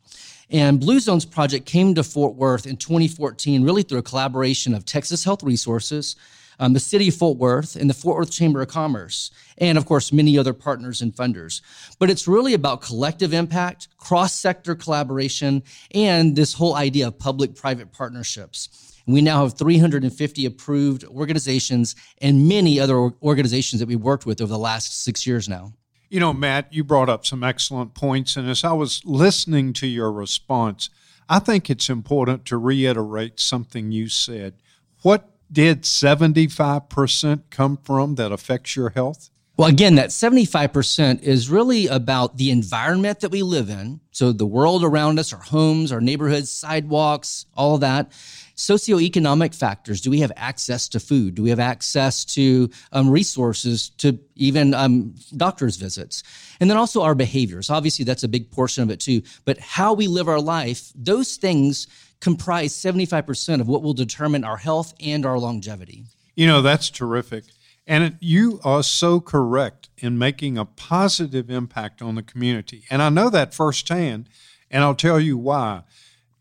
And 0.51 0.79
Blue 0.79 0.99
Zones 0.99 1.25
Project 1.25 1.65
came 1.65 1.95
to 1.95 2.03
Fort 2.03 2.35
Worth 2.35 2.67
in 2.67 2.77
2014, 2.77 3.63
really 3.63 3.83
through 3.83 3.99
a 3.99 4.03
collaboration 4.03 4.75
of 4.75 4.85
Texas 4.85 5.23
Health 5.23 5.43
Resources, 5.43 6.15
um, 6.61 6.73
the 6.73 6.79
City 6.79 7.07
of 7.07 7.15
Fort 7.15 7.39
Worth, 7.39 7.75
and 7.75 7.89
the 7.89 7.93
Fort 7.93 8.17
Worth 8.17 8.31
Chamber 8.31 8.61
of 8.61 8.67
Commerce, 8.67 9.31
and 9.57 9.79
of 9.79 9.85
course, 9.85 10.13
many 10.13 10.37
other 10.37 10.53
partners 10.53 11.01
and 11.01 11.11
funders. 11.11 11.61
But 11.97 12.11
it's 12.11 12.27
really 12.27 12.53
about 12.53 12.81
collective 12.81 13.33
impact, 13.33 13.87
cross 13.97 14.33
sector 14.33 14.75
collaboration, 14.75 15.63
and 15.93 16.35
this 16.35 16.53
whole 16.53 16.75
idea 16.75 17.07
of 17.07 17.17
public 17.17 17.55
private 17.55 17.91
partnerships. 17.91 18.93
We 19.07 19.21
now 19.21 19.43
have 19.43 19.57
350 19.57 20.45
approved 20.45 21.03
organizations 21.05 21.95
and 22.21 22.47
many 22.47 22.79
other 22.79 22.95
organizations 23.23 23.79
that 23.79 23.87
we've 23.87 23.99
worked 23.99 24.27
with 24.27 24.39
over 24.39 24.51
the 24.51 24.59
last 24.59 25.03
six 25.03 25.25
years 25.25 25.49
now. 25.49 25.73
You 26.09 26.19
know, 26.19 26.31
Matt, 26.31 26.71
you 26.71 26.83
brought 26.83 27.09
up 27.09 27.25
some 27.25 27.43
excellent 27.43 27.95
points. 27.95 28.37
And 28.37 28.47
as 28.47 28.63
I 28.63 28.73
was 28.73 29.01
listening 29.03 29.73
to 29.73 29.87
your 29.87 30.11
response, 30.11 30.91
I 31.27 31.39
think 31.39 31.69
it's 31.69 31.89
important 31.89 32.45
to 32.45 32.57
reiterate 32.57 33.39
something 33.39 33.91
you 33.91 34.09
said. 34.09 34.53
What 35.01 35.30
did 35.51 35.83
75% 35.83 37.43
come 37.49 37.77
from 37.77 38.15
that 38.15 38.31
affects 38.31 38.75
your 38.75 38.89
health? 38.89 39.29
Well, 39.57 39.69
again, 39.69 39.95
that 39.95 40.09
75% 40.09 41.21
is 41.21 41.49
really 41.49 41.85
about 41.85 42.37
the 42.37 42.49
environment 42.49 43.19
that 43.19 43.29
we 43.29 43.43
live 43.43 43.69
in. 43.69 43.99
So 44.11 44.31
the 44.31 44.45
world 44.45 44.83
around 44.83 45.19
us, 45.19 45.33
our 45.33 45.41
homes, 45.41 45.91
our 45.91 46.01
neighborhoods, 46.01 46.49
sidewalks, 46.49 47.45
all 47.55 47.75
of 47.75 47.81
that 47.81 48.11
socioeconomic 48.55 49.55
factors. 49.55 50.01
Do 50.01 50.09
we 50.09 50.19
have 50.19 50.31
access 50.35 50.87
to 50.89 50.99
food? 50.99 51.35
Do 51.35 51.43
we 51.43 51.49
have 51.49 51.59
access 51.59 52.23
to 52.25 52.69
um, 52.91 53.09
resources 53.09 53.89
to 53.97 54.19
even 54.35 54.73
um, 54.73 55.15
doctor's 55.35 55.77
visits? 55.77 56.23
And 56.59 56.69
then 56.69 56.77
also 56.77 57.01
our 57.01 57.15
behaviors. 57.15 57.69
Obviously, 57.69 58.05
that's 58.05 58.23
a 58.23 58.27
big 58.27 58.51
portion 58.51 58.83
of 58.83 58.89
it 58.89 58.99
too. 58.99 59.23
But 59.45 59.57
how 59.59 59.93
we 59.93 60.07
live 60.07 60.27
our 60.27 60.39
life, 60.39 60.91
those 60.95 61.37
things 61.37 61.87
comprise 62.21 62.73
75% 62.73 63.59
of 63.59 63.67
what 63.67 63.81
will 63.81 63.93
determine 63.93 64.43
our 64.43 64.57
health 64.57 64.93
and 65.01 65.25
our 65.25 65.37
longevity. 65.37 66.05
You 66.35 66.47
know, 66.47 66.61
that's 66.61 66.89
terrific. 66.89 67.43
And 67.85 68.03
it, 68.03 68.13
you 68.19 68.61
are 68.63 68.83
so 68.83 69.19
correct 69.19 69.89
in 69.97 70.17
making 70.17 70.57
a 70.57 70.65
positive 70.65 71.49
impact 71.49 72.01
on 72.01 72.15
the 72.15 72.23
community. 72.23 72.85
And 72.89 73.01
I 73.01 73.09
know 73.09 73.29
that 73.29 73.53
firsthand, 73.53 74.29
and 74.69 74.83
I'll 74.83 74.95
tell 74.95 75.19
you 75.19 75.37
why. 75.37 75.81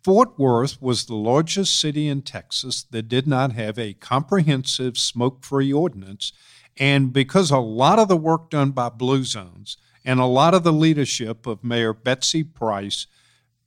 Fort 0.04 0.38
Worth 0.38 0.80
was 0.80 1.04
the 1.04 1.14
largest 1.14 1.78
city 1.78 2.08
in 2.08 2.22
Texas 2.22 2.84
that 2.90 3.08
did 3.08 3.26
not 3.26 3.52
have 3.52 3.78
a 3.78 3.94
comprehensive 3.94 4.96
smoke 4.96 5.44
free 5.44 5.72
ordinance. 5.72 6.32
And 6.78 7.12
because 7.12 7.50
a 7.50 7.58
lot 7.58 7.98
of 7.98 8.08
the 8.08 8.16
work 8.16 8.48
done 8.48 8.70
by 8.70 8.88
Blue 8.88 9.24
Zones 9.24 9.76
and 10.04 10.20
a 10.20 10.24
lot 10.24 10.54
of 10.54 10.62
the 10.62 10.72
leadership 10.72 11.46
of 11.46 11.64
Mayor 11.64 11.92
Betsy 11.92 12.42
Price, 12.42 13.06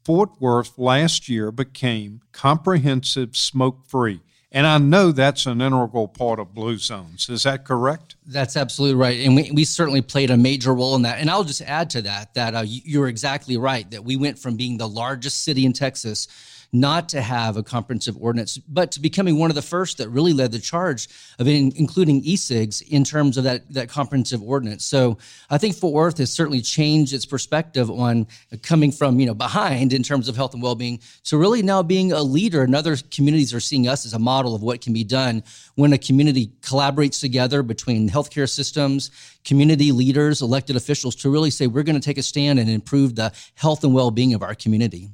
Fort 0.04 0.32
Worth 0.40 0.78
last 0.78 1.30
year 1.30 1.52
became 1.52 2.22
comprehensive 2.32 3.36
smoke 3.36 3.88
free. 3.88 4.22
And 4.56 4.68
I 4.68 4.78
know 4.78 5.12
that's 5.12 5.48
an 5.48 5.62
integral 5.62 6.08
part 6.08 6.40
of 6.40 6.54
Blue 6.54 6.78
Zones. 6.78 7.28
Is 7.28 7.42
that 7.42 7.66
correct? 7.66 8.16
That's 8.28 8.56
absolutely 8.56 8.96
right. 8.96 9.26
And 9.26 9.36
we, 9.36 9.50
we 9.52 9.64
certainly 9.66 10.04
played 10.04 10.30
a 10.30 10.38
major 10.38 10.76
role 10.76 10.96
in 10.96 11.02
that. 11.02 11.18
And 11.20 11.30
I'll 11.30 11.44
just 11.44 11.64
add 11.64 11.90
to 11.92 12.04
that 12.04 12.36
that 12.36 12.54
uh, 12.54 12.64
you're 12.64 13.08
exactly 13.08 13.58
right 13.58 13.90
that 13.90 14.04
we 14.04 14.16
went 14.16 14.38
from 14.38 14.56
being 14.56 14.78
the 14.78 14.88
largest 14.88 15.44
city 15.44 15.66
in 15.66 15.74
Texas 15.74 16.28
not 16.74 17.08
to 17.10 17.22
have 17.22 17.56
a 17.56 17.64
comprehensive 17.64 18.18
ordinance, 18.20 18.58
but 18.58 18.92
to 18.92 19.00
becoming 19.00 19.38
one 19.38 19.52
of 19.52 19.56
the 19.56 19.62
first 19.62 20.00
that 20.00 20.10
really 20.10 20.34
led 20.34 20.52
the 20.52 20.60
charge 20.60 21.08
of 21.38 21.48
in, 21.48 21.72
including 21.76 22.20
e-cigs 22.24 22.82
in 22.82 23.04
terms 23.04 23.38
of 23.38 23.44
that, 23.44 23.72
that 23.72 23.88
comprehensive 23.90 24.42
ordinance. 24.42 24.84
So 24.84 25.20
I 25.52 25.60
think 25.60 25.76
Fort 25.76 25.94
Worth 25.94 26.18
has 26.18 26.34
certainly 26.34 26.62
changed 26.62 27.14
its 27.14 27.28
perspective 27.28 27.92
on 27.92 28.26
coming 28.64 28.92
from, 28.92 29.20
you 29.20 29.28
know, 29.28 29.36
behind 29.36 29.94
in 29.94 30.02
terms 30.02 30.28
of 30.28 30.36
health 30.36 30.56
and 30.56 30.64
well-being 30.64 31.00
to 31.26 31.38
really 31.38 31.62
now 31.62 31.84
being 31.84 32.12
a 32.12 32.24
leader 32.24 32.64
and 32.64 32.76
other 32.76 32.98
communities 33.12 33.54
are 33.54 33.60
seeing 33.60 33.88
us 33.88 34.06
as 34.06 34.14
a 34.14 34.20
model 34.20 34.56
of 34.56 34.64
what 34.64 34.82
can 34.82 34.94
be 34.94 35.04
done 35.04 35.44
when 35.76 35.94
a 35.94 35.98
community 35.98 36.52
collaborates 36.62 37.20
together 37.20 37.62
between 37.62 38.10
healthcare 38.10 38.50
systems, 38.50 39.12
community 39.44 39.92
leaders, 39.92 40.42
elected 40.42 40.76
officials 40.76 41.14
to 41.16 41.30
really 41.30 41.52
say, 41.52 41.68
we're 41.68 41.84
going 41.84 42.00
to 42.00 42.06
take 42.06 42.18
a 42.18 42.24
stand 42.24 42.58
and 42.58 42.68
improve 42.68 43.14
the 43.16 43.32
health 43.54 43.84
and 43.84 43.94
well-being 43.94 44.34
of 44.34 44.42
our 44.42 44.56
community. 44.56 45.10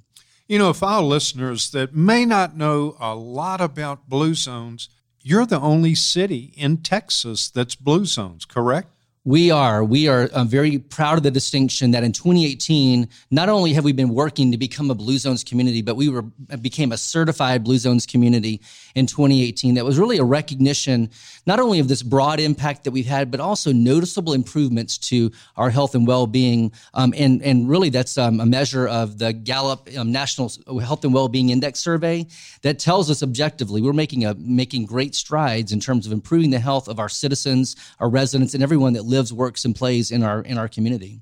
You 0.50 0.58
know, 0.58 0.72
if 0.72 0.82
our 0.82 1.04
listeners 1.04 1.70
that 1.74 1.94
may 1.94 2.26
not 2.26 2.58
know 2.58 2.98
a 3.00 3.14
lot 3.14 3.62
about 3.62 4.10
blue 4.10 4.34
zones, 4.34 4.90
you're 5.22 5.46
the 5.46 5.60
only 5.60 5.94
city 5.94 6.56
in 6.58 6.78
Texas 6.78 7.52
that's 7.52 7.76
blue 7.76 8.06
zones, 8.06 8.46
correct? 8.46 8.88
We 9.30 9.52
are. 9.52 9.84
We 9.84 10.08
are 10.08 10.24
uh, 10.24 10.44
very 10.44 10.80
proud 10.80 11.18
of 11.18 11.24
the 11.24 11.30
distinction 11.30 11.92
that 11.92 12.04
in 12.04 12.14
2018, 12.14 13.08
not 13.30 13.48
only 13.48 13.74
have 13.74 13.84
we 13.84 13.92
been 13.92 14.10
working 14.10 14.52
to 14.52 14.58
become 14.58 14.90
a 14.90 14.96
Blue 14.96 15.20
Zones 15.20 15.44
community, 15.44 15.84
but 15.84 15.96
we 15.96 16.10
were 16.10 16.24
became 16.64 16.92
a 16.92 16.98
certified 16.98 17.64
Blue 17.64 17.78
Zones 17.78 18.08
community 18.08 18.60
in 18.96 19.06
2018. 19.06 19.76
That 19.76 19.86
was 19.86 20.00
really 20.00 20.18
a 20.18 20.24
recognition 20.24 21.12
not 21.46 21.60
only 21.60 21.80
of 21.80 21.88
this 21.88 22.02
broad 22.02 22.40
impact 22.40 22.86
that 22.86 22.92
we've 22.92 23.06
had, 23.06 23.30
but 23.30 23.40
also 23.40 23.72
noticeable 23.72 24.34
improvements 24.34 24.98
to 25.10 25.32
our 25.58 25.70
health 25.70 25.94
and 25.94 26.08
well-being. 26.08 26.72
Um, 26.96 27.14
and 27.16 27.44
and 27.44 27.70
really, 27.70 27.90
that's 27.90 28.18
um, 28.18 28.40
a 28.40 28.48
measure 28.48 28.88
of 28.88 29.20
the 29.20 29.32
Gallup 29.32 29.90
um, 29.96 30.12
National 30.12 30.52
Health 30.82 31.04
and 31.04 31.14
Well-being 31.14 31.50
Index 31.50 31.80
survey 31.80 32.26
that 32.64 32.80
tells 32.80 33.12
us 33.12 33.22
objectively 33.22 33.80
we're 33.80 33.94
making 33.94 34.26
a 34.26 34.34
making 34.34 34.88
great 34.88 35.14
strides 35.14 35.72
in 35.72 35.80
terms 35.80 36.08
of 36.08 36.14
improving 36.14 36.50
the 36.50 36.58
health 36.58 36.88
of 36.88 36.98
our 36.98 37.10
citizens, 37.10 37.76
our 38.00 38.10
residents, 38.10 38.56
and 38.56 38.64
everyone 38.64 38.94
that 38.94 39.06
lives, 39.06 39.19
works, 39.34 39.66
and 39.66 39.76
plays 39.76 40.12
in 40.12 40.24
our 40.24 40.42
in 40.42 40.58
our 40.58 40.68
community. 40.68 41.22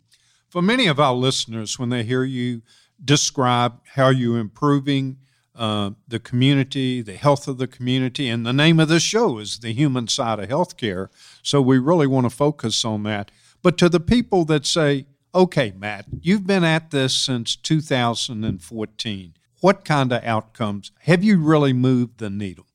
For 0.50 0.62
many 0.62 0.88
of 0.88 1.00
our 1.00 1.14
listeners, 1.14 1.78
when 1.78 1.90
they 1.90 2.04
hear 2.04 2.24
you 2.24 2.62
describe 3.04 3.80
how 3.96 4.10
you're 4.10 4.40
improving 4.40 5.18
uh, 5.56 5.92
the 6.08 6.20
community, 6.20 7.02
the 7.02 7.16
health 7.16 7.48
of 7.48 7.58
the 7.58 7.68
community, 7.68 8.30
and 8.30 8.46
the 8.46 8.54
name 8.54 8.80
of 8.80 8.88
the 8.88 9.00
show 9.00 9.40
is 9.40 9.60
the 9.60 9.74
human 9.74 10.08
side 10.08 10.40
of 10.40 10.48
healthcare. 10.48 11.10
So 11.42 11.62
we 11.62 11.80
really 11.80 12.08
want 12.08 12.26
to 12.26 12.30
focus 12.30 12.86
on 12.86 13.04
that. 13.04 13.32
But 13.64 13.78
to 13.80 13.90
the 13.90 14.00
people 14.00 14.46
that 14.46 14.66
say, 14.66 15.08
okay, 15.34 15.74
Matt, 15.76 16.06
you've 16.22 16.46
been 16.46 16.64
at 16.64 16.92
this 16.92 17.16
since 17.16 17.56
2014. 17.56 19.34
What 19.60 19.84
kind 19.84 20.14
of 20.14 20.24
outcomes 20.24 20.92
have 21.02 21.24
you 21.24 21.40
really 21.40 21.74
moved 21.74 22.20
the 22.20 22.30
needle? 22.30 22.67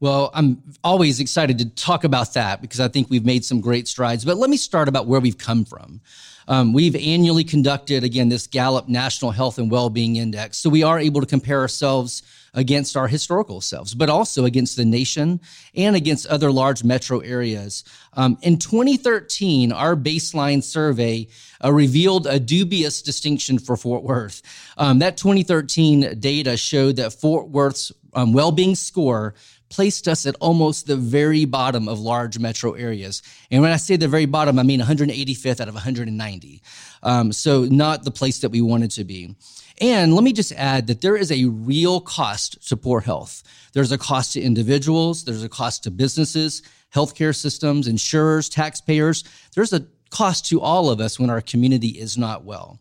Well, 0.00 0.30
I'm 0.32 0.62
always 0.82 1.20
excited 1.20 1.58
to 1.58 1.68
talk 1.68 2.04
about 2.04 2.32
that 2.32 2.62
because 2.62 2.80
I 2.80 2.88
think 2.88 3.10
we've 3.10 3.24
made 3.24 3.44
some 3.44 3.60
great 3.60 3.86
strides. 3.86 4.24
But 4.24 4.38
let 4.38 4.48
me 4.48 4.56
start 4.56 4.88
about 4.88 5.06
where 5.06 5.20
we've 5.20 5.36
come 5.36 5.66
from. 5.66 6.00
Um, 6.48 6.72
we've 6.72 6.96
annually 6.96 7.44
conducted, 7.44 8.02
again, 8.02 8.30
this 8.30 8.46
Gallup 8.46 8.88
National 8.88 9.30
Health 9.30 9.58
and 9.58 9.70
Wellbeing 9.70 10.16
Index. 10.16 10.56
So 10.56 10.70
we 10.70 10.82
are 10.82 10.98
able 10.98 11.20
to 11.20 11.26
compare 11.26 11.60
ourselves 11.60 12.22
against 12.54 12.96
our 12.96 13.06
historical 13.06 13.60
selves, 13.60 13.94
but 13.94 14.08
also 14.08 14.46
against 14.46 14.76
the 14.76 14.84
nation 14.84 15.38
and 15.76 15.94
against 15.94 16.26
other 16.26 16.50
large 16.50 16.82
metro 16.82 17.20
areas. 17.20 17.84
Um, 18.14 18.38
in 18.42 18.58
2013, 18.58 19.70
our 19.70 19.94
baseline 19.94 20.62
survey 20.62 21.28
uh, 21.62 21.72
revealed 21.72 22.26
a 22.26 22.40
dubious 22.40 23.02
distinction 23.02 23.58
for 23.58 23.76
Fort 23.76 24.02
Worth. 24.02 24.42
Um, 24.78 24.98
that 25.00 25.16
2013 25.18 26.18
data 26.18 26.56
showed 26.56 26.96
that 26.96 27.12
Fort 27.12 27.48
Worth's 27.48 27.92
um, 28.14 28.32
well-being 28.32 28.74
score 28.74 29.34
placed 29.70 30.08
us 30.08 30.26
at 30.26 30.34
almost 30.40 30.86
the 30.86 30.96
very 30.96 31.44
bottom 31.44 31.88
of 31.88 31.98
large 31.98 32.38
metro 32.38 32.72
areas. 32.72 33.22
And 33.50 33.62
when 33.62 33.72
I 33.72 33.76
say 33.76 33.96
the 33.96 34.08
very 34.08 34.26
bottom, 34.26 34.58
I 34.58 34.62
mean 34.62 34.80
185th 34.80 35.60
out 35.60 35.68
of 35.68 35.74
190. 35.74 36.62
Um, 37.02 37.32
so 37.32 37.64
not 37.64 38.04
the 38.04 38.10
place 38.10 38.40
that 38.40 38.50
we 38.50 38.60
wanted 38.60 38.90
to 38.92 39.04
be. 39.04 39.34
And 39.80 40.14
let 40.14 40.24
me 40.24 40.32
just 40.32 40.52
add 40.52 40.88
that 40.88 41.00
there 41.00 41.16
is 41.16 41.32
a 41.32 41.46
real 41.46 42.00
cost 42.00 42.68
to 42.68 42.76
poor 42.76 43.00
health. 43.00 43.42
There's 43.72 43.92
a 43.92 43.98
cost 43.98 44.34
to 44.34 44.40
individuals, 44.40 45.24
there's 45.24 45.44
a 45.44 45.48
cost 45.48 45.84
to 45.84 45.90
businesses, 45.90 46.62
healthcare 46.94 47.34
systems, 47.34 47.86
insurers, 47.86 48.48
taxpayers. 48.48 49.24
There's 49.54 49.72
a 49.72 49.86
cost 50.10 50.46
to 50.46 50.60
all 50.60 50.90
of 50.90 51.00
us 51.00 51.18
when 51.18 51.30
our 51.30 51.40
community 51.40 51.88
is 51.88 52.18
not 52.18 52.44
well. 52.44 52.80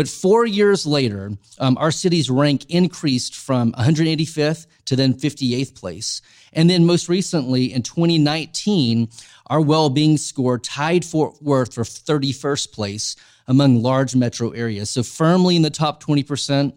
But 0.00 0.08
four 0.08 0.46
years 0.46 0.86
later, 0.86 1.32
um, 1.58 1.76
our 1.76 1.90
city's 1.90 2.30
rank 2.30 2.64
increased 2.70 3.34
from 3.34 3.72
185th 3.72 4.66
to 4.86 4.96
then 4.96 5.12
58th 5.12 5.74
place. 5.74 6.22
And 6.54 6.70
then 6.70 6.86
most 6.86 7.10
recently 7.10 7.70
in 7.70 7.82
2019, 7.82 9.10
our 9.48 9.60
well 9.60 9.90
being 9.90 10.16
score 10.16 10.58
tied 10.58 11.04
Fort 11.04 11.42
Worth 11.42 11.74
for 11.74 11.84
31st 11.84 12.72
place 12.72 13.14
among 13.46 13.82
large 13.82 14.16
metro 14.16 14.52
areas. 14.52 14.88
So 14.88 15.02
firmly 15.02 15.54
in 15.54 15.60
the 15.60 15.68
top 15.68 16.02
20% 16.02 16.72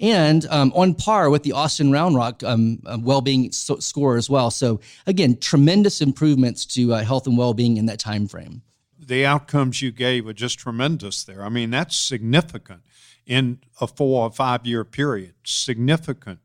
and 0.00 0.44
um, 0.46 0.72
on 0.74 0.94
par 0.94 1.30
with 1.30 1.44
the 1.44 1.52
Austin 1.52 1.92
Round 1.92 2.16
Rock 2.16 2.42
um, 2.42 2.80
uh, 2.86 2.98
well-being 3.00 3.52
so- 3.52 3.78
score 3.78 4.16
as 4.16 4.28
well. 4.28 4.50
So 4.50 4.80
again, 5.06 5.38
tremendous 5.38 6.00
improvements 6.00 6.66
to 6.74 6.94
uh, 6.94 7.04
health 7.04 7.28
and 7.28 7.38
well-being 7.38 7.76
in 7.76 7.86
that 7.86 8.00
time 8.00 8.26
frame 8.26 8.62
the 9.06 9.26
outcomes 9.26 9.82
you 9.82 9.92
gave 9.92 10.26
are 10.26 10.32
just 10.32 10.58
tremendous 10.58 11.24
there. 11.24 11.42
I 11.42 11.48
mean, 11.48 11.70
that's 11.70 11.96
significant 11.96 12.82
in 13.26 13.60
a 13.80 13.86
four 13.86 14.26
or 14.26 14.32
five 14.32 14.66
year 14.66 14.84
period. 14.84 15.34
Significant. 15.44 16.40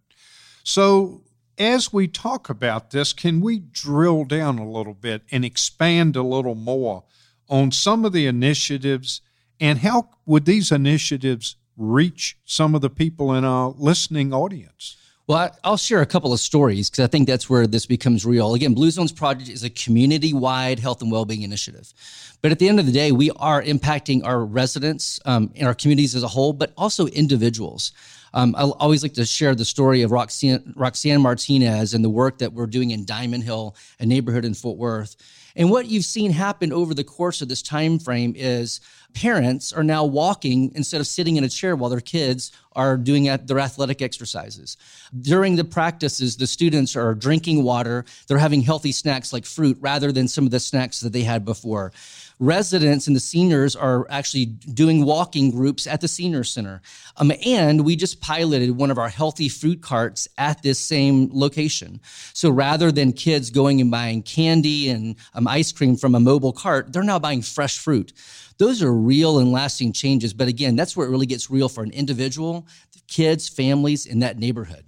So, 0.63 1.23
as 1.57 1.91
we 1.91 2.07
talk 2.07 2.49
about 2.49 2.91
this, 2.91 3.11
can 3.11 3.41
we 3.41 3.59
drill 3.59 4.23
down 4.23 4.59
a 4.59 4.69
little 4.69 4.93
bit 4.93 5.23
and 5.29 5.43
expand 5.43 6.15
a 6.15 6.23
little 6.23 6.55
more 6.55 7.03
on 7.49 7.71
some 7.71 8.05
of 8.05 8.13
the 8.13 8.27
initiatives 8.27 9.21
and 9.59 9.79
how 9.79 10.09
would 10.25 10.45
these 10.45 10.71
initiatives 10.71 11.57
reach 11.75 12.37
some 12.45 12.75
of 12.75 12.81
the 12.81 12.89
people 12.89 13.33
in 13.33 13.43
our 13.43 13.73
listening 13.77 14.33
audience? 14.33 14.95
Well, 15.29 15.55
I'll 15.63 15.77
share 15.77 16.01
a 16.01 16.07
couple 16.07 16.33
of 16.33 16.39
stories 16.39 16.89
because 16.89 17.03
I 17.03 17.07
think 17.07 17.27
that's 17.27 17.47
where 17.47 17.67
this 17.67 17.85
becomes 17.85 18.25
real. 18.25 18.55
Again, 18.55 18.73
Blue 18.73 18.89
Zones 18.89 19.11
Project 19.11 19.47
is 19.47 19.63
a 19.63 19.69
community 19.69 20.33
wide 20.33 20.79
health 20.79 21.03
and 21.03 21.11
well 21.11 21.23
being 21.23 21.43
initiative. 21.43 21.93
But 22.41 22.51
at 22.51 22.57
the 22.57 22.67
end 22.67 22.79
of 22.79 22.87
the 22.87 22.91
day, 22.91 23.11
we 23.11 23.29
are 23.35 23.61
impacting 23.61 24.25
our 24.25 24.43
residents 24.43 25.19
um, 25.25 25.51
and 25.55 25.67
our 25.67 25.75
communities 25.75 26.15
as 26.15 26.23
a 26.23 26.27
whole, 26.27 26.51
but 26.51 26.73
also 26.75 27.05
individuals. 27.05 27.91
Um, 28.33 28.55
I 28.57 28.63
always 28.63 29.03
like 29.03 29.13
to 29.13 29.25
share 29.25 29.53
the 29.53 29.65
story 29.65 30.01
of 30.01 30.11
Roxanne, 30.11 30.73
Roxanne 30.75 31.21
Martinez 31.21 31.93
and 31.93 32.03
the 32.03 32.09
work 32.09 32.39
that 32.39 32.51
we're 32.51 32.65
doing 32.65 32.89
in 32.89 33.05
Diamond 33.05 33.43
Hill, 33.43 33.75
a 33.99 34.07
neighborhood 34.07 34.45
in 34.45 34.55
Fort 34.55 34.79
Worth. 34.79 35.15
And 35.55 35.69
what 35.69 35.87
you've 35.87 36.05
seen 36.05 36.31
happen 36.31 36.71
over 36.71 36.93
the 36.93 37.03
course 37.03 37.41
of 37.41 37.47
this 37.47 37.61
time 37.61 37.99
frame 37.99 38.33
is 38.35 38.81
parents 39.13 39.73
are 39.73 39.83
now 39.83 40.05
walking 40.05 40.71
instead 40.75 41.01
of 41.01 41.07
sitting 41.07 41.37
in 41.37 41.43
a 41.43 41.49
chair 41.49 41.75
while 41.75 41.89
their 41.89 41.99
kids 41.99 42.51
are 42.73 42.95
doing 42.95 43.23
their 43.23 43.59
athletic 43.59 44.01
exercises. 44.01 44.77
During 45.19 45.55
the 45.55 45.63
practices, 45.63 46.37
the 46.37 46.47
students 46.47 46.95
are 46.95 47.15
drinking 47.15 47.63
water, 47.63 48.05
they're 48.27 48.37
having 48.37 48.61
healthy 48.61 48.91
snacks 48.91 49.33
like 49.33 49.45
fruit 49.45 49.77
rather 49.81 50.11
than 50.11 50.27
some 50.27 50.45
of 50.45 50.51
the 50.51 50.59
snacks 50.59 50.99
that 51.01 51.13
they 51.13 51.23
had 51.23 51.43
before 51.43 51.91
residents 52.39 53.05
and 53.07 53.15
the 53.15 53.19
seniors 53.19 53.75
are 53.75 54.07
actually 54.09 54.45
doing 54.45 55.05
walking 55.05 55.51
groups 55.51 55.85
at 55.85 56.01
the 56.01 56.07
senior 56.07 56.43
center. 56.43 56.81
Um, 57.17 57.31
and 57.45 57.83
we 57.83 57.95
just 57.95 58.21
piloted 58.21 58.71
one 58.71 58.91
of 58.91 58.97
our 58.97 59.09
healthy 59.09 59.49
fruit 59.49 59.81
carts 59.81 60.27
at 60.37 60.61
this 60.63 60.79
same 60.79 61.29
location. 61.33 61.99
So 62.33 62.49
rather 62.49 62.91
than 62.91 63.11
kids 63.11 63.49
going 63.49 63.81
and 63.81 63.91
buying 63.91 64.23
candy 64.23 64.89
and 64.89 65.17
um, 65.33 65.47
ice 65.47 65.71
cream 65.71 65.97
from 65.97 66.15
a 66.15 66.19
mobile 66.19 66.53
cart, 66.53 66.93
they're 66.93 67.03
now 67.03 67.19
buying 67.19 67.41
fresh 67.41 67.77
fruit. 67.77 68.13
Those 68.57 68.81
are 68.81 68.93
real 68.93 69.39
and 69.39 69.51
lasting 69.51 69.93
changes. 69.93 70.33
But 70.33 70.47
again, 70.47 70.75
that's 70.75 70.95
where 70.95 71.07
it 71.07 71.11
really 71.11 71.25
gets 71.25 71.49
real 71.49 71.69
for 71.69 71.83
an 71.83 71.91
individual, 71.91 72.67
kids, 73.07 73.49
families 73.49 74.05
in 74.05 74.19
that 74.19 74.37
neighborhood. 74.37 74.85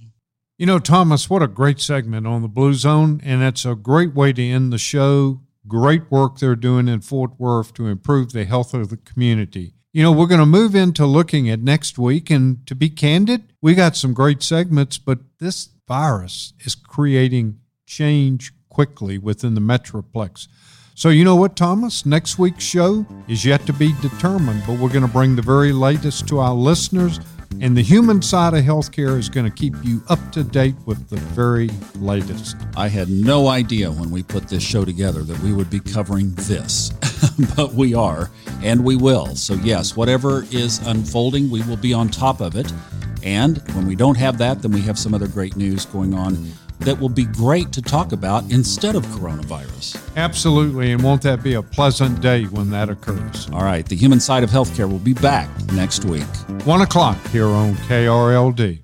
You 0.57 0.67
know, 0.67 0.79
Thomas, 0.79 1.29
what 1.29 1.41
a 1.41 1.47
great 1.47 1.81
segment 1.81 2.27
on 2.27 2.43
the 2.43 2.47
Blue 2.47 2.73
Zone. 2.73 3.19
And 3.23 3.41
that's 3.41 3.65
a 3.65 3.75
great 3.75 4.13
way 4.13 4.31
to 4.31 4.43
end 4.43 4.71
the 4.71 4.77
show 4.77 5.41
great 5.71 6.11
work 6.11 6.37
they're 6.37 6.57
doing 6.57 6.89
in 6.89 6.99
Fort 6.99 7.31
Worth 7.39 7.73
to 7.75 7.87
improve 7.87 8.33
the 8.33 8.43
health 8.43 8.73
of 8.73 8.89
the 8.89 8.97
community. 8.97 9.73
You 9.93 10.03
know, 10.03 10.11
we're 10.11 10.27
going 10.27 10.41
to 10.41 10.45
move 10.45 10.75
into 10.75 11.05
looking 11.05 11.49
at 11.49 11.61
next 11.61 11.97
week. 11.97 12.29
And 12.29 12.67
to 12.67 12.75
be 12.75 12.89
candid, 12.89 13.53
we 13.61 13.73
got 13.73 13.95
some 13.95 14.13
great 14.13 14.43
segments, 14.43 14.97
but 14.97 15.19
this 15.39 15.69
virus 15.87 16.51
is 16.65 16.75
creating 16.75 17.59
change 17.85 18.51
quickly 18.67 19.17
within 19.17 19.55
the 19.55 19.61
Metroplex. 19.61 20.49
So, 20.93 21.07
you 21.07 21.23
know 21.23 21.37
what, 21.37 21.55
Thomas? 21.55 22.05
Next 22.05 22.37
week's 22.37 22.65
show 22.65 23.05
is 23.29 23.45
yet 23.45 23.65
to 23.65 23.73
be 23.73 23.93
determined, 24.01 24.63
but 24.67 24.77
we're 24.77 24.89
going 24.89 25.07
to 25.07 25.11
bring 25.11 25.37
the 25.37 25.41
very 25.41 25.71
latest 25.71 26.27
to 26.27 26.39
our 26.39 26.53
listeners 26.53 27.21
and 27.59 27.75
the 27.75 27.81
human 27.81 28.21
side 28.21 28.53
of 28.53 28.63
healthcare 28.63 29.17
is 29.17 29.29
going 29.29 29.49
to 29.49 29.55
keep 29.55 29.75
you 29.83 30.01
up 30.09 30.19
to 30.31 30.43
date 30.43 30.75
with 30.85 31.09
the 31.09 31.17
very 31.17 31.69
latest. 31.95 32.55
I 32.77 32.87
had 32.87 33.09
no 33.09 33.47
idea 33.47 33.91
when 33.91 34.09
we 34.09 34.23
put 34.23 34.47
this 34.47 34.63
show 34.63 34.85
together 34.85 35.23
that 35.23 35.39
we 35.39 35.53
would 35.53 35.69
be 35.69 35.79
covering 35.79 36.31
this, 36.35 36.91
but 37.55 37.73
we 37.73 37.93
are, 37.93 38.31
and 38.63 38.83
we 38.83 38.95
will. 38.95 39.35
So, 39.35 39.55
yes, 39.55 39.95
whatever 39.95 40.43
is 40.51 40.79
unfolding, 40.87 41.49
we 41.49 41.61
will 41.63 41.77
be 41.77 41.93
on 41.93 42.09
top 42.09 42.41
of 42.41 42.55
it. 42.55 42.71
And 43.23 43.59
when 43.75 43.85
we 43.85 43.95
don't 43.95 44.17
have 44.17 44.37
that, 44.39 44.61
then 44.61 44.71
we 44.71 44.81
have 44.81 44.97
some 44.97 45.13
other 45.13 45.27
great 45.27 45.55
news 45.55 45.85
going 45.85 46.13
on 46.13 46.51
that 46.81 46.99
will 46.99 47.09
be 47.09 47.25
great 47.25 47.71
to 47.73 47.81
talk 47.81 48.11
about 48.11 48.43
instead 48.51 48.95
of 48.95 49.05
coronavirus. 49.07 49.99
Absolutely. 50.17 50.91
And 50.91 51.03
won't 51.03 51.21
that 51.23 51.43
be 51.43 51.53
a 51.53 51.61
pleasant 51.61 52.21
day 52.21 52.45
when 52.45 52.69
that 52.71 52.89
occurs? 52.89 53.49
All 53.53 53.63
right. 53.63 53.85
The 53.85 53.95
human 53.95 54.19
side 54.19 54.43
of 54.43 54.49
healthcare 54.49 54.89
will 54.91 54.99
be 54.99 55.13
back 55.13 55.49
next 55.73 56.05
week. 56.05 56.23
One 56.65 56.81
o'clock 56.81 57.17
here 57.27 57.47
on 57.47 57.75
KRLD. 57.75 58.81